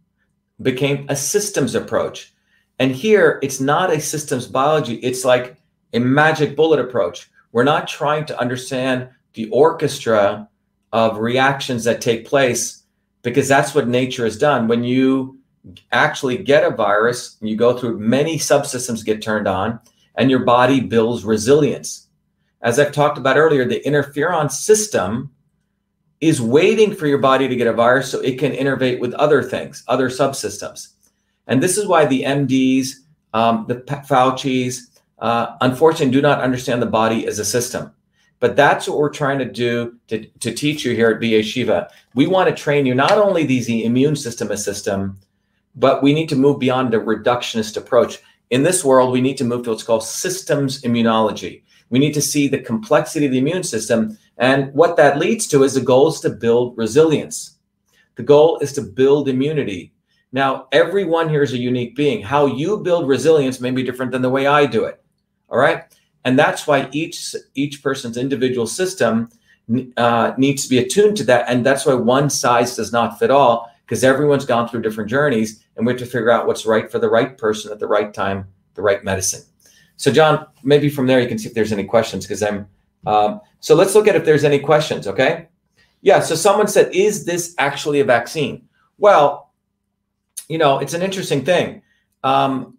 became 0.61 1.05
a 1.09 1.15
systems 1.15 1.75
approach. 1.75 2.33
And 2.79 2.91
here, 2.91 3.39
it's 3.43 3.59
not 3.59 3.93
a 3.93 3.99
systems 3.99 4.47
biology, 4.47 4.95
it's 4.95 5.25
like 5.25 5.57
a 5.93 5.99
magic 5.99 6.55
bullet 6.55 6.79
approach. 6.79 7.29
We're 7.51 7.63
not 7.63 7.87
trying 7.87 8.25
to 8.25 8.39
understand 8.39 9.09
the 9.33 9.49
orchestra 9.49 10.49
of 10.91 11.17
reactions 11.17 11.83
that 11.83 12.01
take 12.01 12.25
place 12.25 12.83
because 13.21 13.47
that's 13.47 13.73
what 13.73 13.87
nature 13.87 14.25
has 14.25 14.37
done. 14.37 14.67
When 14.67 14.83
you 14.83 15.39
actually 15.91 16.37
get 16.37 16.63
a 16.63 16.75
virus, 16.75 17.37
you 17.41 17.55
go 17.55 17.77
through 17.77 17.99
many 17.99 18.37
subsystems 18.37 19.05
get 19.05 19.21
turned 19.21 19.47
on, 19.47 19.79
and 20.15 20.29
your 20.29 20.39
body 20.39 20.81
builds 20.81 21.23
resilience. 21.23 22.07
As 22.61 22.79
I've 22.79 22.91
talked 22.91 23.17
about 23.17 23.37
earlier, 23.37 23.65
the 23.65 23.81
interferon 23.85 24.51
system 24.51 25.31
is 26.27 26.41
waiting 26.41 26.95
for 26.95 27.07
your 27.07 27.17
body 27.17 27.47
to 27.47 27.55
get 27.55 27.67
a 27.67 27.73
virus 27.73 28.09
so 28.09 28.19
it 28.19 28.39
can 28.39 28.51
innervate 28.51 28.99
with 28.99 29.13
other 29.15 29.43
things, 29.43 29.83
other 29.87 30.09
subsystems. 30.09 30.89
And 31.47 31.61
this 31.61 31.77
is 31.77 31.87
why 31.87 32.05
the 32.05 32.23
MDs, 32.23 32.87
um, 33.33 33.65
the 33.67 33.75
Fauci's, 34.07 34.91
uh, 35.19 35.55
unfortunately, 35.61 36.11
do 36.11 36.21
not 36.21 36.41
understand 36.41 36.81
the 36.81 36.87
body 36.87 37.27
as 37.27 37.39
a 37.39 37.45
system. 37.45 37.91
But 38.39 38.55
that's 38.55 38.87
what 38.87 38.97
we're 38.97 39.09
trying 39.09 39.39
to 39.39 39.45
do 39.45 39.97
to, 40.07 40.25
to 40.25 40.53
teach 40.53 40.83
you 40.83 40.93
here 40.93 41.11
at 41.11 41.21
VA 41.21 41.41
Shiva. 41.41 41.89
We 42.13 42.27
want 42.27 42.49
to 42.49 42.55
train 42.55 42.85
you 42.85 42.93
not 42.93 43.17
only 43.17 43.45
the 43.45 43.85
immune 43.85 44.15
system 44.15 44.51
as 44.51 44.61
a 44.61 44.63
system, 44.63 45.17
but 45.75 46.03
we 46.03 46.13
need 46.13 46.29
to 46.29 46.35
move 46.35 46.59
beyond 46.59 46.93
a 46.93 46.99
reductionist 46.99 47.77
approach. 47.77 48.19
In 48.49 48.63
this 48.63 48.83
world, 48.83 49.11
we 49.11 49.21
need 49.21 49.37
to 49.37 49.45
move 49.45 49.63
to 49.63 49.69
what's 49.71 49.83
called 49.83 50.03
systems 50.03 50.81
immunology. 50.81 51.63
We 51.89 51.99
need 51.99 52.13
to 52.13 52.21
see 52.21 52.47
the 52.47 52.59
complexity 52.59 53.25
of 53.25 53.31
the 53.31 53.39
immune 53.39 53.63
system. 53.63 54.17
And 54.37 54.73
what 54.73 54.97
that 54.97 55.19
leads 55.19 55.47
to 55.47 55.63
is 55.63 55.73
the 55.73 55.81
goal 55.81 56.09
is 56.09 56.19
to 56.21 56.29
build 56.29 56.77
resilience. 56.77 57.57
The 58.15 58.23
goal 58.23 58.59
is 58.59 58.73
to 58.73 58.81
build 58.81 59.29
immunity. 59.29 59.93
Now, 60.31 60.67
everyone 60.71 61.29
here 61.29 61.43
is 61.43 61.53
a 61.53 61.57
unique 61.57 61.95
being. 61.95 62.21
How 62.21 62.47
you 62.47 62.77
build 62.79 63.07
resilience 63.07 63.59
may 63.59 63.71
be 63.71 63.83
different 63.83 64.11
than 64.11 64.21
the 64.21 64.29
way 64.29 64.47
I 64.47 64.65
do 64.65 64.85
it. 64.85 65.03
All 65.49 65.59
right. 65.59 65.83
And 66.25 66.39
that's 66.39 66.65
why 66.65 66.89
each 66.91 67.35
each 67.53 67.83
person's 67.83 68.17
individual 68.17 68.65
system 68.65 69.29
uh, 69.97 70.33
needs 70.37 70.63
to 70.63 70.69
be 70.69 70.79
attuned 70.79 71.17
to 71.17 71.23
that. 71.25 71.45
And 71.47 71.65
that's 71.65 71.85
why 71.85 71.93
one 71.93 72.29
size 72.29 72.75
does 72.75 72.91
not 72.91 73.19
fit 73.19 73.29
all 73.29 73.71
because 73.85 74.03
everyone's 74.03 74.45
gone 74.45 74.67
through 74.67 74.81
different 74.81 75.09
journeys 75.09 75.63
and 75.75 75.85
we 75.85 75.91
have 75.91 75.99
to 75.99 76.05
figure 76.05 76.31
out 76.31 76.47
what's 76.47 76.65
right 76.65 76.91
for 76.91 76.99
the 76.99 77.09
right 77.09 77.37
person 77.37 77.71
at 77.71 77.79
the 77.79 77.87
right 77.87 78.13
time, 78.13 78.47
the 78.75 78.81
right 78.81 79.03
medicine. 79.03 79.43
So, 79.97 80.11
John, 80.11 80.47
maybe 80.63 80.89
from 80.89 81.07
there 81.07 81.19
you 81.19 81.27
can 81.27 81.37
see 81.37 81.47
if 81.47 81.53
there's 81.53 81.71
any 81.71 81.85
questions 81.85 82.25
because 82.25 82.41
I'm. 82.41 82.67
Um, 83.05 83.41
so 83.59 83.75
let's 83.75 83.95
look 83.95 84.07
at 84.07 84.15
if 84.15 84.25
there's 84.25 84.43
any 84.43 84.59
questions. 84.59 85.07
Okay. 85.07 85.47
Yeah. 86.01 86.19
So 86.19 86.35
someone 86.35 86.67
said, 86.67 86.93
"Is 86.93 87.25
this 87.25 87.55
actually 87.57 87.99
a 87.99 88.05
vaccine?" 88.05 88.67
Well, 88.97 89.51
you 90.49 90.57
know, 90.57 90.79
it's 90.79 90.93
an 90.93 91.01
interesting 91.01 91.43
thing. 91.43 91.81
Um, 92.23 92.77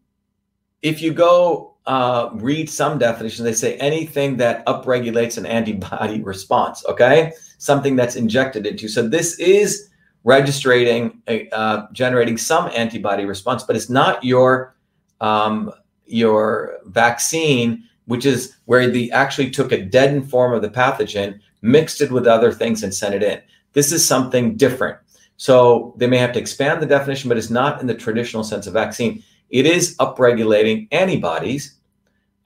if 0.83 1.01
you 1.03 1.12
go 1.12 1.75
uh, 1.87 2.31
read 2.35 2.68
some 2.70 2.99
definitions, 2.99 3.45
they 3.45 3.53
say 3.53 3.77
anything 3.77 4.37
that 4.39 4.64
upregulates 4.66 5.39
an 5.39 5.47
antibody 5.47 6.22
response. 6.33 6.85
Okay, 6.87 7.33
something 7.59 7.97
that's 7.97 8.16
injected 8.16 8.66
into. 8.66 8.89
So 8.89 9.07
this 9.07 9.39
is 9.39 9.91
registering, 10.25 11.22
uh, 11.53 11.87
generating 11.93 12.39
some 12.39 12.70
antibody 12.75 13.27
response, 13.27 13.62
but 13.62 13.77
it's 13.77 13.91
not 13.91 14.25
your 14.25 14.75
um, 15.20 15.70
your 16.07 16.79
vaccine, 16.87 17.85
which 18.07 18.27
is 18.27 18.57
where 18.67 18.89
they 18.89 19.11
actually 19.11 19.51
took 19.51 19.73
a 19.73 19.83
deadened 19.83 20.31
form 20.31 20.53
of 20.53 20.63
the 20.63 20.69
pathogen, 20.69 21.41
mixed 21.63 22.01
it 22.01 22.11
with 22.11 22.27
other 22.27 22.53
things, 22.53 22.83
and 22.83 22.95
sent 22.95 23.15
it 23.15 23.23
in. 23.23 23.41
This 23.73 23.93
is 23.93 24.07
something 24.07 24.57
different. 24.57 24.99
So 25.37 25.95
they 25.97 26.07
may 26.07 26.19
have 26.19 26.33
to 26.33 26.39
expand 26.39 26.81
the 26.81 26.87
definition, 26.87 27.29
but 27.29 27.39
it's 27.39 27.51
not 27.51 27.81
in 27.81 27.87
the 27.87 27.95
traditional 27.95 28.45
sense 28.45 28.67
of 28.67 28.73
vaccine. 28.73 29.23
It 29.51 29.67
is 29.67 29.97
upregulating 29.99 30.89
antibodies 30.93 31.77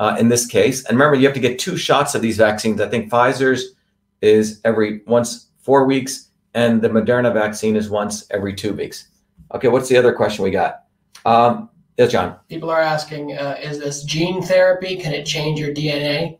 uh, 0.01 0.17
in 0.19 0.29
this 0.29 0.47
case. 0.47 0.85
And 0.85 0.97
remember, 0.97 1.17
you 1.17 1.27
have 1.27 1.35
to 1.35 1.41
get 1.41 1.59
two 1.59 1.77
shots 1.77 2.15
of 2.15 2.23
these 2.23 2.37
vaccines. 2.37 2.81
I 2.81 2.89
think 2.89 3.11
Pfizer's 3.11 3.75
is 4.21 4.61
every 4.65 5.03
once 5.07 5.49
four 5.59 5.85
weeks 5.85 6.29
and 6.55 6.83
the 6.83 6.89
Moderna 6.89 7.33
vaccine 7.33 7.77
is 7.77 7.91
once 7.91 8.27
every 8.31 8.55
two 8.55 8.73
weeks. 8.73 9.09
Okay, 9.55 9.69
what's 9.69 9.89
the 9.89 9.97
other 9.97 10.13
question 10.13 10.45
we 10.45 10.51
got? 10.51 10.85
Um, 11.25 11.71
yes, 11.99 12.13
John. 12.13 12.37
People 12.49 12.71
are 12.71 12.81
asking, 12.81 13.37
uh, 13.37 13.57
is 13.63 13.79
this 13.79 14.03
gene 14.05 14.43
therapy? 14.43 14.97
Can 14.97 15.13
it 15.13 15.25
change 15.25 15.61
your 15.61 15.75
DNA? 15.75 16.39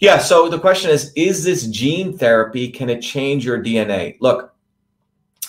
Yeah, 0.00 0.18
so 0.18 0.48
the 0.48 0.60
question 0.60 0.90
is, 0.90 1.12
is 1.16 1.42
this 1.42 1.66
gene 1.66 2.16
therapy? 2.16 2.70
Can 2.70 2.88
it 2.88 3.00
change 3.00 3.44
your 3.44 3.62
DNA? 3.62 4.16
Look, 4.20 4.54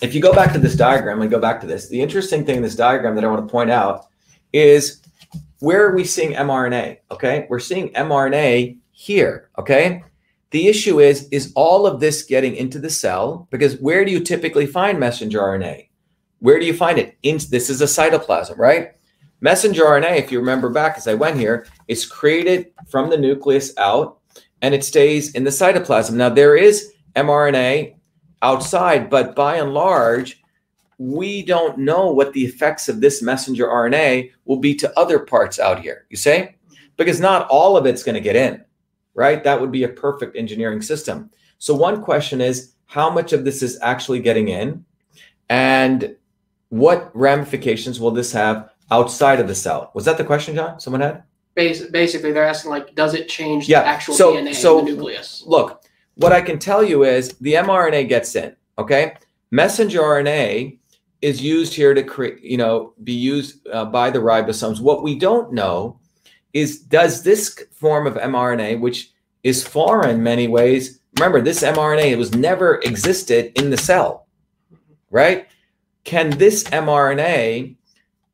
if 0.01 0.15
you 0.15 0.21
go 0.21 0.33
back 0.33 0.53
to 0.53 0.59
this 0.59 0.75
diagram 0.75 1.21
and 1.21 1.29
go 1.29 1.39
back 1.39 1.61
to 1.61 1.67
this, 1.67 1.87
the 1.87 2.01
interesting 2.01 2.45
thing 2.45 2.57
in 2.57 2.63
this 2.63 2.75
diagram 2.75 3.15
that 3.15 3.23
I 3.23 3.27
want 3.27 3.47
to 3.47 3.51
point 3.51 3.69
out 3.69 4.07
is 4.53 5.01
where 5.59 5.85
are 5.85 5.95
we 5.95 6.03
seeing 6.03 6.33
mRNA? 6.33 6.97
Okay, 7.11 7.45
we're 7.49 7.59
seeing 7.59 7.89
mRNA 7.93 8.77
here. 8.91 9.49
Okay, 9.59 10.03
the 10.51 10.67
issue 10.67 10.99
is, 10.99 11.27
is 11.29 11.51
all 11.55 11.85
of 11.85 11.99
this 11.99 12.23
getting 12.23 12.55
into 12.55 12.79
the 12.79 12.89
cell? 12.89 13.47
Because 13.51 13.77
where 13.77 14.03
do 14.03 14.11
you 14.11 14.21
typically 14.21 14.65
find 14.65 14.99
messenger 14.99 15.39
RNA? 15.39 15.88
Where 16.39 16.59
do 16.59 16.65
you 16.65 16.73
find 16.73 16.97
it? 16.97 17.17
In, 17.23 17.39
this 17.49 17.69
is 17.69 17.81
a 17.81 17.85
cytoplasm, 17.85 18.57
right? 18.57 18.91
Messenger 19.41 19.83
RNA, 19.83 20.17
if 20.17 20.31
you 20.31 20.39
remember 20.39 20.69
back 20.69 20.97
as 20.97 21.07
I 21.07 21.13
went 21.13 21.37
here, 21.37 21.67
is 21.87 22.05
created 22.05 22.71
from 22.87 23.09
the 23.09 23.17
nucleus 23.17 23.77
out 23.77 24.19
and 24.61 24.73
it 24.73 24.83
stays 24.83 25.33
in 25.33 25.43
the 25.43 25.49
cytoplasm. 25.49 26.13
Now, 26.13 26.29
there 26.29 26.55
is 26.55 26.91
mRNA 27.15 27.95
outside, 28.41 29.09
but 29.09 29.35
by 29.35 29.57
and 29.57 29.73
large, 29.73 30.41
we 30.97 31.41
don't 31.43 31.77
know 31.77 32.11
what 32.11 32.33
the 32.33 32.43
effects 32.43 32.89
of 32.89 32.99
this 32.99 33.21
messenger 33.21 33.67
RNA 33.67 34.31
will 34.45 34.57
be 34.57 34.75
to 34.75 34.99
other 34.99 35.19
parts 35.19 35.59
out 35.59 35.79
here, 35.79 36.05
you 36.09 36.17
say? 36.17 36.55
Because 36.97 37.21
not 37.21 37.47
all 37.49 37.77
of 37.77 37.85
it's 37.85 38.03
going 38.03 38.15
to 38.15 38.21
get 38.21 38.35
in 38.35 38.63
right? 39.19 39.43
That 39.43 39.59
would 39.59 39.71
be 39.71 39.83
a 39.83 39.89
perfect 39.89 40.37
engineering 40.37 40.81
system. 40.81 41.29
So 41.57 41.73
one 41.73 42.01
question 42.01 42.39
is 42.39 42.73
how 42.85 43.09
much 43.09 43.33
of 43.33 43.43
this 43.43 43.61
is 43.61 43.77
actually 43.81 44.21
getting 44.21 44.47
in 44.47 44.85
and 45.49 46.15
what 46.69 47.11
ramifications 47.15 47.99
will 47.99 48.11
this 48.11 48.31
have 48.31 48.69
outside 48.91 49.39
of 49.39 49.47
the 49.47 49.55
cell? 49.55 49.91
Was 49.93 50.05
that 50.05 50.17
the 50.17 50.23
question, 50.23 50.55
John? 50.55 50.79
Someone 50.79 51.01
had? 51.01 51.23
Basically, 51.55 52.31
they're 52.31 52.45
asking 52.45 52.71
like, 52.71 52.95
does 52.95 53.13
it 53.13 53.27
change 53.27 53.67
yeah. 53.67 53.81
the 53.81 53.87
actual 53.87 54.13
so, 54.13 54.33
DNA 54.33 54.55
so 54.55 54.79
in 54.79 54.85
the 54.85 54.91
nucleus? 54.91 55.43
Look, 55.45 55.83
what 56.15 56.31
I 56.31 56.41
can 56.41 56.57
tell 56.57 56.83
you 56.83 57.03
is 57.03 57.33
the 57.41 57.53
mRNA 57.53 58.07
gets 58.07 58.35
in, 58.35 58.55
okay? 58.77 59.15
Messenger 59.51 59.99
RNA 59.99 60.77
is 61.21 61.41
used 61.41 61.73
here 61.73 61.93
to 61.93 62.03
create, 62.03 62.41
you 62.41 62.55
know, 62.55 62.93
be 63.03 63.13
used 63.13 63.67
uh, 63.67 63.85
by 63.85 64.09
the 64.09 64.19
ribosomes. 64.19 64.79
What 64.79 65.03
we 65.03 65.15
don't 65.15 65.51
know 65.51 65.99
is 66.53 66.79
does 66.79 67.23
this 67.23 67.61
form 67.73 68.07
of 68.07 68.15
mRNA, 68.15 68.79
which 68.79 69.11
is 69.43 69.65
foreign 69.65 70.09
in 70.09 70.23
many 70.23 70.47
ways, 70.47 70.99
remember 71.17 71.41
this 71.41 71.61
mRNA 71.61 72.11
it 72.11 72.17
was 72.17 72.35
never 72.35 72.75
existed 72.83 73.51
in 73.59 73.69
the 73.69 73.77
cell, 73.77 74.27
right? 75.11 75.47
Can 76.09 76.31
this 76.31 76.63
mRNA 76.63 77.75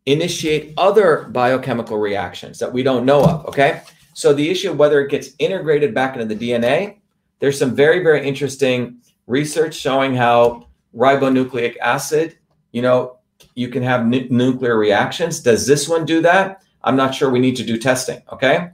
initiate 0.05 0.73
other 0.77 1.27
biochemical 1.33 1.97
reactions 1.97 2.57
that 2.59 2.71
we 2.71 2.83
don't 2.83 3.05
know 3.05 3.21
of? 3.21 3.45
Okay. 3.47 3.81
So 4.13 4.31
the 4.31 4.49
issue 4.49 4.71
of 4.71 4.77
whether 4.77 5.01
it 5.01 5.11
gets 5.11 5.31
integrated 5.39 5.93
back 5.93 6.15
into 6.15 6.33
the 6.33 6.51
DNA, 6.51 6.99
there's 7.39 7.59
some 7.59 7.75
very, 7.75 8.01
very 8.01 8.25
interesting 8.25 9.01
research 9.27 9.75
showing 9.75 10.15
how 10.15 10.67
ribonucleic 10.95 11.75
acid, 11.79 12.37
you 12.71 12.81
know, 12.81 13.17
you 13.55 13.67
can 13.67 13.83
have 13.83 14.07
nuclear 14.07 14.77
reactions. 14.77 15.41
Does 15.41 15.67
this 15.67 15.89
one 15.89 16.05
do 16.05 16.21
that? 16.21 16.63
I'm 16.81 16.95
not 16.95 17.13
sure 17.13 17.29
we 17.29 17.41
need 17.41 17.57
to 17.57 17.65
do 17.65 17.77
testing. 17.77 18.21
Okay. 18.31 18.69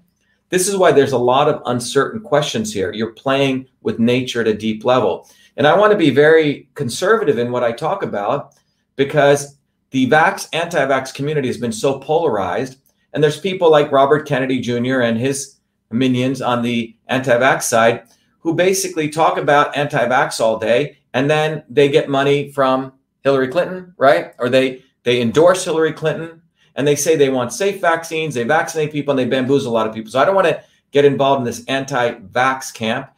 This 0.49 0.67
is 0.67 0.77
why 0.77 0.91
there's 0.91 1.13
a 1.13 1.17
lot 1.17 1.49
of 1.49 1.63
uncertain 1.65 2.21
questions 2.21 2.71
here. 2.71 2.93
You're 2.93 3.13
playing 3.13 3.65
with 3.81 3.97
nature 3.97 4.41
at 4.41 4.47
a 4.47 4.53
deep 4.53 4.85
level. 4.85 5.27
And 5.57 5.65
I 5.65 5.75
want 5.75 5.91
to 5.91 5.97
be 5.97 6.11
very 6.11 6.69
conservative 6.75 7.39
in 7.39 7.51
what 7.51 7.63
I 7.63 7.71
talk 7.71 8.03
about 8.03 8.53
because 8.95 9.57
the 9.91 10.09
vax, 10.09 10.47
anti 10.53 10.79
vax 10.85 11.13
community 11.13 11.47
has 11.47 11.57
been 11.57 11.71
so 11.71 11.99
polarized. 11.99 12.77
And 13.13 13.23
there's 13.23 13.39
people 13.39 13.69
like 13.69 13.91
Robert 13.91 14.27
Kennedy 14.27 14.59
Jr. 14.59 15.01
and 15.01 15.17
his 15.17 15.57
minions 15.89 16.41
on 16.41 16.61
the 16.61 16.95
anti 17.07 17.37
vax 17.37 17.63
side 17.63 18.03
who 18.39 18.55
basically 18.55 19.09
talk 19.09 19.37
about 19.37 19.75
anti 19.75 20.07
vax 20.07 20.39
all 20.39 20.57
day 20.57 20.97
and 21.13 21.29
then 21.29 21.63
they 21.69 21.89
get 21.89 22.09
money 22.09 22.51
from 22.51 22.93
Hillary 23.23 23.49
Clinton, 23.49 23.93
right? 23.97 24.33
Or 24.39 24.49
they, 24.49 24.83
they 25.03 25.21
endorse 25.21 25.65
Hillary 25.65 25.93
Clinton 25.93 26.41
and 26.75 26.87
they 26.87 26.95
say 26.95 27.15
they 27.15 27.29
want 27.29 27.53
safe 27.53 27.81
vaccines, 27.81 28.33
they 28.33 28.43
vaccinate 28.43 28.91
people, 28.91 29.11
and 29.11 29.19
they 29.19 29.25
bamboozle 29.25 29.71
a 29.71 29.75
lot 29.75 29.87
of 29.87 29.93
people. 29.93 30.11
So 30.11 30.19
I 30.19 30.25
don't 30.25 30.35
want 30.35 30.47
to 30.47 30.63
get 30.91 31.05
involved 31.05 31.41
in 31.41 31.45
this 31.45 31.65
anti-vax 31.65 32.73
camp, 32.73 33.09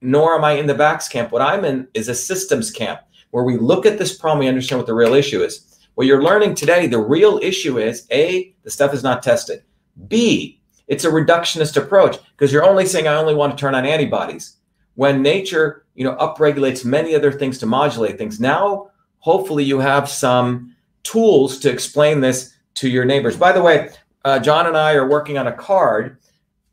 nor 0.00 0.36
am 0.36 0.44
I 0.44 0.52
in 0.52 0.66
the 0.66 0.74
vax 0.74 1.10
camp. 1.10 1.32
What 1.32 1.42
I'm 1.42 1.64
in 1.64 1.88
is 1.92 2.08
a 2.08 2.14
systems 2.14 2.70
camp 2.70 3.00
where 3.30 3.44
we 3.44 3.56
look 3.56 3.86
at 3.86 3.98
this 3.98 4.16
problem, 4.16 4.40
we 4.40 4.48
understand 4.48 4.78
what 4.78 4.86
the 4.86 4.94
real 4.94 5.14
issue 5.14 5.42
is. 5.42 5.78
What 5.94 6.06
you're 6.06 6.22
learning 6.22 6.54
today, 6.54 6.86
the 6.86 6.98
real 6.98 7.38
issue 7.42 7.78
is 7.78 8.06
A, 8.10 8.54
the 8.62 8.70
stuff 8.70 8.94
is 8.94 9.02
not 9.02 9.22
tested. 9.22 9.62
B, 10.08 10.60
it's 10.88 11.04
a 11.04 11.10
reductionist 11.10 11.76
approach 11.76 12.18
because 12.32 12.52
you're 12.52 12.64
only 12.64 12.86
saying, 12.86 13.06
I 13.06 13.16
only 13.16 13.34
want 13.34 13.56
to 13.56 13.60
turn 13.60 13.74
on 13.74 13.86
antibodies. 13.86 14.56
When 14.94 15.22
nature, 15.22 15.84
you 15.94 16.04
know, 16.04 16.16
upregulates 16.16 16.84
many 16.84 17.14
other 17.14 17.32
things 17.32 17.58
to 17.58 17.66
modulate 17.66 18.18
things. 18.18 18.40
Now, 18.40 18.90
hopefully, 19.18 19.64
you 19.64 19.78
have 19.78 20.08
some 20.08 20.74
tools 21.02 21.58
to 21.60 21.70
explain 21.70 22.20
this 22.20 22.54
to 22.74 22.88
your 22.88 23.04
neighbors. 23.04 23.36
By 23.36 23.52
the 23.52 23.62
way, 23.62 23.90
uh, 24.24 24.38
John 24.38 24.66
and 24.66 24.76
I 24.76 24.94
are 24.94 25.08
working 25.08 25.38
on 25.38 25.46
a 25.46 25.52
card, 25.52 26.18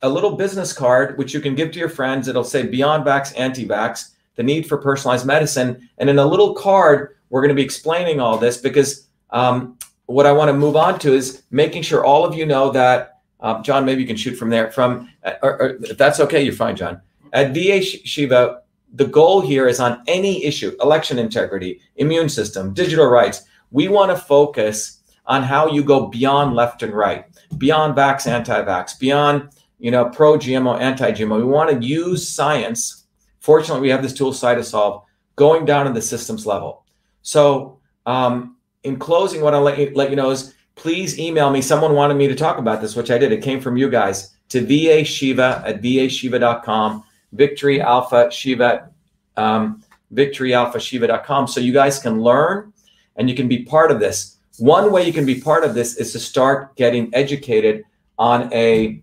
a 0.01 0.09
little 0.09 0.35
business 0.35 0.73
card, 0.73 1.17
which 1.17 1.33
you 1.33 1.39
can 1.39 1.55
give 1.55 1.71
to 1.71 1.79
your 1.79 1.89
friends. 1.89 2.27
It'll 2.27 2.43
say 2.43 2.65
Beyond 2.65 3.05
Vax, 3.05 3.33
Anti 3.37 3.67
Vax, 3.67 4.13
the 4.37 4.43
need 4.43 4.67
for 4.67 4.77
personalized 4.77 5.25
medicine. 5.25 5.89
And 5.97 6.09
in 6.09 6.17
a 6.17 6.25
little 6.25 6.53
card, 6.53 7.17
we're 7.29 7.41
going 7.41 7.49
to 7.49 7.55
be 7.55 7.63
explaining 7.63 8.21
all 8.21 8.37
this 8.37 8.57
because 8.57 9.07
um, 9.31 9.77
what 10.05 10.25
I 10.25 10.31
want 10.31 10.49
to 10.49 10.53
move 10.53 10.77
on 10.77 10.97
to 10.99 11.13
is 11.13 11.43
making 11.51 11.81
sure 11.81 12.05
all 12.05 12.23
of 12.23 12.33
you 12.33 12.45
know 12.45 12.71
that, 12.71 13.19
uh, 13.41 13.61
John, 13.61 13.85
maybe 13.85 14.01
you 14.01 14.07
can 14.07 14.15
shoot 14.15 14.35
from 14.35 14.49
there. 14.49 14.71
From 14.71 15.09
uh, 15.23 15.33
or, 15.43 15.61
or 15.61 15.69
if 15.81 15.97
that's 15.97 16.19
okay, 16.21 16.41
you're 16.41 16.53
fine, 16.53 16.75
John. 16.75 17.01
At 17.33 17.53
VA 17.53 17.81
Shiva, 17.81 18.61
the 18.93 19.05
goal 19.05 19.41
here 19.41 19.67
is 19.67 19.79
on 19.79 20.01
any 20.07 20.43
issue, 20.45 20.75
election 20.81 21.19
integrity, 21.19 21.81
immune 21.97 22.29
system, 22.29 22.73
digital 22.73 23.07
rights. 23.07 23.43
We 23.71 23.89
want 23.89 24.11
to 24.11 24.17
focus 24.17 25.01
on 25.25 25.43
how 25.43 25.67
you 25.67 25.83
go 25.83 26.07
beyond 26.07 26.55
left 26.55 26.83
and 26.83 26.93
right, 26.93 27.25
beyond 27.57 27.95
vax, 27.95 28.27
anti-vax, 28.27 28.97
beyond 28.97 29.49
you 29.79 29.91
know 29.91 30.05
pro 30.05 30.37
GMO, 30.37 30.79
anti-GMO. 30.79 31.37
We 31.37 31.43
want 31.43 31.69
to 31.69 31.85
use 31.85 32.27
science. 32.27 33.03
Fortunately, 33.47 33.79
we 33.79 33.87
have 33.87 34.03
this 34.03 34.11
tool 34.11 34.33
CytoSolve 34.33 35.03
going 35.37 35.63
down 35.63 35.85
to 35.85 35.93
the 35.93 36.01
systems 36.01 36.45
level. 36.45 36.83
So, 37.21 37.79
um, 38.05 38.57
in 38.83 38.99
closing, 38.99 39.39
what 39.39 39.53
I'll 39.53 39.61
let 39.61 39.79
you, 39.79 39.93
let 39.95 40.09
you 40.09 40.17
know 40.17 40.31
is 40.31 40.53
please 40.75 41.17
email 41.17 41.49
me. 41.49 41.61
Someone 41.61 41.93
wanted 41.93 42.15
me 42.15 42.27
to 42.27 42.35
talk 42.35 42.57
about 42.57 42.81
this, 42.81 42.93
which 42.93 43.09
I 43.09 43.17
did. 43.17 43.31
It 43.31 43.41
came 43.41 43.61
from 43.61 43.77
you 43.77 43.89
guys 43.89 44.35
to 44.49 44.59
va 44.59 45.05
shiva 45.05 45.63
at 45.65 45.81
vashiva.com, 45.81 47.05
victory 47.31 47.79
alpha 47.79 48.29
shiva, 48.29 48.89
um, 49.37 49.81
victoryalphashiva.com. 50.13 51.47
So 51.47 51.61
you 51.61 51.71
guys 51.71 51.99
can 51.99 52.19
learn 52.19 52.73
and 53.15 53.29
you 53.29 53.35
can 53.37 53.47
be 53.47 53.63
part 53.63 53.91
of 53.91 54.01
this. 54.01 54.39
One 54.57 54.91
way 54.91 55.05
you 55.05 55.13
can 55.13 55.25
be 55.25 55.39
part 55.39 55.63
of 55.63 55.73
this 55.73 55.95
is 55.95 56.11
to 56.11 56.19
start 56.19 56.75
getting 56.75 57.15
educated 57.15 57.85
on 58.19 58.51
a 58.51 59.01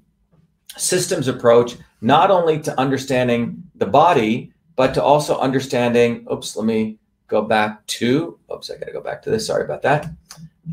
systems 0.77 1.29
approach, 1.29 1.77
not 2.03 2.31
only 2.31 2.61
to 2.61 2.79
understanding 2.79 3.64
the 3.75 3.87
body, 3.87 4.53
but 4.77 4.95
to 4.95 5.03
also 5.03 5.39
understanding. 5.39 6.27
Oops, 6.33 6.57
let 6.57 6.67
me 6.67 6.99
go 7.29 7.43
back 7.43 7.87
to. 7.87 8.39
Oops, 8.53 8.71
I 8.71 8.77
got 8.77 8.87
to 8.87 8.93
go 8.93 9.01
back 9.01 9.23
to 9.23 9.31
this. 9.31 9.47
Sorry 9.47 9.65
about 9.65 9.83
that. 9.83 10.11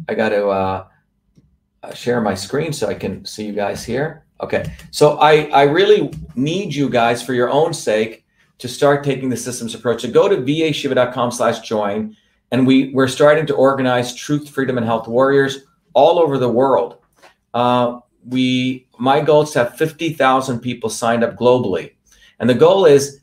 I 0.09 0.13
got 0.13 0.29
to 0.29 0.47
uh, 0.47 0.87
uh, 1.83 1.93
share 1.93 2.21
my 2.21 2.35
screen 2.35 2.73
so 2.73 2.87
I 2.87 2.93
can 2.93 3.25
see 3.25 3.45
you 3.45 3.53
guys 3.53 3.83
here. 3.83 4.25
Okay, 4.41 4.73
so 4.91 5.17
I 5.17 5.49
I 5.49 5.63
really 5.63 6.11
need 6.35 6.73
you 6.73 6.89
guys 6.89 7.21
for 7.21 7.33
your 7.33 7.49
own 7.49 7.73
sake 7.73 8.25
to 8.57 8.67
start 8.67 9.03
taking 9.03 9.29
the 9.29 9.37
systems 9.37 9.75
approach. 9.75 10.01
So 10.01 10.11
go 10.11 10.27
to 10.27 10.37
vashiva.com/join 10.37 12.15
and 12.51 12.67
we 12.67 12.93
we're 12.93 13.07
starting 13.07 13.45
to 13.47 13.55
organize 13.55 14.13
truth 14.13 14.49
freedom 14.49 14.77
and 14.77 14.85
health 14.85 15.07
warriors 15.07 15.65
all 15.93 16.19
over 16.19 16.37
the 16.37 16.49
world 16.49 16.97
uh, 17.53 17.99
we 18.27 18.87
my 18.99 19.21
goal 19.21 19.41
is 19.41 19.51
to 19.51 19.59
have 19.59 19.77
50000 19.77 20.59
people 20.59 20.89
signed 20.89 21.23
up 21.23 21.35
globally 21.35 21.93
and 22.41 22.49
the 22.49 22.53
goal 22.53 22.85
is 22.85 23.21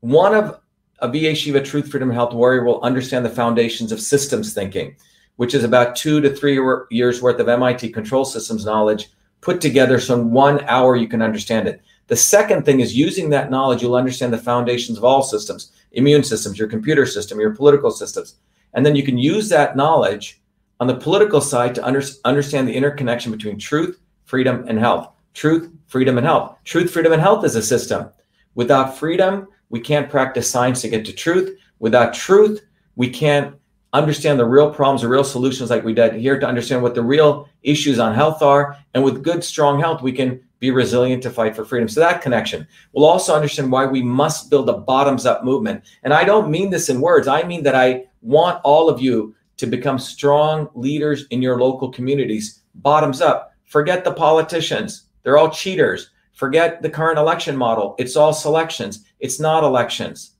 one 0.00 0.34
of 0.34 0.60
a 1.00 1.08
va 1.08 1.34
shiva 1.34 1.62
truth 1.62 1.90
freedom 1.90 2.10
health 2.10 2.32
warrior 2.32 2.64
will 2.64 2.80
understand 2.80 3.24
the 3.24 3.30
foundations 3.30 3.92
of 3.92 4.00
systems 4.00 4.54
thinking 4.54 4.96
which 5.36 5.54
is 5.54 5.64
about 5.64 5.94
two 5.94 6.20
to 6.22 6.34
three 6.34 6.58
years 6.90 7.20
worth 7.20 7.38
of 7.38 7.46
mit 7.46 7.92
control 7.92 8.24
systems 8.24 8.64
knowledge 8.64 9.10
put 9.42 9.60
together 9.60 10.00
so 10.00 10.14
in 10.18 10.30
one 10.30 10.64
hour 10.64 10.96
you 10.96 11.06
can 11.06 11.20
understand 11.20 11.68
it 11.68 11.82
the 12.06 12.16
second 12.16 12.64
thing 12.64 12.80
is 12.80 12.96
using 12.96 13.28
that 13.28 13.50
knowledge 13.50 13.82
you'll 13.82 13.94
understand 13.94 14.32
the 14.32 14.38
foundations 14.38 14.96
of 14.96 15.04
all 15.04 15.22
systems 15.22 15.72
immune 15.92 16.24
systems 16.24 16.58
your 16.58 16.68
computer 16.68 17.04
system 17.04 17.38
your 17.38 17.54
political 17.54 17.90
systems 17.90 18.36
and 18.74 18.86
then 18.86 18.96
you 18.96 19.02
can 19.02 19.18
use 19.18 19.48
that 19.48 19.76
knowledge 19.76 20.40
on 20.80 20.86
the 20.86 20.96
political 20.96 21.40
side 21.40 21.74
to 21.74 21.84
under, 21.84 22.02
understand 22.24 22.66
the 22.66 22.74
interconnection 22.74 23.30
between 23.30 23.58
truth, 23.58 24.00
freedom, 24.24 24.64
and 24.66 24.78
health. 24.78 25.12
Truth, 25.34 25.70
freedom, 25.86 26.16
and 26.16 26.26
health. 26.26 26.56
Truth, 26.64 26.90
freedom, 26.90 27.12
and 27.12 27.20
health 27.20 27.44
is 27.44 27.54
a 27.54 27.62
system. 27.62 28.08
Without 28.54 28.98
freedom, 28.98 29.48
we 29.68 29.80
can't 29.80 30.10
practice 30.10 30.50
science 30.50 30.80
to 30.82 30.88
get 30.88 31.04
to 31.06 31.12
truth. 31.12 31.58
Without 31.78 32.12
truth, 32.12 32.64
we 32.96 33.08
can't 33.08 33.54
understand 33.92 34.38
the 34.38 34.44
real 34.44 34.72
problems, 34.72 35.02
the 35.02 35.08
real 35.08 35.24
solutions 35.24 35.70
like 35.70 35.84
we 35.84 35.94
did 35.94 36.14
here 36.14 36.38
to 36.38 36.46
understand 36.46 36.82
what 36.82 36.94
the 36.94 37.02
real 37.02 37.48
issues 37.62 37.98
on 37.98 38.14
health 38.14 38.42
are. 38.42 38.76
And 38.94 39.02
with 39.02 39.22
good, 39.22 39.42
strong 39.42 39.80
health, 39.80 40.02
we 40.02 40.12
can 40.12 40.40
be 40.58 40.70
resilient 40.70 41.22
to 41.22 41.30
fight 41.30 41.56
for 41.56 41.64
freedom. 41.64 41.88
So 41.88 42.00
that 42.00 42.22
connection. 42.22 42.66
We'll 42.92 43.06
also 43.06 43.34
understand 43.34 43.72
why 43.72 43.86
we 43.86 44.02
must 44.02 44.50
build 44.50 44.68
a 44.68 44.74
bottoms 44.74 45.26
up 45.26 45.42
movement. 45.42 45.84
And 46.02 46.12
I 46.12 46.24
don't 46.24 46.50
mean 46.50 46.70
this 46.70 46.88
in 46.88 47.00
words. 47.00 47.26
I 47.26 47.42
mean 47.42 47.62
that 47.64 47.74
I 47.74 48.04
want 48.20 48.60
all 48.62 48.88
of 48.88 49.00
you 49.00 49.34
to 49.56 49.66
become 49.66 49.98
strong 49.98 50.68
leaders 50.74 51.26
in 51.30 51.42
your 51.42 51.58
local 51.60 51.90
communities, 51.90 52.62
bottoms 52.76 53.20
up. 53.20 53.54
Forget 53.64 54.04
the 54.04 54.12
politicians. 54.12 55.06
They're 55.22 55.38
all 55.38 55.50
cheaters. 55.50 56.10
Forget 56.40 56.80
the 56.80 56.88
current 56.88 57.18
election 57.18 57.54
model. 57.54 57.94
It's 57.98 58.16
all 58.16 58.32
selections. 58.32 59.04
It's 59.18 59.38
not 59.38 59.62
elections. 59.62 60.36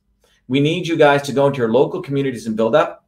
We 0.47 0.59
need 0.59 0.87
you 0.87 0.97
guys 0.97 1.21
to 1.21 1.31
go 1.31 1.45
into 1.45 1.59
your 1.59 1.71
local 1.71 2.01
communities 2.01 2.47
and 2.47 2.57
build 2.57 2.73
up, 2.73 3.05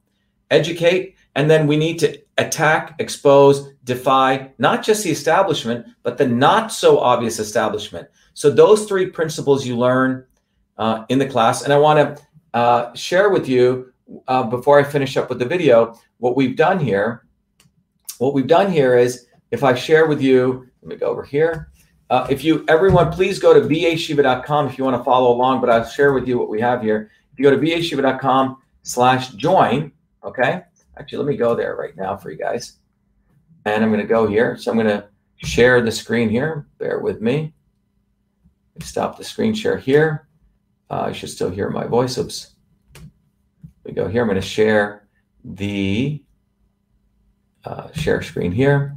educate, 0.52 1.16
and 1.34 1.50
then 1.50 1.66
we 1.66 1.76
need 1.76 1.98
to 2.02 2.22
attack, 2.38 2.94
expose, 3.00 3.74
defy 3.84 4.52
not 4.60 4.84
just 4.84 5.04
the 5.04 5.10
establishment, 5.10 5.88
but 6.04 6.20
the 6.20 6.28
not 6.28 6.72
so 6.72 7.00
obvious 7.00 7.40
establishment. 7.40 8.08
So, 8.36 8.52
those 8.52 8.86
three 8.86 9.08
principles 9.08 9.66
you 9.66 9.76
learn 9.76 10.28
uh, 10.78 11.06
in 11.10 11.18
the 11.18 11.26
class. 11.26 11.64
And 11.64 11.74
I 11.74 11.80
want 11.80 11.98
to 11.98 12.24
uh, 12.54 12.94
share 12.94 13.32
with 13.32 13.50
you 13.50 13.92
uh, 14.28 14.44
before 14.44 14.80
I 14.80 14.84
finish 14.84 15.18
up 15.18 15.30
with 15.30 15.40
the 15.40 15.46
video 15.46 15.98
what 16.20 16.38
we've 16.38 16.56
done 16.56 16.80
here. 16.80 17.26
What 18.20 18.36
we've 18.36 18.46
done 18.46 18.72
here 18.72 18.96
is 18.96 19.26
if 19.50 19.64
I 19.64 19.74
share 19.74 20.06
with 20.06 20.22
you, 20.22 20.68
let 20.84 20.90
me 20.90 20.96
go 20.96 21.08
over 21.08 21.24
here. 21.24 21.72
Uh, 22.14 22.28
if 22.30 22.44
you, 22.44 22.64
everyone, 22.68 23.12
please 23.12 23.40
go 23.40 23.54
to 23.54 23.62
vashiva.com 23.62 24.68
if 24.68 24.78
you 24.78 24.84
want 24.84 24.96
to 24.96 25.04
follow 25.04 25.32
along, 25.32 25.60
but 25.62 25.70
I'll 25.70 25.84
share 25.84 26.14
with 26.14 26.28
you 26.28 26.38
what 26.38 26.48
we 26.48 26.62
have 26.62 26.84
here. 26.84 27.10
If 27.32 27.40
you 27.40 27.44
go 27.44 27.50
to 27.50 27.58
vashiva.com 27.58 28.58
slash 28.84 29.30
join, 29.30 29.92
okay, 30.24 30.62
Actually, 30.98 31.18
let 31.20 31.28
me 31.28 31.38
go 31.38 31.56
there 31.56 31.76
right 31.76 31.96
now 31.96 32.16
for 32.16 32.30
you 32.30 32.38
guys. 32.38 32.74
And 33.66 33.84
I'm 33.84 33.90
going 33.90 34.02
to 34.02 34.08
go 34.08 34.28
here. 34.28 34.58
So 34.58 34.72
I'm 34.72 34.78
going 34.78 34.88
to 34.88 35.08
share 35.38 35.82
the 35.82 35.92
screen 35.92 36.30
here. 36.30 36.68
Bear 36.78 37.00
with 37.00 37.22
me. 37.22 37.54
Stop 38.82 39.18
the 39.18 39.24
screen 39.24 39.54
share 39.54 39.78
here. 39.78 40.28
Uh, 40.90 41.06
you 41.08 41.14
should 41.14 41.30
still 41.30 41.50
hear 41.50 41.70
my 41.70 41.86
voice. 41.86 42.18
Oops. 42.18 42.52
We 43.84 43.92
go 43.92 44.08
here. 44.08 44.22
I'm 44.22 44.28
going 44.28 44.40
to 44.40 44.48
share 44.48 45.08
the 45.44 46.22
uh, 47.66 47.92
share 47.94 48.22
screen 48.22 48.52
here. 48.52 48.93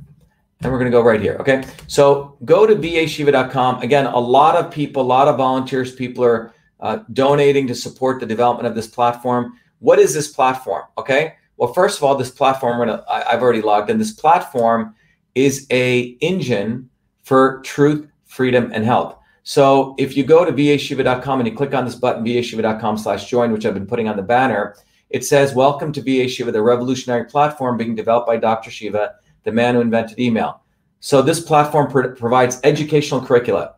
And 0.63 0.73
we're 0.73 0.79
going 0.79 0.91
to 0.91 0.97
go 0.97 1.03
right 1.03 1.21
here. 1.21 1.37
Okay. 1.41 1.65
So 1.87 2.37
go 2.45 2.67
to 2.67 2.75
vashiva.com. 2.75 3.83
Again, 3.83 4.07
a 4.07 4.19
lot 4.19 4.57
of 4.57 4.71
people, 4.71 5.03
a 5.03 5.05
lot 5.05 5.29
of 5.29 5.37
volunteers, 5.37 5.95
people 5.95 6.25
are 6.25 6.53
uh, 6.81 7.01
donating 7.13 7.67
to 7.67 7.75
support 7.75 8.21
the 8.21 8.27
development 8.27 8.67
of 8.67 8.75
this 8.75 8.87
platform. 8.87 9.53
What 9.81 9.99
is 9.99 10.15
this 10.15 10.29
platform? 10.29 10.85
Okay. 10.97 11.35
Well, 11.59 11.73
first 11.73 11.99
of 11.99 12.05
all, 12.05 12.15
this 12.15 12.31
platform, 12.31 12.79
gonna, 12.79 13.05
I, 13.09 13.33
I've 13.33 13.43
already 13.43 13.63
logged 13.63 13.91
in. 13.91 13.99
This 13.99 14.13
platform 14.13 14.95
is 15.35 15.67
a 15.71 16.17
engine 16.21 16.89
for 17.23 17.61
truth, 17.63 18.09
freedom, 18.25 18.71
and 18.73 18.85
health. 18.85 19.19
So 19.43 19.95
if 19.99 20.17
you 20.17 20.25
go 20.25 20.45
to 20.45 20.53
vashiva.com 20.53 21.41
and 21.41 21.49
you 21.49 21.55
click 21.55 21.73
on 21.73 21.85
this 21.85 21.95
button, 21.95 22.25
vashiva.com 22.25 22.99
slash 22.99 23.29
join, 23.31 23.53
which 23.53 23.65
I've 23.65 23.75
been 23.75 23.87
putting 23.87 24.09
on 24.09 24.17
the 24.17 24.23
banner, 24.23 24.77
it 25.11 25.25
says, 25.25 25.55
welcome 25.55 25.93
to 25.93 26.03
VA 26.03 26.29
Shiva, 26.29 26.51
the 26.51 26.63
revolutionary 26.63 27.25
platform 27.27 27.77
being 27.77 27.95
developed 27.95 28.27
by 28.27 28.39
Dr. 28.39 28.71
Shiva, 28.71 29.15
the 29.47 29.53
man 29.53 29.75
who 29.75 29.81
invented 29.81 30.19
email. 30.19 30.61
So 31.01 31.23
this 31.23 31.41
platform 31.41 31.91
pro- 31.91 32.15
provides 32.15 32.61
educational 32.65 33.25
curricula. 33.25 33.77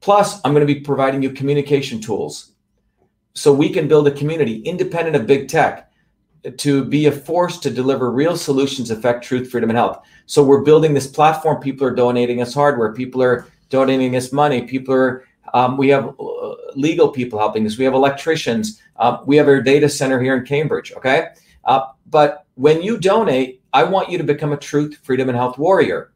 Plus, 0.00 0.40
I'm 0.44 0.52
going 0.52 0.66
to 0.66 0.74
be 0.74 0.80
providing 0.80 1.22
you 1.22 1.30
communication 1.30 2.00
tools 2.00 2.52
so 3.32 3.52
we 3.52 3.70
can 3.70 3.88
build 3.88 4.08
a 4.08 4.10
community 4.10 4.60
independent 4.62 5.16
of 5.16 5.26
big 5.26 5.48
tech 5.48 5.90
to 6.58 6.84
be 6.84 7.06
a 7.06 7.12
force 7.12 7.58
to 7.58 7.70
deliver 7.70 8.10
real 8.10 8.36
solutions, 8.36 8.90
affect 8.90 9.24
truth, 9.24 9.50
freedom, 9.50 9.70
and 9.70 9.76
health. 9.76 10.04
So 10.26 10.44
we're 10.44 10.62
building 10.62 10.92
this 10.92 11.06
platform. 11.06 11.60
People 11.60 11.86
are 11.86 11.94
donating 11.94 12.42
us 12.42 12.52
hardware. 12.52 12.92
People 12.92 13.22
are 13.22 13.46
donating 13.68 14.16
us 14.16 14.32
money. 14.32 14.62
People 14.62 14.94
are. 14.94 15.24
Um, 15.54 15.76
we 15.76 15.88
have 15.88 16.14
uh, 16.18 16.54
legal 16.74 17.08
people 17.08 17.38
helping 17.38 17.64
us. 17.66 17.78
We 17.78 17.84
have 17.84 17.94
electricians. 17.94 18.82
Uh, 18.96 19.18
we 19.24 19.36
have 19.36 19.46
our 19.46 19.62
data 19.62 19.88
center 19.88 20.20
here 20.20 20.36
in 20.36 20.44
Cambridge. 20.44 20.92
Okay, 20.96 21.28
uh, 21.64 21.92
but 22.10 22.46
when 22.54 22.82
you 22.82 22.98
donate, 22.98 23.62
I 23.78 23.82
want 23.84 24.10
you 24.10 24.18
to 24.18 24.24
become 24.24 24.52
a 24.52 24.56
truth, 24.56 24.92
freedom, 25.02 25.28
and 25.28 25.36
health 25.36 25.58
warrior. 25.58 26.12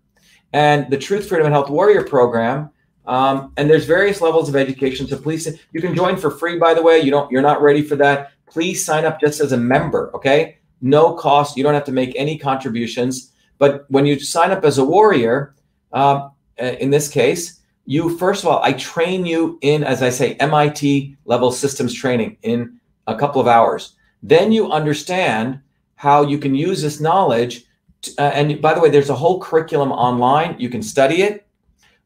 And 0.52 0.90
the 0.90 0.98
Truth, 0.98 1.28
Freedom, 1.28 1.46
and 1.46 1.54
Health 1.54 1.70
Warrior 1.70 2.02
program 2.02 2.70
um, 3.06 3.52
and 3.56 3.68
there's 3.68 3.86
various 3.86 4.20
levels 4.20 4.48
of 4.48 4.54
education. 4.56 5.06
So 5.06 5.16
please, 5.16 5.48
you 5.72 5.80
can 5.80 5.94
join 5.96 6.16
for 6.16 6.30
free. 6.30 6.58
By 6.58 6.74
the 6.74 6.82
way, 6.82 7.00
you 7.00 7.10
don't, 7.10 7.30
you're 7.30 7.42
not 7.50 7.62
ready 7.62 7.82
for 7.82 7.96
that 7.96 8.32
please 8.50 8.84
sign 8.84 9.04
up 9.04 9.20
just 9.20 9.40
as 9.40 9.52
a 9.52 9.56
member. 9.56 10.10
Okay. 10.14 10.58
no 10.82 11.14
cost. 11.14 11.56
You 11.56 11.62
don't 11.62 11.74
have 11.74 11.84
to 11.84 11.92
make 11.92 12.14
any 12.16 12.38
contributions. 12.38 13.32
But 13.58 13.84
when 13.90 14.06
you 14.06 14.18
sign 14.18 14.50
up 14.50 14.64
as 14.64 14.78
a 14.78 14.84
warrior, 14.84 15.54
uh, 15.92 16.30
in 16.56 16.90
this 16.90 17.08
case, 17.08 17.60
you 17.84 18.16
first 18.16 18.42
of 18.42 18.48
all, 18.48 18.62
I 18.62 18.72
train 18.74 19.26
you 19.26 19.58
in, 19.60 19.84
as 19.84 20.02
I 20.02 20.10
say, 20.10 20.34
MIT 20.34 21.16
level 21.26 21.52
systems 21.52 21.92
training 21.92 22.38
in 22.42 22.80
a 23.06 23.16
couple 23.16 23.40
of 23.40 23.46
hours. 23.46 23.94
Then 24.22 24.52
you 24.52 24.70
understand 24.70 25.60
how 26.00 26.22
you 26.22 26.38
can 26.38 26.54
use 26.54 26.80
this 26.80 26.98
knowledge. 26.98 27.66
To, 28.00 28.10
uh, 28.16 28.30
and 28.30 28.62
by 28.62 28.72
the 28.72 28.80
way, 28.80 28.88
there's 28.88 29.10
a 29.10 29.14
whole 29.14 29.38
curriculum 29.38 29.92
online. 29.92 30.58
You 30.58 30.70
can 30.70 30.82
study 30.82 31.20
it, 31.20 31.46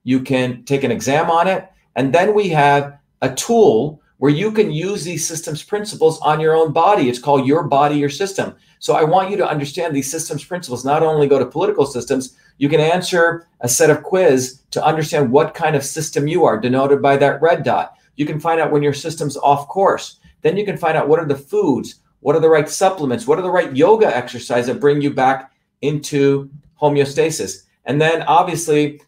you 0.02 0.18
can 0.18 0.64
take 0.64 0.82
an 0.82 0.90
exam 0.90 1.30
on 1.30 1.46
it. 1.46 1.70
And 1.94 2.12
then 2.12 2.34
we 2.34 2.48
have 2.48 2.98
a 3.22 3.32
tool 3.32 4.02
where 4.18 4.32
you 4.32 4.50
can 4.50 4.72
use 4.72 5.04
these 5.04 5.24
systems 5.24 5.62
principles 5.62 6.20
on 6.22 6.40
your 6.40 6.56
own 6.56 6.72
body. 6.72 7.08
It's 7.08 7.20
called 7.20 7.46
Your 7.46 7.62
Body, 7.68 7.94
Your 7.94 8.10
System. 8.10 8.56
So 8.80 8.94
I 8.94 9.04
want 9.04 9.30
you 9.30 9.36
to 9.36 9.48
understand 9.48 9.94
these 9.94 10.10
systems 10.10 10.44
principles, 10.44 10.84
not 10.84 11.04
only 11.04 11.28
go 11.28 11.38
to 11.38 11.46
political 11.46 11.86
systems, 11.86 12.36
you 12.58 12.68
can 12.68 12.80
answer 12.80 13.46
a 13.60 13.68
set 13.68 13.90
of 13.90 14.02
quiz 14.02 14.62
to 14.72 14.84
understand 14.84 15.30
what 15.30 15.54
kind 15.54 15.76
of 15.76 15.84
system 15.84 16.26
you 16.26 16.44
are, 16.44 16.58
denoted 16.58 17.00
by 17.00 17.16
that 17.18 17.40
red 17.40 17.62
dot. 17.62 17.94
You 18.16 18.26
can 18.26 18.40
find 18.40 18.60
out 18.60 18.72
when 18.72 18.82
your 18.82 18.92
system's 18.92 19.36
off 19.36 19.68
course. 19.68 20.18
Then 20.42 20.56
you 20.56 20.64
can 20.64 20.76
find 20.76 20.96
out 20.96 21.08
what 21.08 21.20
are 21.20 21.28
the 21.28 21.36
foods, 21.36 22.00
what 22.24 22.34
are 22.34 22.40
the 22.40 22.48
right 22.48 22.70
supplements, 22.70 23.26
what 23.26 23.38
are 23.38 23.42
the 23.42 23.50
right 23.50 23.76
yoga 23.76 24.06
exercises 24.06 24.66
that 24.66 24.80
bring 24.80 25.02
you 25.02 25.12
back 25.12 25.52
into 25.82 26.48
homeostasis. 26.80 27.64
And 27.84 28.00
then 28.00 28.22
obviously 28.22 29.02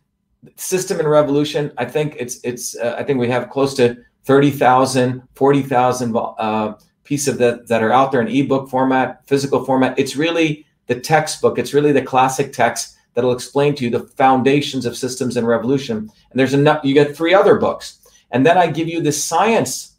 system 0.56 1.00
and 1.00 1.08
revolution, 1.08 1.72
I 1.78 1.86
think 1.86 2.16
it's 2.18 2.38
it's 2.44 2.76
uh, 2.76 2.94
I 2.98 3.04
think 3.04 3.18
we 3.18 3.30
have 3.30 3.48
close 3.48 3.72
to 3.76 3.96
30,000, 4.24 5.22
40,000 5.34 6.14
uh, 6.14 6.74
pieces 7.04 7.28
of 7.28 7.38
that 7.38 7.68
that 7.68 7.82
are 7.82 7.90
out 7.90 8.12
there 8.12 8.20
in 8.20 8.28
ebook 8.28 8.68
format, 8.68 9.26
physical 9.26 9.64
format. 9.64 9.98
It's 9.98 10.14
really 10.14 10.66
the 10.86 11.00
textbook. 11.00 11.58
It's 11.58 11.72
really 11.72 11.92
the 11.92 12.02
classic 12.02 12.52
text 12.52 12.98
that'll 13.14 13.32
explain 13.32 13.74
to 13.76 13.84
you 13.84 13.88
the 13.88 14.06
foundations 14.18 14.84
of 14.84 14.94
systems 14.94 15.38
and 15.38 15.48
revolution. 15.48 15.96
And 16.30 16.38
there's 16.38 16.52
enough. 16.52 16.84
You 16.84 16.92
get 16.92 17.16
three 17.16 17.32
other 17.32 17.54
books, 17.54 17.98
and 18.30 18.44
then 18.44 18.58
I 18.58 18.66
give 18.66 18.88
you 18.88 19.00
this 19.00 19.24
science 19.24 19.94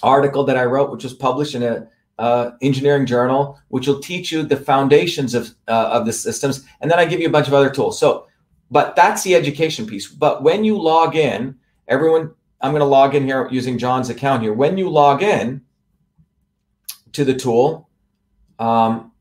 article 0.00 0.44
that 0.44 0.56
I 0.56 0.64
wrote, 0.64 0.92
which 0.92 1.02
was 1.02 1.12
published 1.12 1.56
in 1.56 1.64
a 1.64 1.88
uh, 2.20 2.52
engineering 2.60 3.06
journal, 3.06 3.58
which 3.68 3.86
will 3.88 3.98
teach 3.98 4.30
you 4.30 4.42
the 4.42 4.56
foundations 4.56 5.34
of 5.34 5.54
uh, 5.66 5.88
of 5.90 6.04
the 6.04 6.12
systems, 6.12 6.64
and 6.80 6.90
then 6.90 6.98
I 6.98 7.06
give 7.06 7.20
you 7.20 7.26
a 7.26 7.30
bunch 7.30 7.48
of 7.48 7.54
other 7.54 7.70
tools. 7.70 7.98
So, 7.98 8.26
but 8.70 8.94
that's 8.94 9.22
the 9.22 9.34
education 9.34 9.86
piece. 9.86 10.06
But 10.06 10.42
when 10.42 10.62
you 10.62 10.78
log 10.78 11.16
in, 11.16 11.56
everyone 11.88 12.34
I'm 12.60 12.72
going 12.72 12.80
to 12.80 12.86
log 12.86 13.14
in 13.14 13.24
here 13.24 13.48
using 13.50 13.78
John's 13.78 14.10
account 14.10 14.42
here. 14.42 14.52
When 14.52 14.76
you 14.76 14.90
log 14.90 15.22
in 15.22 15.62
to 17.12 17.24
the 17.24 17.34
tool, 17.34 17.88
um, 18.58 19.12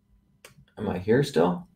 am 0.78 0.90
I 0.90 0.98
here 0.98 1.24
still? 1.24 1.68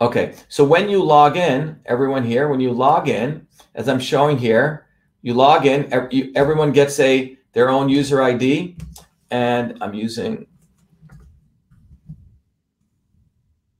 Okay, 0.00 0.34
so 0.48 0.64
when 0.64 0.88
you 0.88 1.04
log 1.04 1.36
in, 1.36 1.80
everyone 1.84 2.24
here, 2.24 2.48
when 2.48 2.60
you 2.60 2.72
log 2.72 3.08
in, 3.08 3.46
as 3.74 3.88
I'm 3.88 4.00
showing 4.00 4.38
here, 4.38 4.86
you 5.20 5.34
log 5.34 5.66
in, 5.66 5.88
everyone 6.34 6.72
gets 6.72 6.98
a 6.98 7.36
their 7.52 7.68
own 7.68 7.88
user 7.90 8.22
ID, 8.22 8.76
and 9.32 9.78
I'm 9.80 9.94
using, 9.94 10.46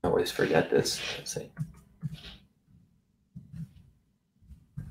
I 0.03 0.07
always 0.07 0.31
forget 0.31 0.69
this, 0.69 0.99
let's 1.17 1.33
see. 1.33 1.51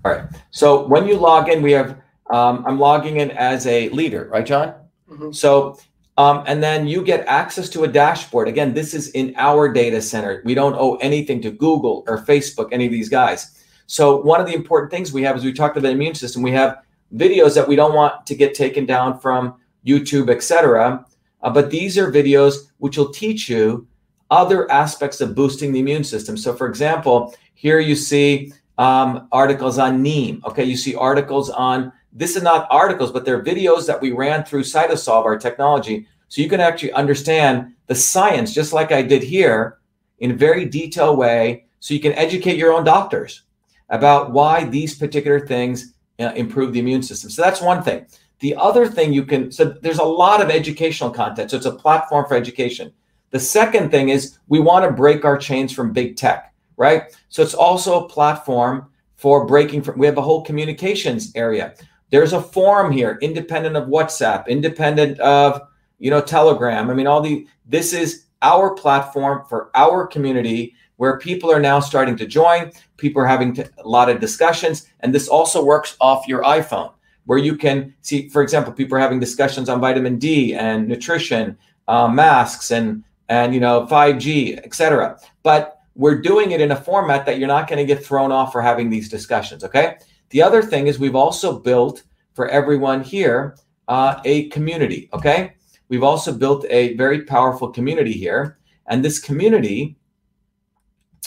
All 0.04 0.12
right. 0.12 0.24
So 0.50 0.86
when 0.86 1.06
you 1.06 1.16
log 1.16 1.48
in, 1.48 1.62
we 1.62 1.72
have 1.72 2.00
um, 2.30 2.64
I'm 2.66 2.78
logging 2.78 3.18
in 3.18 3.30
as 3.32 3.66
a 3.66 3.88
leader, 3.90 4.28
right, 4.32 4.46
John? 4.46 4.74
Mm-hmm. 5.10 5.32
So 5.32 5.78
um, 6.18 6.44
and 6.46 6.62
then 6.62 6.86
you 6.86 7.02
get 7.02 7.26
access 7.26 7.68
to 7.70 7.84
a 7.84 7.88
dashboard. 7.88 8.46
Again, 8.46 8.74
this 8.74 8.94
is 8.94 9.08
in 9.10 9.34
our 9.36 9.72
data 9.72 10.00
center. 10.02 10.42
We 10.44 10.54
don't 10.54 10.74
owe 10.74 10.96
anything 10.96 11.40
to 11.42 11.50
Google 11.50 12.04
or 12.06 12.18
Facebook, 12.18 12.68
any 12.70 12.86
of 12.86 12.92
these 12.92 13.08
guys. 13.08 13.64
So 13.86 14.20
one 14.20 14.40
of 14.40 14.46
the 14.46 14.54
important 14.54 14.90
things 14.90 15.12
we 15.12 15.22
have 15.22 15.36
is 15.36 15.44
we 15.44 15.52
talked 15.52 15.76
about 15.76 15.88
the 15.88 15.92
immune 15.92 16.14
system. 16.14 16.42
We 16.42 16.52
have 16.52 16.82
videos 17.14 17.54
that 17.54 17.66
we 17.66 17.76
don't 17.76 17.94
want 17.94 18.26
to 18.26 18.34
get 18.34 18.54
taken 18.54 18.86
down 18.86 19.20
from 19.20 19.54
YouTube, 19.86 20.30
etc. 20.30 21.04
Uh, 21.42 21.50
but 21.50 21.70
these 21.70 21.98
are 21.98 22.10
videos 22.10 22.68
which 22.78 22.96
will 22.96 23.10
teach 23.10 23.48
you 23.48 23.86
other 24.30 24.70
aspects 24.70 25.20
of 25.20 25.34
boosting 25.34 25.72
the 25.72 25.80
immune 25.80 26.04
system. 26.04 26.36
So, 26.36 26.54
for 26.54 26.66
example, 26.66 27.34
here 27.54 27.80
you 27.80 27.94
see 27.94 28.52
um, 28.78 29.28
articles 29.30 29.78
on 29.78 30.02
Neem. 30.02 30.42
Okay, 30.46 30.64
you 30.64 30.76
see 30.76 30.94
articles 30.94 31.50
on 31.50 31.92
this 32.12 32.36
is 32.36 32.42
not 32.42 32.66
articles, 32.70 33.10
but 33.10 33.24
they're 33.24 33.42
videos 33.42 33.86
that 33.86 34.00
we 34.00 34.12
ran 34.12 34.44
through 34.44 34.62
Cytosolve, 34.62 35.24
our 35.24 35.38
technology. 35.38 36.06
So 36.28 36.42
you 36.42 36.48
can 36.48 36.60
actually 36.60 36.92
understand 36.92 37.74
the 37.86 37.94
science, 37.94 38.52
just 38.52 38.72
like 38.72 38.92
I 38.92 39.02
did 39.02 39.22
here, 39.22 39.78
in 40.18 40.30
a 40.30 40.34
very 40.34 40.66
detailed 40.66 41.18
way. 41.18 41.66
So 41.80 41.94
you 41.94 42.00
can 42.00 42.12
educate 42.12 42.56
your 42.56 42.72
own 42.72 42.84
doctors 42.84 43.42
about 43.88 44.30
why 44.30 44.64
these 44.64 44.94
particular 44.94 45.46
things 45.46 45.94
uh, 46.20 46.32
improve 46.36 46.72
the 46.72 46.80
immune 46.80 47.02
system. 47.02 47.30
So 47.30 47.42
that's 47.42 47.60
one 47.60 47.82
thing. 47.82 48.06
The 48.42 48.54
other 48.56 48.86
thing 48.86 49.12
you 49.12 49.24
can, 49.24 49.50
so 49.50 49.64
there's 49.64 49.98
a 49.98 50.04
lot 50.04 50.42
of 50.42 50.50
educational 50.50 51.10
content. 51.10 51.50
So 51.50 51.56
it's 51.56 51.66
a 51.66 51.72
platform 51.72 52.26
for 52.28 52.36
education. 52.36 52.92
The 53.30 53.40
second 53.40 53.90
thing 53.90 54.10
is 54.10 54.38
we 54.48 54.60
want 54.60 54.84
to 54.84 54.92
break 54.92 55.24
our 55.24 55.38
chains 55.38 55.72
from 55.72 55.92
big 55.92 56.16
tech 56.16 56.52
right? 56.76 57.16
So 57.28 57.42
it's 57.42 57.54
also 57.54 58.04
a 58.04 58.08
platform 58.08 58.90
for 59.16 59.46
breaking 59.46 59.82
from, 59.82 59.98
we 59.98 60.06
have 60.06 60.18
a 60.18 60.22
whole 60.22 60.42
communications 60.42 61.32
area. 61.34 61.74
There's 62.10 62.32
a 62.32 62.42
forum 62.42 62.92
here, 62.92 63.18
independent 63.22 63.76
of 63.76 63.88
WhatsApp, 63.88 64.48
independent 64.48 65.18
of, 65.20 65.60
you 65.98 66.10
know, 66.10 66.20
Telegram. 66.20 66.90
I 66.90 66.94
mean, 66.94 67.06
all 67.06 67.20
the, 67.20 67.46
this 67.66 67.92
is 67.92 68.24
our 68.42 68.74
platform 68.74 69.44
for 69.48 69.70
our 69.74 70.06
community 70.06 70.74
where 70.96 71.18
people 71.18 71.50
are 71.50 71.60
now 71.60 71.80
starting 71.80 72.16
to 72.16 72.26
join. 72.26 72.72
People 72.96 73.22
are 73.22 73.26
having 73.26 73.54
to, 73.54 73.70
a 73.78 73.88
lot 73.88 74.10
of 74.10 74.20
discussions. 74.20 74.88
And 75.00 75.14
this 75.14 75.28
also 75.28 75.64
works 75.64 75.96
off 76.00 76.28
your 76.28 76.42
iPhone 76.42 76.92
where 77.26 77.38
you 77.38 77.56
can 77.56 77.94
see, 78.02 78.28
for 78.28 78.42
example, 78.42 78.72
people 78.72 78.96
are 78.96 79.00
having 79.00 79.20
discussions 79.20 79.68
on 79.68 79.80
vitamin 79.80 80.18
D 80.18 80.54
and 80.54 80.88
nutrition, 80.88 81.56
uh, 81.88 82.08
masks 82.08 82.70
and, 82.70 83.04
and, 83.28 83.54
you 83.54 83.60
know, 83.60 83.86
5G, 83.86 84.58
etc. 84.64 85.18
But 85.42 85.78
we're 85.94 86.20
doing 86.20 86.52
it 86.52 86.60
in 86.60 86.70
a 86.70 86.76
format 86.76 87.26
that 87.26 87.38
you're 87.38 87.48
not 87.48 87.68
going 87.68 87.78
to 87.78 87.84
get 87.84 88.04
thrown 88.04 88.32
off 88.32 88.52
for 88.52 88.62
having 88.62 88.90
these 88.90 89.08
discussions. 89.08 89.62
Okay. 89.64 89.96
The 90.30 90.42
other 90.42 90.62
thing 90.62 90.86
is 90.86 90.98
we've 90.98 91.14
also 91.14 91.58
built 91.58 92.02
for 92.34 92.48
everyone 92.48 93.02
here 93.02 93.56
uh, 93.88 94.20
a 94.24 94.48
community. 94.48 95.08
Okay. 95.12 95.54
We've 95.88 96.02
also 96.02 96.32
built 96.32 96.64
a 96.70 96.96
very 96.96 97.22
powerful 97.22 97.68
community 97.68 98.12
here. 98.12 98.58
And 98.86 99.04
this 99.04 99.18
community 99.18 99.96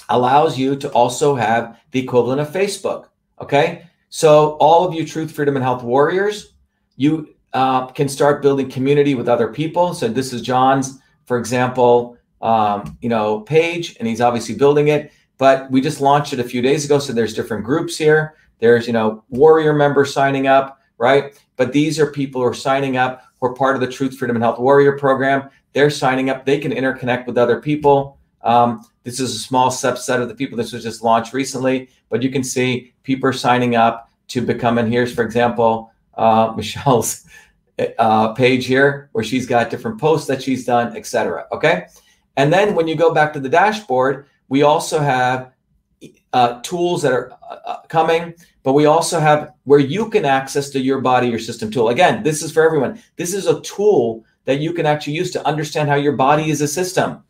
allows 0.10 0.58
you 0.58 0.76
to 0.78 0.90
also 0.90 1.36
have 1.36 1.80
the 1.92 2.00
equivalent 2.00 2.42
of 2.42 2.50
Facebook. 2.50 3.10
Okay. 3.40 3.85
So, 4.10 4.52
all 4.60 4.88
of 4.88 4.94
you 4.94 5.06
Truth, 5.06 5.32
Freedom, 5.32 5.56
and 5.56 5.64
Health 5.64 5.84
warriors, 5.84 6.54
you 6.96 7.36
uh, 7.54 7.88
can 7.88 8.08
start 8.08 8.42
building 8.42 8.70
community 8.70 9.16
with 9.16 9.28
other 9.28 9.52
people. 9.52 9.94
So, 9.94 10.08
this 10.08 10.32
is 10.34 10.42
John's, 10.42 11.00
for 11.26 11.38
example, 11.38 12.18
um, 12.42 12.98
you 13.02 13.10
know, 13.10 13.42
page, 13.42 13.98
and 14.00 14.08
he's 14.08 14.22
obviously 14.22 14.56
building 14.56 14.90
it. 14.90 15.12
But 15.38 15.70
we 15.70 15.82
just 15.82 16.00
launched 16.00 16.34
it 16.34 16.40
a 16.40 16.44
few 16.44 16.62
days 16.62 16.86
ago, 16.86 17.00
so 17.00 17.12
there's 17.12 17.34
different 17.34 17.66
groups 17.66 17.98
here. 17.98 18.36
There's 18.60 18.88
you 18.88 18.94
know 18.94 19.24
warrior 19.30 19.74
members 19.74 20.14
signing 20.14 20.48
up, 20.48 20.80
right? 20.98 21.38
But 21.58 21.74
these 21.74 22.00
are 22.00 22.12
people 22.12 22.42
who 22.42 22.48
are 22.48 22.54
signing 22.54 22.98
up 22.98 23.24
who 23.40 23.48
are 23.48 23.54
part 23.54 23.76
of 23.76 23.82
the 23.82 23.88
Truth, 23.88 24.18
Freedom, 24.18 24.36
and 24.36 24.44
Health 24.44 24.60
Warrior 24.60 24.98
program. 24.98 25.50
They're 25.74 25.90
signing 25.90 26.30
up. 26.30 26.46
They 26.46 26.58
can 26.58 26.72
interconnect 26.72 27.28
with 27.28 27.38
other 27.38 27.62
people. 27.62 28.18
Um, 28.46 28.86
this 29.04 29.20
is 29.20 29.36
a 29.36 29.40
small 29.40 29.70
subset 29.70 30.22
of 30.22 30.30
the 30.30 30.36
people. 30.36 30.58
This 30.58 30.72
was 30.72 30.84
just 30.84 31.04
launched 31.04 31.34
recently, 31.34 31.90
but 32.10 32.22
you 32.24 32.30
can 32.30 32.44
see 32.44 32.94
people 33.04 33.30
are 33.30 33.34
signing 33.34 33.76
up 33.76 34.10
to 34.30 34.42
become. 34.42 34.78
And 34.78 34.92
here's, 34.92 35.14
for 35.14 35.24
example, 35.24 35.92
uh, 36.14 36.54
Michelle's 36.58 37.26
uh, 38.00 38.34
page 38.34 38.66
here, 38.66 39.10
where 39.12 39.24
she's 39.24 39.46
got 39.46 39.70
different 39.70 40.00
posts 40.00 40.28
that 40.28 40.42
she's 40.42 40.66
done, 40.66 40.96
etc. 40.96 41.48
Okay. 41.52 41.88
And 42.38 42.54
then 42.54 42.76
when 42.76 42.88
you 42.88 42.96
go 42.96 43.14
back 43.14 43.34
to 43.34 43.40
the 43.40 43.50
dashboard, 43.50 44.28
we 44.48 44.62
also 44.62 45.00
have 45.00 45.52
uh, 46.34 46.62
tools 46.62 47.02
that 47.02 47.14
are 47.14 47.32
uh, 47.50 47.58
uh, 47.66 47.82
coming, 47.88 48.34
but 48.64 48.74
we 48.74 48.86
also 48.86 49.20
have 49.20 49.54
where 49.64 49.80
you 49.80 50.10
can 50.10 50.26
access 50.26 50.70
to 50.70 50.80
your 50.80 51.02
body, 51.02 51.28
your 51.28 51.40
system 51.40 51.72
tool. 51.72 51.90
Again, 51.90 52.24
this 52.24 52.44
is 52.44 52.52
for 52.52 52.64
everyone. 52.64 53.02
This 53.16 53.34
is 53.34 53.48
a 53.48 53.62
tool 53.62 54.24
that 54.46 54.60
you 54.60 54.74
can 54.74 54.86
actually 54.86 55.14
use 55.14 55.32
to 55.32 55.48
understand 55.48 55.90
how 55.90 55.96
your 55.96 56.14
body 56.14 56.50
is 56.50 56.62
a 56.62 56.68
system. 56.68 57.24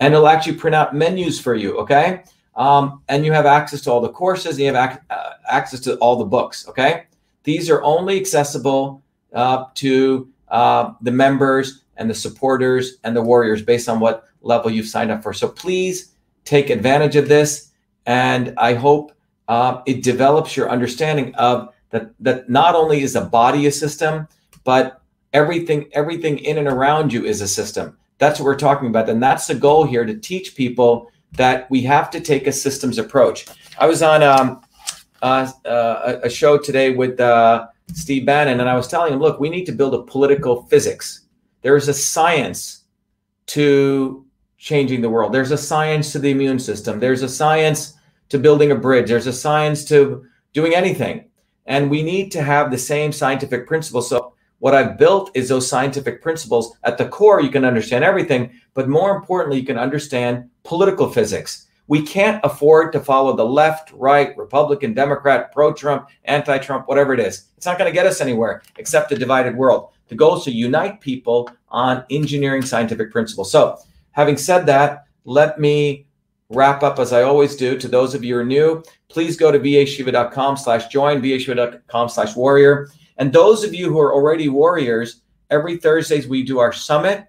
And 0.00 0.14
it'll 0.14 0.28
actually 0.28 0.56
print 0.56 0.74
out 0.74 0.94
menus 0.94 1.40
for 1.40 1.54
you, 1.54 1.78
okay? 1.78 2.22
Um, 2.54 3.02
and 3.08 3.24
you 3.24 3.32
have 3.32 3.46
access 3.46 3.80
to 3.82 3.92
all 3.92 4.00
the 4.00 4.08
courses, 4.08 4.58
you 4.58 4.72
have 4.72 4.90
ac- 4.90 5.00
uh, 5.10 5.32
access 5.48 5.80
to 5.80 5.96
all 5.96 6.16
the 6.16 6.24
books, 6.24 6.68
okay? 6.68 7.04
These 7.44 7.70
are 7.70 7.82
only 7.82 8.18
accessible 8.18 9.02
uh, 9.32 9.66
to 9.74 10.28
uh, 10.48 10.92
the 11.00 11.12
members 11.12 11.84
and 11.96 12.10
the 12.10 12.14
supporters 12.14 12.96
and 13.04 13.16
the 13.16 13.22
warriors 13.22 13.62
based 13.62 13.88
on 13.88 14.00
what 14.00 14.24
level 14.42 14.70
you've 14.70 14.86
signed 14.86 15.10
up 15.10 15.22
for. 15.22 15.32
So 15.32 15.48
please 15.48 16.12
take 16.44 16.70
advantage 16.70 17.16
of 17.16 17.28
this. 17.28 17.72
And 18.06 18.54
I 18.56 18.74
hope 18.74 19.12
uh, 19.48 19.82
it 19.86 20.02
develops 20.02 20.56
your 20.56 20.70
understanding 20.70 21.34
of 21.34 21.74
that, 21.90 22.10
that 22.20 22.48
not 22.48 22.74
only 22.74 23.02
is 23.02 23.16
a 23.16 23.24
body 23.24 23.66
a 23.66 23.72
system, 23.72 24.28
but 24.64 25.00
everything, 25.32 25.88
everything 25.92 26.38
in 26.38 26.58
and 26.58 26.68
around 26.68 27.12
you 27.12 27.24
is 27.24 27.40
a 27.40 27.48
system. 27.48 27.96
That's 28.18 28.38
what 28.38 28.46
we're 28.46 28.56
talking 28.56 28.88
about. 28.88 29.08
And 29.08 29.22
that's 29.22 29.46
the 29.46 29.54
goal 29.54 29.84
here 29.84 30.04
to 30.04 30.16
teach 30.16 30.54
people 30.54 31.10
that 31.32 31.70
we 31.70 31.82
have 31.82 32.10
to 32.10 32.20
take 32.20 32.46
a 32.46 32.52
systems 32.52 32.98
approach. 32.98 33.46
I 33.78 33.86
was 33.86 34.02
on 34.02 34.22
um, 34.22 34.62
uh, 35.22 35.50
uh, 35.64 36.20
a 36.22 36.30
show 36.30 36.58
today 36.58 36.90
with 36.90 37.20
uh, 37.20 37.66
Steve 37.92 38.26
Bannon, 38.26 38.60
and 38.60 38.68
I 38.68 38.74
was 38.74 38.88
telling 38.88 39.12
him, 39.12 39.20
look, 39.20 39.38
we 39.38 39.50
need 39.50 39.66
to 39.66 39.72
build 39.72 39.94
a 39.94 40.02
political 40.02 40.62
physics. 40.62 41.26
There 41.62 41.76
is 41.76 41.88
a 41.88 41.94
science 41.94 42.84
to 43.46 44.24
changing 44.56 45.00
the 45.02 45.10
world. 45.10 45.32
There's 45.32 45.50
a 45.50 45.58
science 45.58 46.12
to 46.12 46.18
the 46.18 46.30
immune 46.30 46.58
system. 46.58 46.98
There's 47.00 47.22
a 47.22 47.28
science 47.28 47.94
to 48.30 48.38
building 48.38 48.72
a 48.72 48.76
bridge. 48.76 49.08
There's 49.08 49.26
a 49.26 49.32
science 49.32 49.84
to 49.86 50.24
doing 50.52 50.74
anything. 50.74 51.28
And 51.66 51.90
we 51.90 52.02
need 52.02 52.30
to 52.32 52.42
have 52.42 52.70
the 52.70 52.78
same 52.78 53.12
scientific 53.12 53.66
principles. 53.66 54.08
So 54.08 54.34
what 54.58 54.74
I've 54.74 54.98
built 54.98 55.30
is 55.34 55.48
those 55.48 55.68
scientific 55.68 56.22
principles. 56.22 56.76
At 56.84 56.98
the 56.98 57.08
core, 57.08 57.40
you 57.40 57.50
can 57.50 57.64
understand 57.64 58.04
everything, 58.04 58.52
but 58.74 58.88
more 58.88 59.14
importantly, 59.14 59.60
you 59.60 59.66
can 59.66 59.78
understand 59.78 60.48
political 60.64 61.10
physics. 61.10 61.66
We 61.88 62.02
can't 62.02 62.40
afford 62.42 62.92
to 62.92 63.00
follow 63.00 63.36
the 63.36 63.44
left, 63.44 63.92
right, 63.92 64.36
Republican, 64.36 64.92
Democrat, 64.92 65.52
pro 65.52 65.72
Trump, 65.72 66.08
anti 66.24 66.58
Trump, 66.58 66.88
whatever 66.88 67.14
it 67.14 67.20
is. 67.20 67.50
It's 67.56 67.66
not 67.66 67.78
going 67.78 67.88
to 67.88 67.94
get 67.94 68.06
us 68.06 68.20
anywhere 68.20 68.62
except 68.76 69.12
a 69.12 69.16
divided 69.16 69.56
world. 69.56 69.90
The 70.08 70.16
goal 70.16 70.36
is 70.36 70.44
to 70.44 70.50
unite 70.50 71.00
people 71.00 71.50
on 71.68 72.04
engineering 72.10 72.62
scientific 72.62 73.12
principles. 73.12 73.52
So, 73.52 73.78
having 74.12 74.36
said 74.36 74.66
that, 74.66 75.04
let 75.24 75.60
me 75.60 76.06
wrap 76.48 76.82
up 76.82 76.98
as 76.98 77.12
I 77.12 77.22
always 77.22 77.56
do. 77.56 77.76
To 77.78 77.88
those 77.88 78.14
of 78.14 78.24
you 78.24 78.34
who 78.34 78.40
are 78.40 78.44
new, 78.44 78.82
please 79.08 79.36
go 79.36 79.50
to 79.52 79.58
vashiva.com 79.58 80.56
slash 80.56 80.88
join, 80.88 81.20
vashiva.com 81.20 82.08
slash 82.08 82.36
warrior. 82.36 82.88
And 83.18 83.32
those 83.32 83.64
of 83.64 83.74
you 83.74 83.88
who 83.88 84.00
are 84.00 84.14
already 84.14 84.48
warriors, 84.48 85.22
every 85.50 85.76
Thursdays 85.76 86.26
we 86.26 86.42
do 86.42 86.58
our 86.58 86.72
summit. 86.72 87.26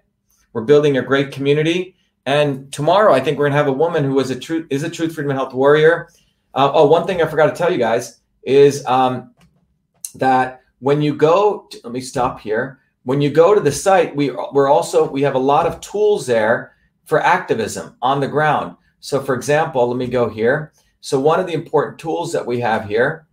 We're 0.52 0.62
building 0.62 0.96
a 0.96 1.02
great 1.02 1.32
community. 1.32 1.94
And 2.26 2.70
tomorrow, 2.72 3.14
I 3.14 3.20
think 3.20 3.38
we're 3.38 3.46
gonna 3.46 3.56
have 3.56 3.68
a 3.68 3.72
woman 3.72 4.04
who 4.04 4.18
is 4.20 4.30
a 4.30 4.38
truth 4.38 4.66
is 4.70 4.82
a 4.82 4.90
truth 4.90 5.14
freedom 5.14 5.30
and 5.30 5.38
health 5.38 5.54
warrior. 5.54 6.08
Uh, 6.54 6.70
oh, 6.74 6.86
one 6.86 7.06
thing 7.06 7.22
I 7.22 7.26
forgot 7.26 7.46
to 7.46 7.54
tell 7.54 7.72
you 7.72 7.78
guys 7.78 8.20
is 8.42 8.84
um, 8.86 9.34
that 10.14 10.60
when 10.80 11.00
you 11.00 11.14
go, 11.14 11.66
to, 11.70 11.80
let 11.84 11.92
me 11.92 12.00
stop 12.00 12.40
here. 12.40 12.80
When 13.04 13.20
you 13.20 13.30
go 13.30 13.54
to 13.54 13.60
the 13.60 13.72
site, 13.72 14.14
we 14.14 14.30
we're 14.52 14.68
also 14.68 15.08
we 15.08 15.22
have 15.22 15.34
a 15.34 15.38
lot 15.38 15.66
of 15.66 15.80
tools 15.80 16.26
there 16.26 16.74
for 17.04 17.20
activism 17.22 17.96
on 18.02 18.20
the 18.20 18.28
ground. 18.28 18.76
So, 19.00 19.22
for 19.22 19.34
example, 19.34 19.88
let 19.88 19.96
me 19.96 20.08
go 20.08 20.28
here. 20.28 20.72
So, 21.00 21.18
one 21.20 21.40
of 21.40 21.46
the 21.46 21.54
important 21.54 21.98
tools 21.98 22.32
that 22.32 22.44
we 22.44 22.60
have 22.60 22.86
here 22.86 23.27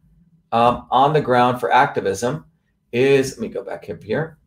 um, 0.52 0.88
on 0.92 1.14
the 1.14 1.22
ground 1.22 1.60
for 1.60 1.72
activism 1.72 2.46
is 2.92 3.32
let 3.32 3.40
me 3.40 3.50
go 3.50 3.64
back 3.64 3.90
up 3.90 4.04
here. 4.04 4.38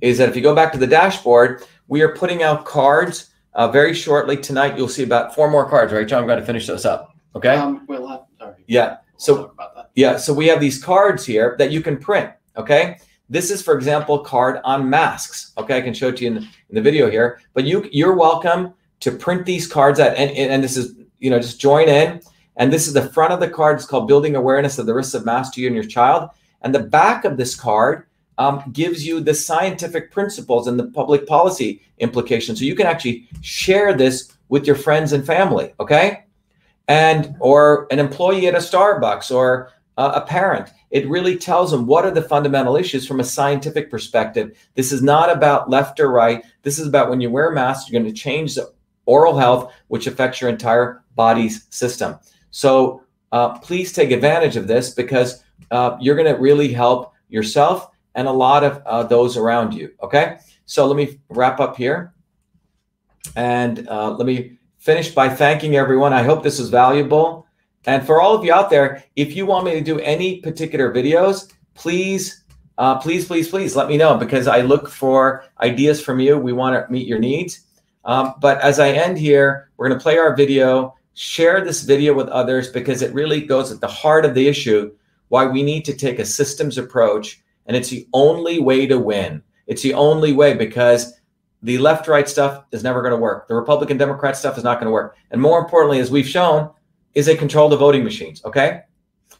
Is 0.00 0.18
that 0.18 0.28
if 0.28 0.36
you 0.36 0.42
go 0.42 0.54
back 0.54 0.72
to 0.72 0.78
the 0.78 0.86
dashboard, 0.86 1.64
we 1.88 2.02
are 2.02 2.14
putting 2.14 2.42
out 2.42 2.64
cards 2.64 3.30
uh, 3.54 3.68
very 3.68 3.94
shortly 3.94 4.36
tonight. 4.36 4.76
You'll 4.76 4.88
see 4.88 5.02
about 5.02 5.34
four 5.34 5.50
more 5.50 5.68
cards, 5.68 5.92
right, 5.92 6.06
John? 6.06 6.22
I'm 6.22 6.26
going 6.26 6.40
to 6.40 6.46
finish 6.46 6.66
those 6.66 6.84
up. 6.84 7.14
Okay. 7.34 7.54
Um, 7.56 7.84
we'll 7.86 8.06
have, 8.06 8.22
sorry. 8.38 8.64
Yeah. 8.66 8.98
So 9.16 9.54
yeah, 9.94 10.16
so 10.16 10.32
we 10.32 10.46
have 10.46 10.60
these 10.60 10.82
cards 10.82 11.26
here 11.26 11.56
that 11.58 11.70
you 11.70 11.82
can 11.82 11.98
print. 11.98 12.30
Okay. 12.56 12.98
This 13.28 13.50
is, 13.50 13.62
for 13.62 13.74
example, 13.74 14.18
card 14.18 14.60
on 14.64 14.90
masks. 14.90 15.52
Okay, 15.56 15.78
I 15.78 15.80
can 15.80 15.94
show 15.94 16.08
it 16.08 16.16
to 16.16 16.24
you 16.24 16.30
in, 16.32 16.36
in 16.38 16.74
the 16.74 16.82
video 16.82 17.08
here. 17.10 17.40
But 17.54 17.64
you 17.64 17.88
you're 17.92 18.16
welcome 18.16 18.74
to 19.00 19.12
print 19.12 19.46
these 19.46 19.66
cards 19.66 20.00
at 20.00 20.16
and, 20.16 20.30
and 20.30 20.64
this 20.64 20.76
is 20.76 20.96
you 21.18 21.30
know 21.30 21.38
just 21.38 21.60
join 21.60 21.88
in. 21.88 22.20
And 22.60 22.72
this 22.72 22.86
is 22.86 22.94
the 22.94 23.08
front 23.08 23.32
of 23.32 23.40
the 23.40 23.50
card. 23.50 23.78
It's 23.78 23.86
called 23.86 24.06
Building 24.06 24.36
Awareness 24.36 24.78
of 24.78 24.86
the 24.86 24.94
Risks 24.94 25.14
of 25.14 25.24
Mask 25.24 25.54
to 25.54 25.60
You 25.60 25.66
and 25.66 25.74
Your 25.74 25.84
Child. 25.84 26.30
And 26.62 26.72
the 26.72 26.78
back 26.78 27.24
of 27.24 27.36
this 27.36 27.56
card 27.56 28.06
um, 28.38 28.62
gives 28.72 29.04
you 29.04 29.18
the 29.18 29.34
scientific 29.34 30.12
principles 30.12 30.68
and 30.68 30.78
the 30.78 30.86
public 30.90 31.26
policy 31.26 31.82
implications. 31.98 32.60
So 32.60 32.64
you 32.64 32.76
can 32.76 32.86
actually 32.86 33.28
share 33.40 33.92
this 33.94 34.32
with 34.48 34.64
your 34.64 34.76
friends 34.76 35.12
and 35.12 35.26
family. 35.26 35.74
Okay 35.80 36.24
and 36.90 37.36
or 37.38 37.86
an 37.92 38.00
employee 38.00 38.48
at 38.48 38.54
a 38.56 38.58
Starbucks 38.58 39.32
or 39.32 39.70
uh, 39.96 40.10
a 40.16 40.22
parent. 40.22 40.70
It 40.90 41.08
really 41.08 41.36
tells 41.36 41.70
them 41.70 41.86
what 41.86 42.04
are 42.04 42.10
the 42.10 42.20
fundamental 42.20 42.74
issues 42.74 43.06
from 43.06 43.20
a 43.20 43.24
scientific 43.24 43.92
perspective. 43.92 44.58
This 44.74 44.90
is 44.90 45.00
not 45.00 45.30
about 45.30 45.70
left 45.70 46.00
or 46.00 46.10
right. 46.10 46.44
This 46.62 46.80
is 46.80 46.88
about 46.88 47.08
when 47.08 47.20
you 47.20 47.30
wear 47.30 47.50
a 47.50 47.54
mask, 47.54 47.88
you're 47.88 48.00
going 48.00 48.12
to 48.12 48.20
change 48.20 48.56
the 48.56 48.72
oral 49.06 49.38
health, 49.38 49.72
which 49.86 50.08
affects 50.08 50.40
your 50.40 50.50
entire 50.50 51.04
body's 51.14 51.68
system. 51.70 52.18
So 52.50 53.02
uh, 53.32 53.58
please 53.58 53.92
take 53.92 54.10
advantage 54.10 54.56
of 54.56 54.66
this 54.66 54.90
because 54.90 55.42
uh, 55.70 55.96
you're 56.00 56.16
going 56.16 56.32
to 56.32 56.40
really 56.40 56.72
help 56.72 57.14
yourself 57.28 57.88
and 58.14 58.26
a 58.26 58.32
lot 58.32 58.64
of 58.64 58.82
uh, 58.86 59.02
those 59.04 59.36
around 59.36 59.72
you. 59.72 59.92
Okay. 60.02 60.38
So 60.66 60.86
let 60.86 60.96
me 60.96 61.20
wrap 61.28 61.60
up 61.60 61.76
here. 61.76 62.14
And 63.36 63.86
uh, 63.88 64.12
let 64.12 64.26
me 64.26 64.58
finish 64.78 65.10
by 65.10 65.28
thanking 65.28 65.76
everyone. 65.76 66.12
I 66.12 66.22
hope 66.22 66.42
this 66.42 66.58
is 66.58 66.70
valuable. 66.70 67.46
And 67.86 68.04
for 68.06 68.20
all 68.20 68.34
of 68.34 68.44
you 68.44 68.52
out 68.52 68.70
there, 68.70 69.04
if 69.16 69.36
you 69.36 69.46
want 69.46 69.64
me 69.64 69.72
to 69.72 69.80
do 69.80 69.98
any 70.00 70.40
particular 70.40 70.92
videos, 70.92 71.52
please, 71.74 72.44
uh, 72.78 72.98
please, 72.98 73.26
please, 73.26 73.48
please 73.48 73.76
let 73.76 73.88
me 73.88 73.96
know 73.96 74.16
because 74.16 74.46
I 74.46 74.60
look 74.62 74.88
for 74.88 75.44
ideas 75.60 76.02
from 76.02 76.20
you. 76.20 76.38
We 76.38 76.52
want 76.52 76.74
to 76.74 76.92
meet 76.92 77.06
your 77.06 77.18
needs. 77.18 77.66
Um, 78.04 78.34
but 78.40 78.60
as 78.60 78.80
I 78.80 78.90
end 78.90 79.18
here, 79.18 79.70
we're 79.76 79.88
going 79.88 79.98
to 79.98 80.02
play 80.02 80.18
our 80.18 80.34
video, 80.34 80.94
share 81.20 81.62
this 81.62 81.82
video 81.82 82.14
with 82.14 82.28
others 82.28 82.70
because 82.70 83.02
it 83.02 83.12
really 83.12 83.42
goes 83.42 83.70
at 83.70 83.78
the 83.78 83.86
heart 83.86 84.24
of 84.24 84.32
the 84.32 84.48
issue 84.48 84.90
why 85.28 85.44
we 85.44 85.62
need 85.62 85.84
to 85.84 85.92
take 85.92 86.18
a 86.18 86.24
systems 86.24 86.78
approach. 86.78 87.42
And 87.66 87.76
it's 87.76 87.90
the 87.90 88.08
only 88.14 88.58
way 88.58 88.86
to 88.86 88.98
win. 88.98 89.42
It's 89.66 89.82
the 89.82 89.92
only 89.92 90.32
way 90.32 90.54
because 90.54 91.12
the 91.62 91.76
left 91.76 92.08
right 92.08 92.26
stuff 92.26 92.64
is 92.72 92.82
never 92.82 93.02
going 93.02 93.12
to 93.12 93.18
work. 93.18 93.48
The 93.48 93.54
Republican 93.54 93.98
Democrat 93.98 94.34
stuff 94.34 94.56
is 94.56 94.64
not 94.64 94.80
going 94.80 94.86
to 94.86 94.92
work. 94.92 95.14
And 95.30 95.42
more 95.42 95.58
importantly, 95.58 96.00
as 96.00 96.10
we've 96.10 96.26
shown, 96.26 96.70
is 97.12 97.26
they 97.26 97.36
control 97.36 97.68
the 97.68 97.76
voting 97.76 98.02
machines. 98.02 98.42
Okay. 98.46 98.80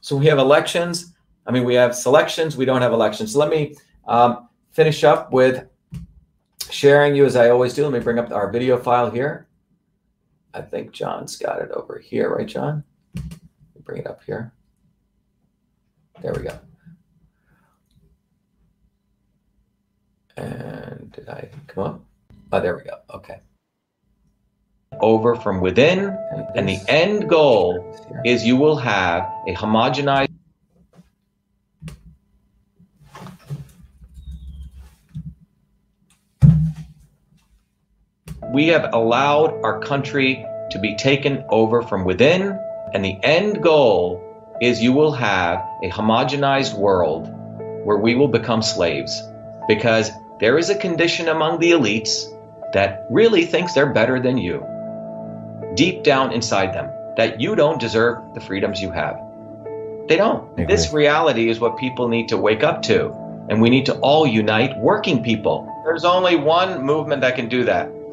So 0.03 0.17
we 0.17 0.27
have 0.27 0.39
elections. 0.39 1.15
I 1.47 1.51
mean, 1.51 1.65
we 1.65 1.77
have 1.77 1.97
selections. 1.97 2.59
We 2.59 2.67
don't 2.67 2.83
have 2.83 2.93
elections. 2.93 3.33
So 3.33 3.39
let 3.39 3.49
me 3.49 3.75
um, 4.07 4.51
finish 4.71 5.03
up 5.03 5.33
with 5.33 5.67
sharing 6.69 7.17
you 7.17 7.25
as 7.25 7.37
I 7.37 7.49
always 7.49 7.73
do. 7.73 7.85
Let 7.85 7.93
me 7.93 8.01
bring 8.01 8.19
up 8.19 8.31
our 8.33 8.51
video 8.53 8.77
file 8.77 9.11
here. 9.11 9.47
I 10.53 10.63
think 10.63 10.93
John's 10.93 11.37
got 11.37 11.61
it 11.61 11.71
over 11.71 11.99
here, 11.99 12.35
right, 12.35 12.47
John? 12.47 12.85
Bring 13.85 14.01
it 14.01 14.07
up 14.07 14.23
here. 14.25 14.53
There 16.21 16.33
we 16.35 16.43
go. 16.43 16.59
And 20.37 21.13
did 21.13 21.29
I 21.29 21.49
come 21.67 21.85
up? 21.85 22.05
Oh, 22.53 22.61
there 22.61 22.77
we 22.77 22.83
go. 22.83 22.99
Okay. 23.15 23.41
Over 25.01 25.37
from 25.37 25.61
within, 25.61 26.17
and 26.55 26.69
the 26.69 26.81
end 26.89 27.29
goal 27.29 27.97
is 28.25 28.45
you 28.45 28.57
will 28.57 28.77
have 28.77 29.23
a 29.47 29.55
homogenized. 29.55 30.30
We 38.53 38.69
have 38.69 38.93
allowed 38.93 39.61
our 39.63 39.79
country 39.81 40.45
to 40.71 40.79
be 40.81 40.97
taken 40.97 41.45
over 41.49 41.83
from 41.83 42.05
within, 42.05 42.59
and 42.93 43.05
the 43.05 43.17
end 43.23 43.63
goal 43.63 44.21
is 44.61 44.83
you 44.83 44.93
will 44.93 45.13
have 45.13 45.65
a 45.85 45.89
homogenized 45.89 46.75
world 46.75 47.33
where 47.85 47.97
we 47.97 48.17
will 48.17 48.27
become 48.27 48.63
slaves 48.63 49.23
because 49.69 50.11
there 50.41 50.59
is 50.59 50.69
a 50.69 50.75
condition 50.75 51.29
among 51.29 51.61
the 51.61 51.71
elites 51.71 52.25
that 52.73 53.07
really 53.09 53.45
thinks 53.45 53.75
they're 53.75 53.93
better 53.93 54.19
than 54.19 54.37
you, 54.37 54.67
deep 55.75 56.03
down 56.03 56.33
inside 56.33 56.75
them, 56.75 56.91
that 57.17 57.41
you 57.41 57.55
don't 57.55 57.79
deserve 57.79 58.35
the 58.35 58.41
freedoms 58.41 58.83
you 58.83 58.91
have. 58.91 59.17
They 60.09 60.17
don't. 60.17 60.57
This 60.57 60.93
reality 60.93 61.49
is 61.49 61.61
what 61.61 61.79
people 61.79 62.09
need 62.09 62.31
to 62.31 62.37
wake 62.37 62.65
up 62.65 62.83
to. 62.83 63.13
And 63.49 63.63
we 63.63 63.71
need 63.71 63.87
to 63.87 63.95
all 64.01 64.27
unite 64.27 64.77
working 64.79 65.23
people. 65.23 65.73
There's 65.85 66.05
only 66.05 66.35
one 66.35 66.83
movement 66.83 67.21
that 67.21 67.37
can 67.37 67.49
do 67.49 67.65
that. 67.65 67.91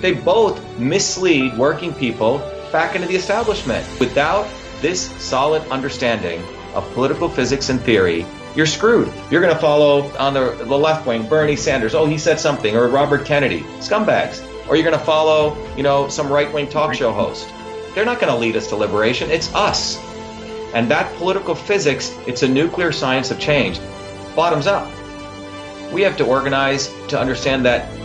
They 0.00 0.12
both 0.12 0.78
mislead 0.78 1.56
working 1.58 1.92
people 1.92 2.38
back 2.70 2.94
into 2.94 3.08
the 3.08 3.16
establishment. 3.16 3.86
Without 3.98 4.48
this 4.80 5.10
solid 5.22 5.62
understanding 5.70 6.42
of 6.74 6.88
political 6.92 7.28
physics 7.28 7.68
and 7.68 7.80
theory, 7.80 8.24
you're 8.54 8.66
screwed. 8.66 9.12
You're 9.30 9.40
going 9.40 9.54
to 9.54 9.60
follow 9.60 10.10
on 10.16 10.34
the, 10.34 10.52
the 10.64 10.78
left 10.78 11.06
wing 11.06 11.26
Bernie 11.28 11.56
Sanders. 11.56 11.94
Oh, 11.94 12.06
he 12.06 12.18
said 12.18 12.40
something, 12.40 12.76
or 12.76 12.88
Robert 12.88 13.24
Kennedy. 13.24 13.60
Scumbags. 13.78 14.44
Or 14.68 14.76
you're 14.76 14.84
going 14.84 14.98
to 14.98 15.04
follow, 15.04 15.56
you 15.76 15.82
know, 15.82 16.08
some 16.08 16.30
right 16.30 16.52
wing 16.52 16.68
talk 16.68 16.94
show 16.94 17.12
host. 17.12 17.48
They're 17.94 18.04
not 18.04 18.20
going 18.20 18.32
to 18.32 18.38
lead 18.38 18.56
us 18.56 18.68
to 18.68 18.76
liberation. 18.76 19.30
It's 19.30 19.52
us. 19.54 19.98
And 20.74 20.90
that 20.90 21.14
political 21.16 21.54
physics, 21.54 22.14
it's 22.26 22.42
a 22.42 22.48
nuclear 22.48 22.92
science 22.92 23.30
of 23.30 23.40
change. 23.40 23.80
Bottoms 24.36 24.66
up. 24.66 24.90
We 25.92 26.02
have 26.02 26.16
to 26.18 26.26
organize 26.26 26.92
to 27.08 27.18
understand 27.18 27.64
that 27.64 27.97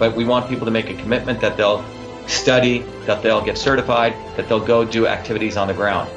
but 0.00 0.16
we 0.16 0.24
want 0.24 0.48
people 0.48 0.64
to 0.64 0.72
make 0.72 0.88
a 0.88 0.94
commitment 0.94 1.40
that 1.42 1.58
they'll 1.58 1.84
study, 2.26 2.78
that 3.04 3.22
they'll 3.22 3.44
get 3.44 3.58
certified, 3.58 4.14
that 4.36 4.48
they'll 4.48 4.58
go 4.58 4.82
do 4.82 5.06
activities 5.06 5.58
on 5.58 5.68
the 5.68 5.74
ground. 5.74 6.10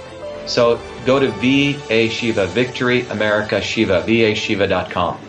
So 0.46 0.80
go 1.06 1.20
to 1.20 1.30
VA 1.32 2.10
Shiva, 2.10 2.48
Victory 2.48 3.02
America 3.08 3.62
Shiva, 3.62 4.02
vashiva.com. 4.04 5.20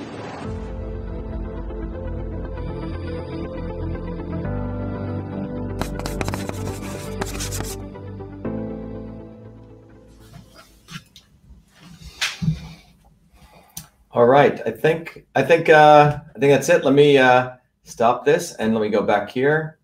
All 14.12 14.26
right, 14.26 14.60
I 14.64 14.70
think 14.70 15.26
I 15.34 15.42
think 15.42 15.68
uh, 15.68 16.18
I 16.36 16.38
think 16.38 16.52
that's 16.52 16.68
it. 16.68 16.84
Let 16.84 16.94
me 16.94 17.18
uh, 17.18 17.50
stop 17.84 18.24
this 18.24 18.54
and 18.54 18.74
let 18.74 18.82
me 18.82 18.88
go 18.88 19.02
back 19.02 19.30
here. 19.30 19.78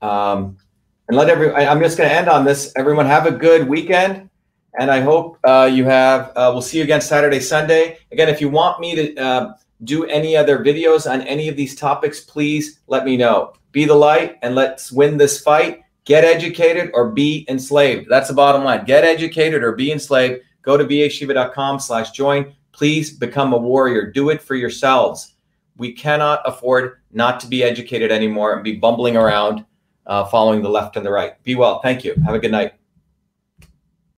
Um, 0.00 0.56
and 1.08 1.16
let 1.16 1.28
every, 1.28 1.52
I, 1.52 1.62
am 1.62 1.80
just 1.80 1.98
going 1.98 2.08
to 2.08 2.14
end 2.14 2.28
on 2.28 2.44
this. 2.44 2.72
Everyone 2.76 3.06
have 3.06 3.26
a 3.26 3.30
good 3.30 3.68
weekend. 3.68 4.28
And 4.78 4.90
I 4.90 5.00
hope 5.00 5.38
uh, 5.44 5.70
you 5.72 5.84
have, 5.86 6.28
uh, 6.36 6.50
we'll 6.52 6.62
see 6.62 6.78
you 6.78 6.84
again 6.84 7.00
Saturday, 7.00 7.40
Sunday. 7.40 7.98
Again, 8.12 8.28
if 8.28 8.40
you 8.40 8.50
want 8.50 8.78
me 8.78 8.94
to 8.94 9.16
uh, 9.16 9.54
do 9.84 10.04
any 10.04 10.36
other 10.36 10.58
videos 10.62 11.10
on 11.10 11.22
any 11.22 11.48
of 11.48 11.56
these 11.56 11.74
topics, 11.74 12.20
please 12.20 12.80
let 12.86 13.04
me 13.04 13.16
know. 13.16 13.54
Be 13.72 13.86
the 13.86 13.94
light 13.94 14.36
and 14.42 14.54
let's 14.54 14.92
win 14.92 15.16
this 15.16 15.40
fight. 15.40 15.80
Get 16.04 16.24
educated 16.24 16.90
or 16.92 17.10
be 17.10 17.46
enslaved. 17.48 18.08
That's 18.08 18.28
the 18.28 18.34
bottom 18.34 18.64
line. 18.64 18.84
Get 18.84 19.04
educated 19.04 19.62
or 19.62 19.72
be 19.72 19.92
enslaved. 19.92 20.42
Go 20.62 20.76
to 20.76 20.84
vashiva.com 20.84 21.80
slash 21.80 22.10
join. 22.10 22.54
Please 22.72 23.16
become 23.16 23.54
a 23.54 23.58
warrior. 23.58 24.10
Do 24.10 24.28
it 24.30 24.42
for 24.42 24.56
yourselves. 24.56 25.35
We 25.78 25.92
cannot 25.92 26.42
afford 26.44 27.00
not 27.12 27.40
to 27.40 27.46
be 27.46 27.62
educated 27.62 28.10
anymore 28.10 28.54
and 28.54 28.64
be 28.64 28.76
bumbling 28.76 29.16
around 29.16 29.64
uh, 30.06 30.24
following 30.24 30.62
the 30.62 30.68
left 30.68 30.96
and 30.96 31.04
the 31.04 31.10
right. 31.10 31.42
Be 31.42 31.54
well. 31.54 31.80
Thank 31.80 32.04
you. 32.04 32.14
Have 32.24 32.34
a 32.34 32.38
good 32.38 32.50
night. 32.52 32.74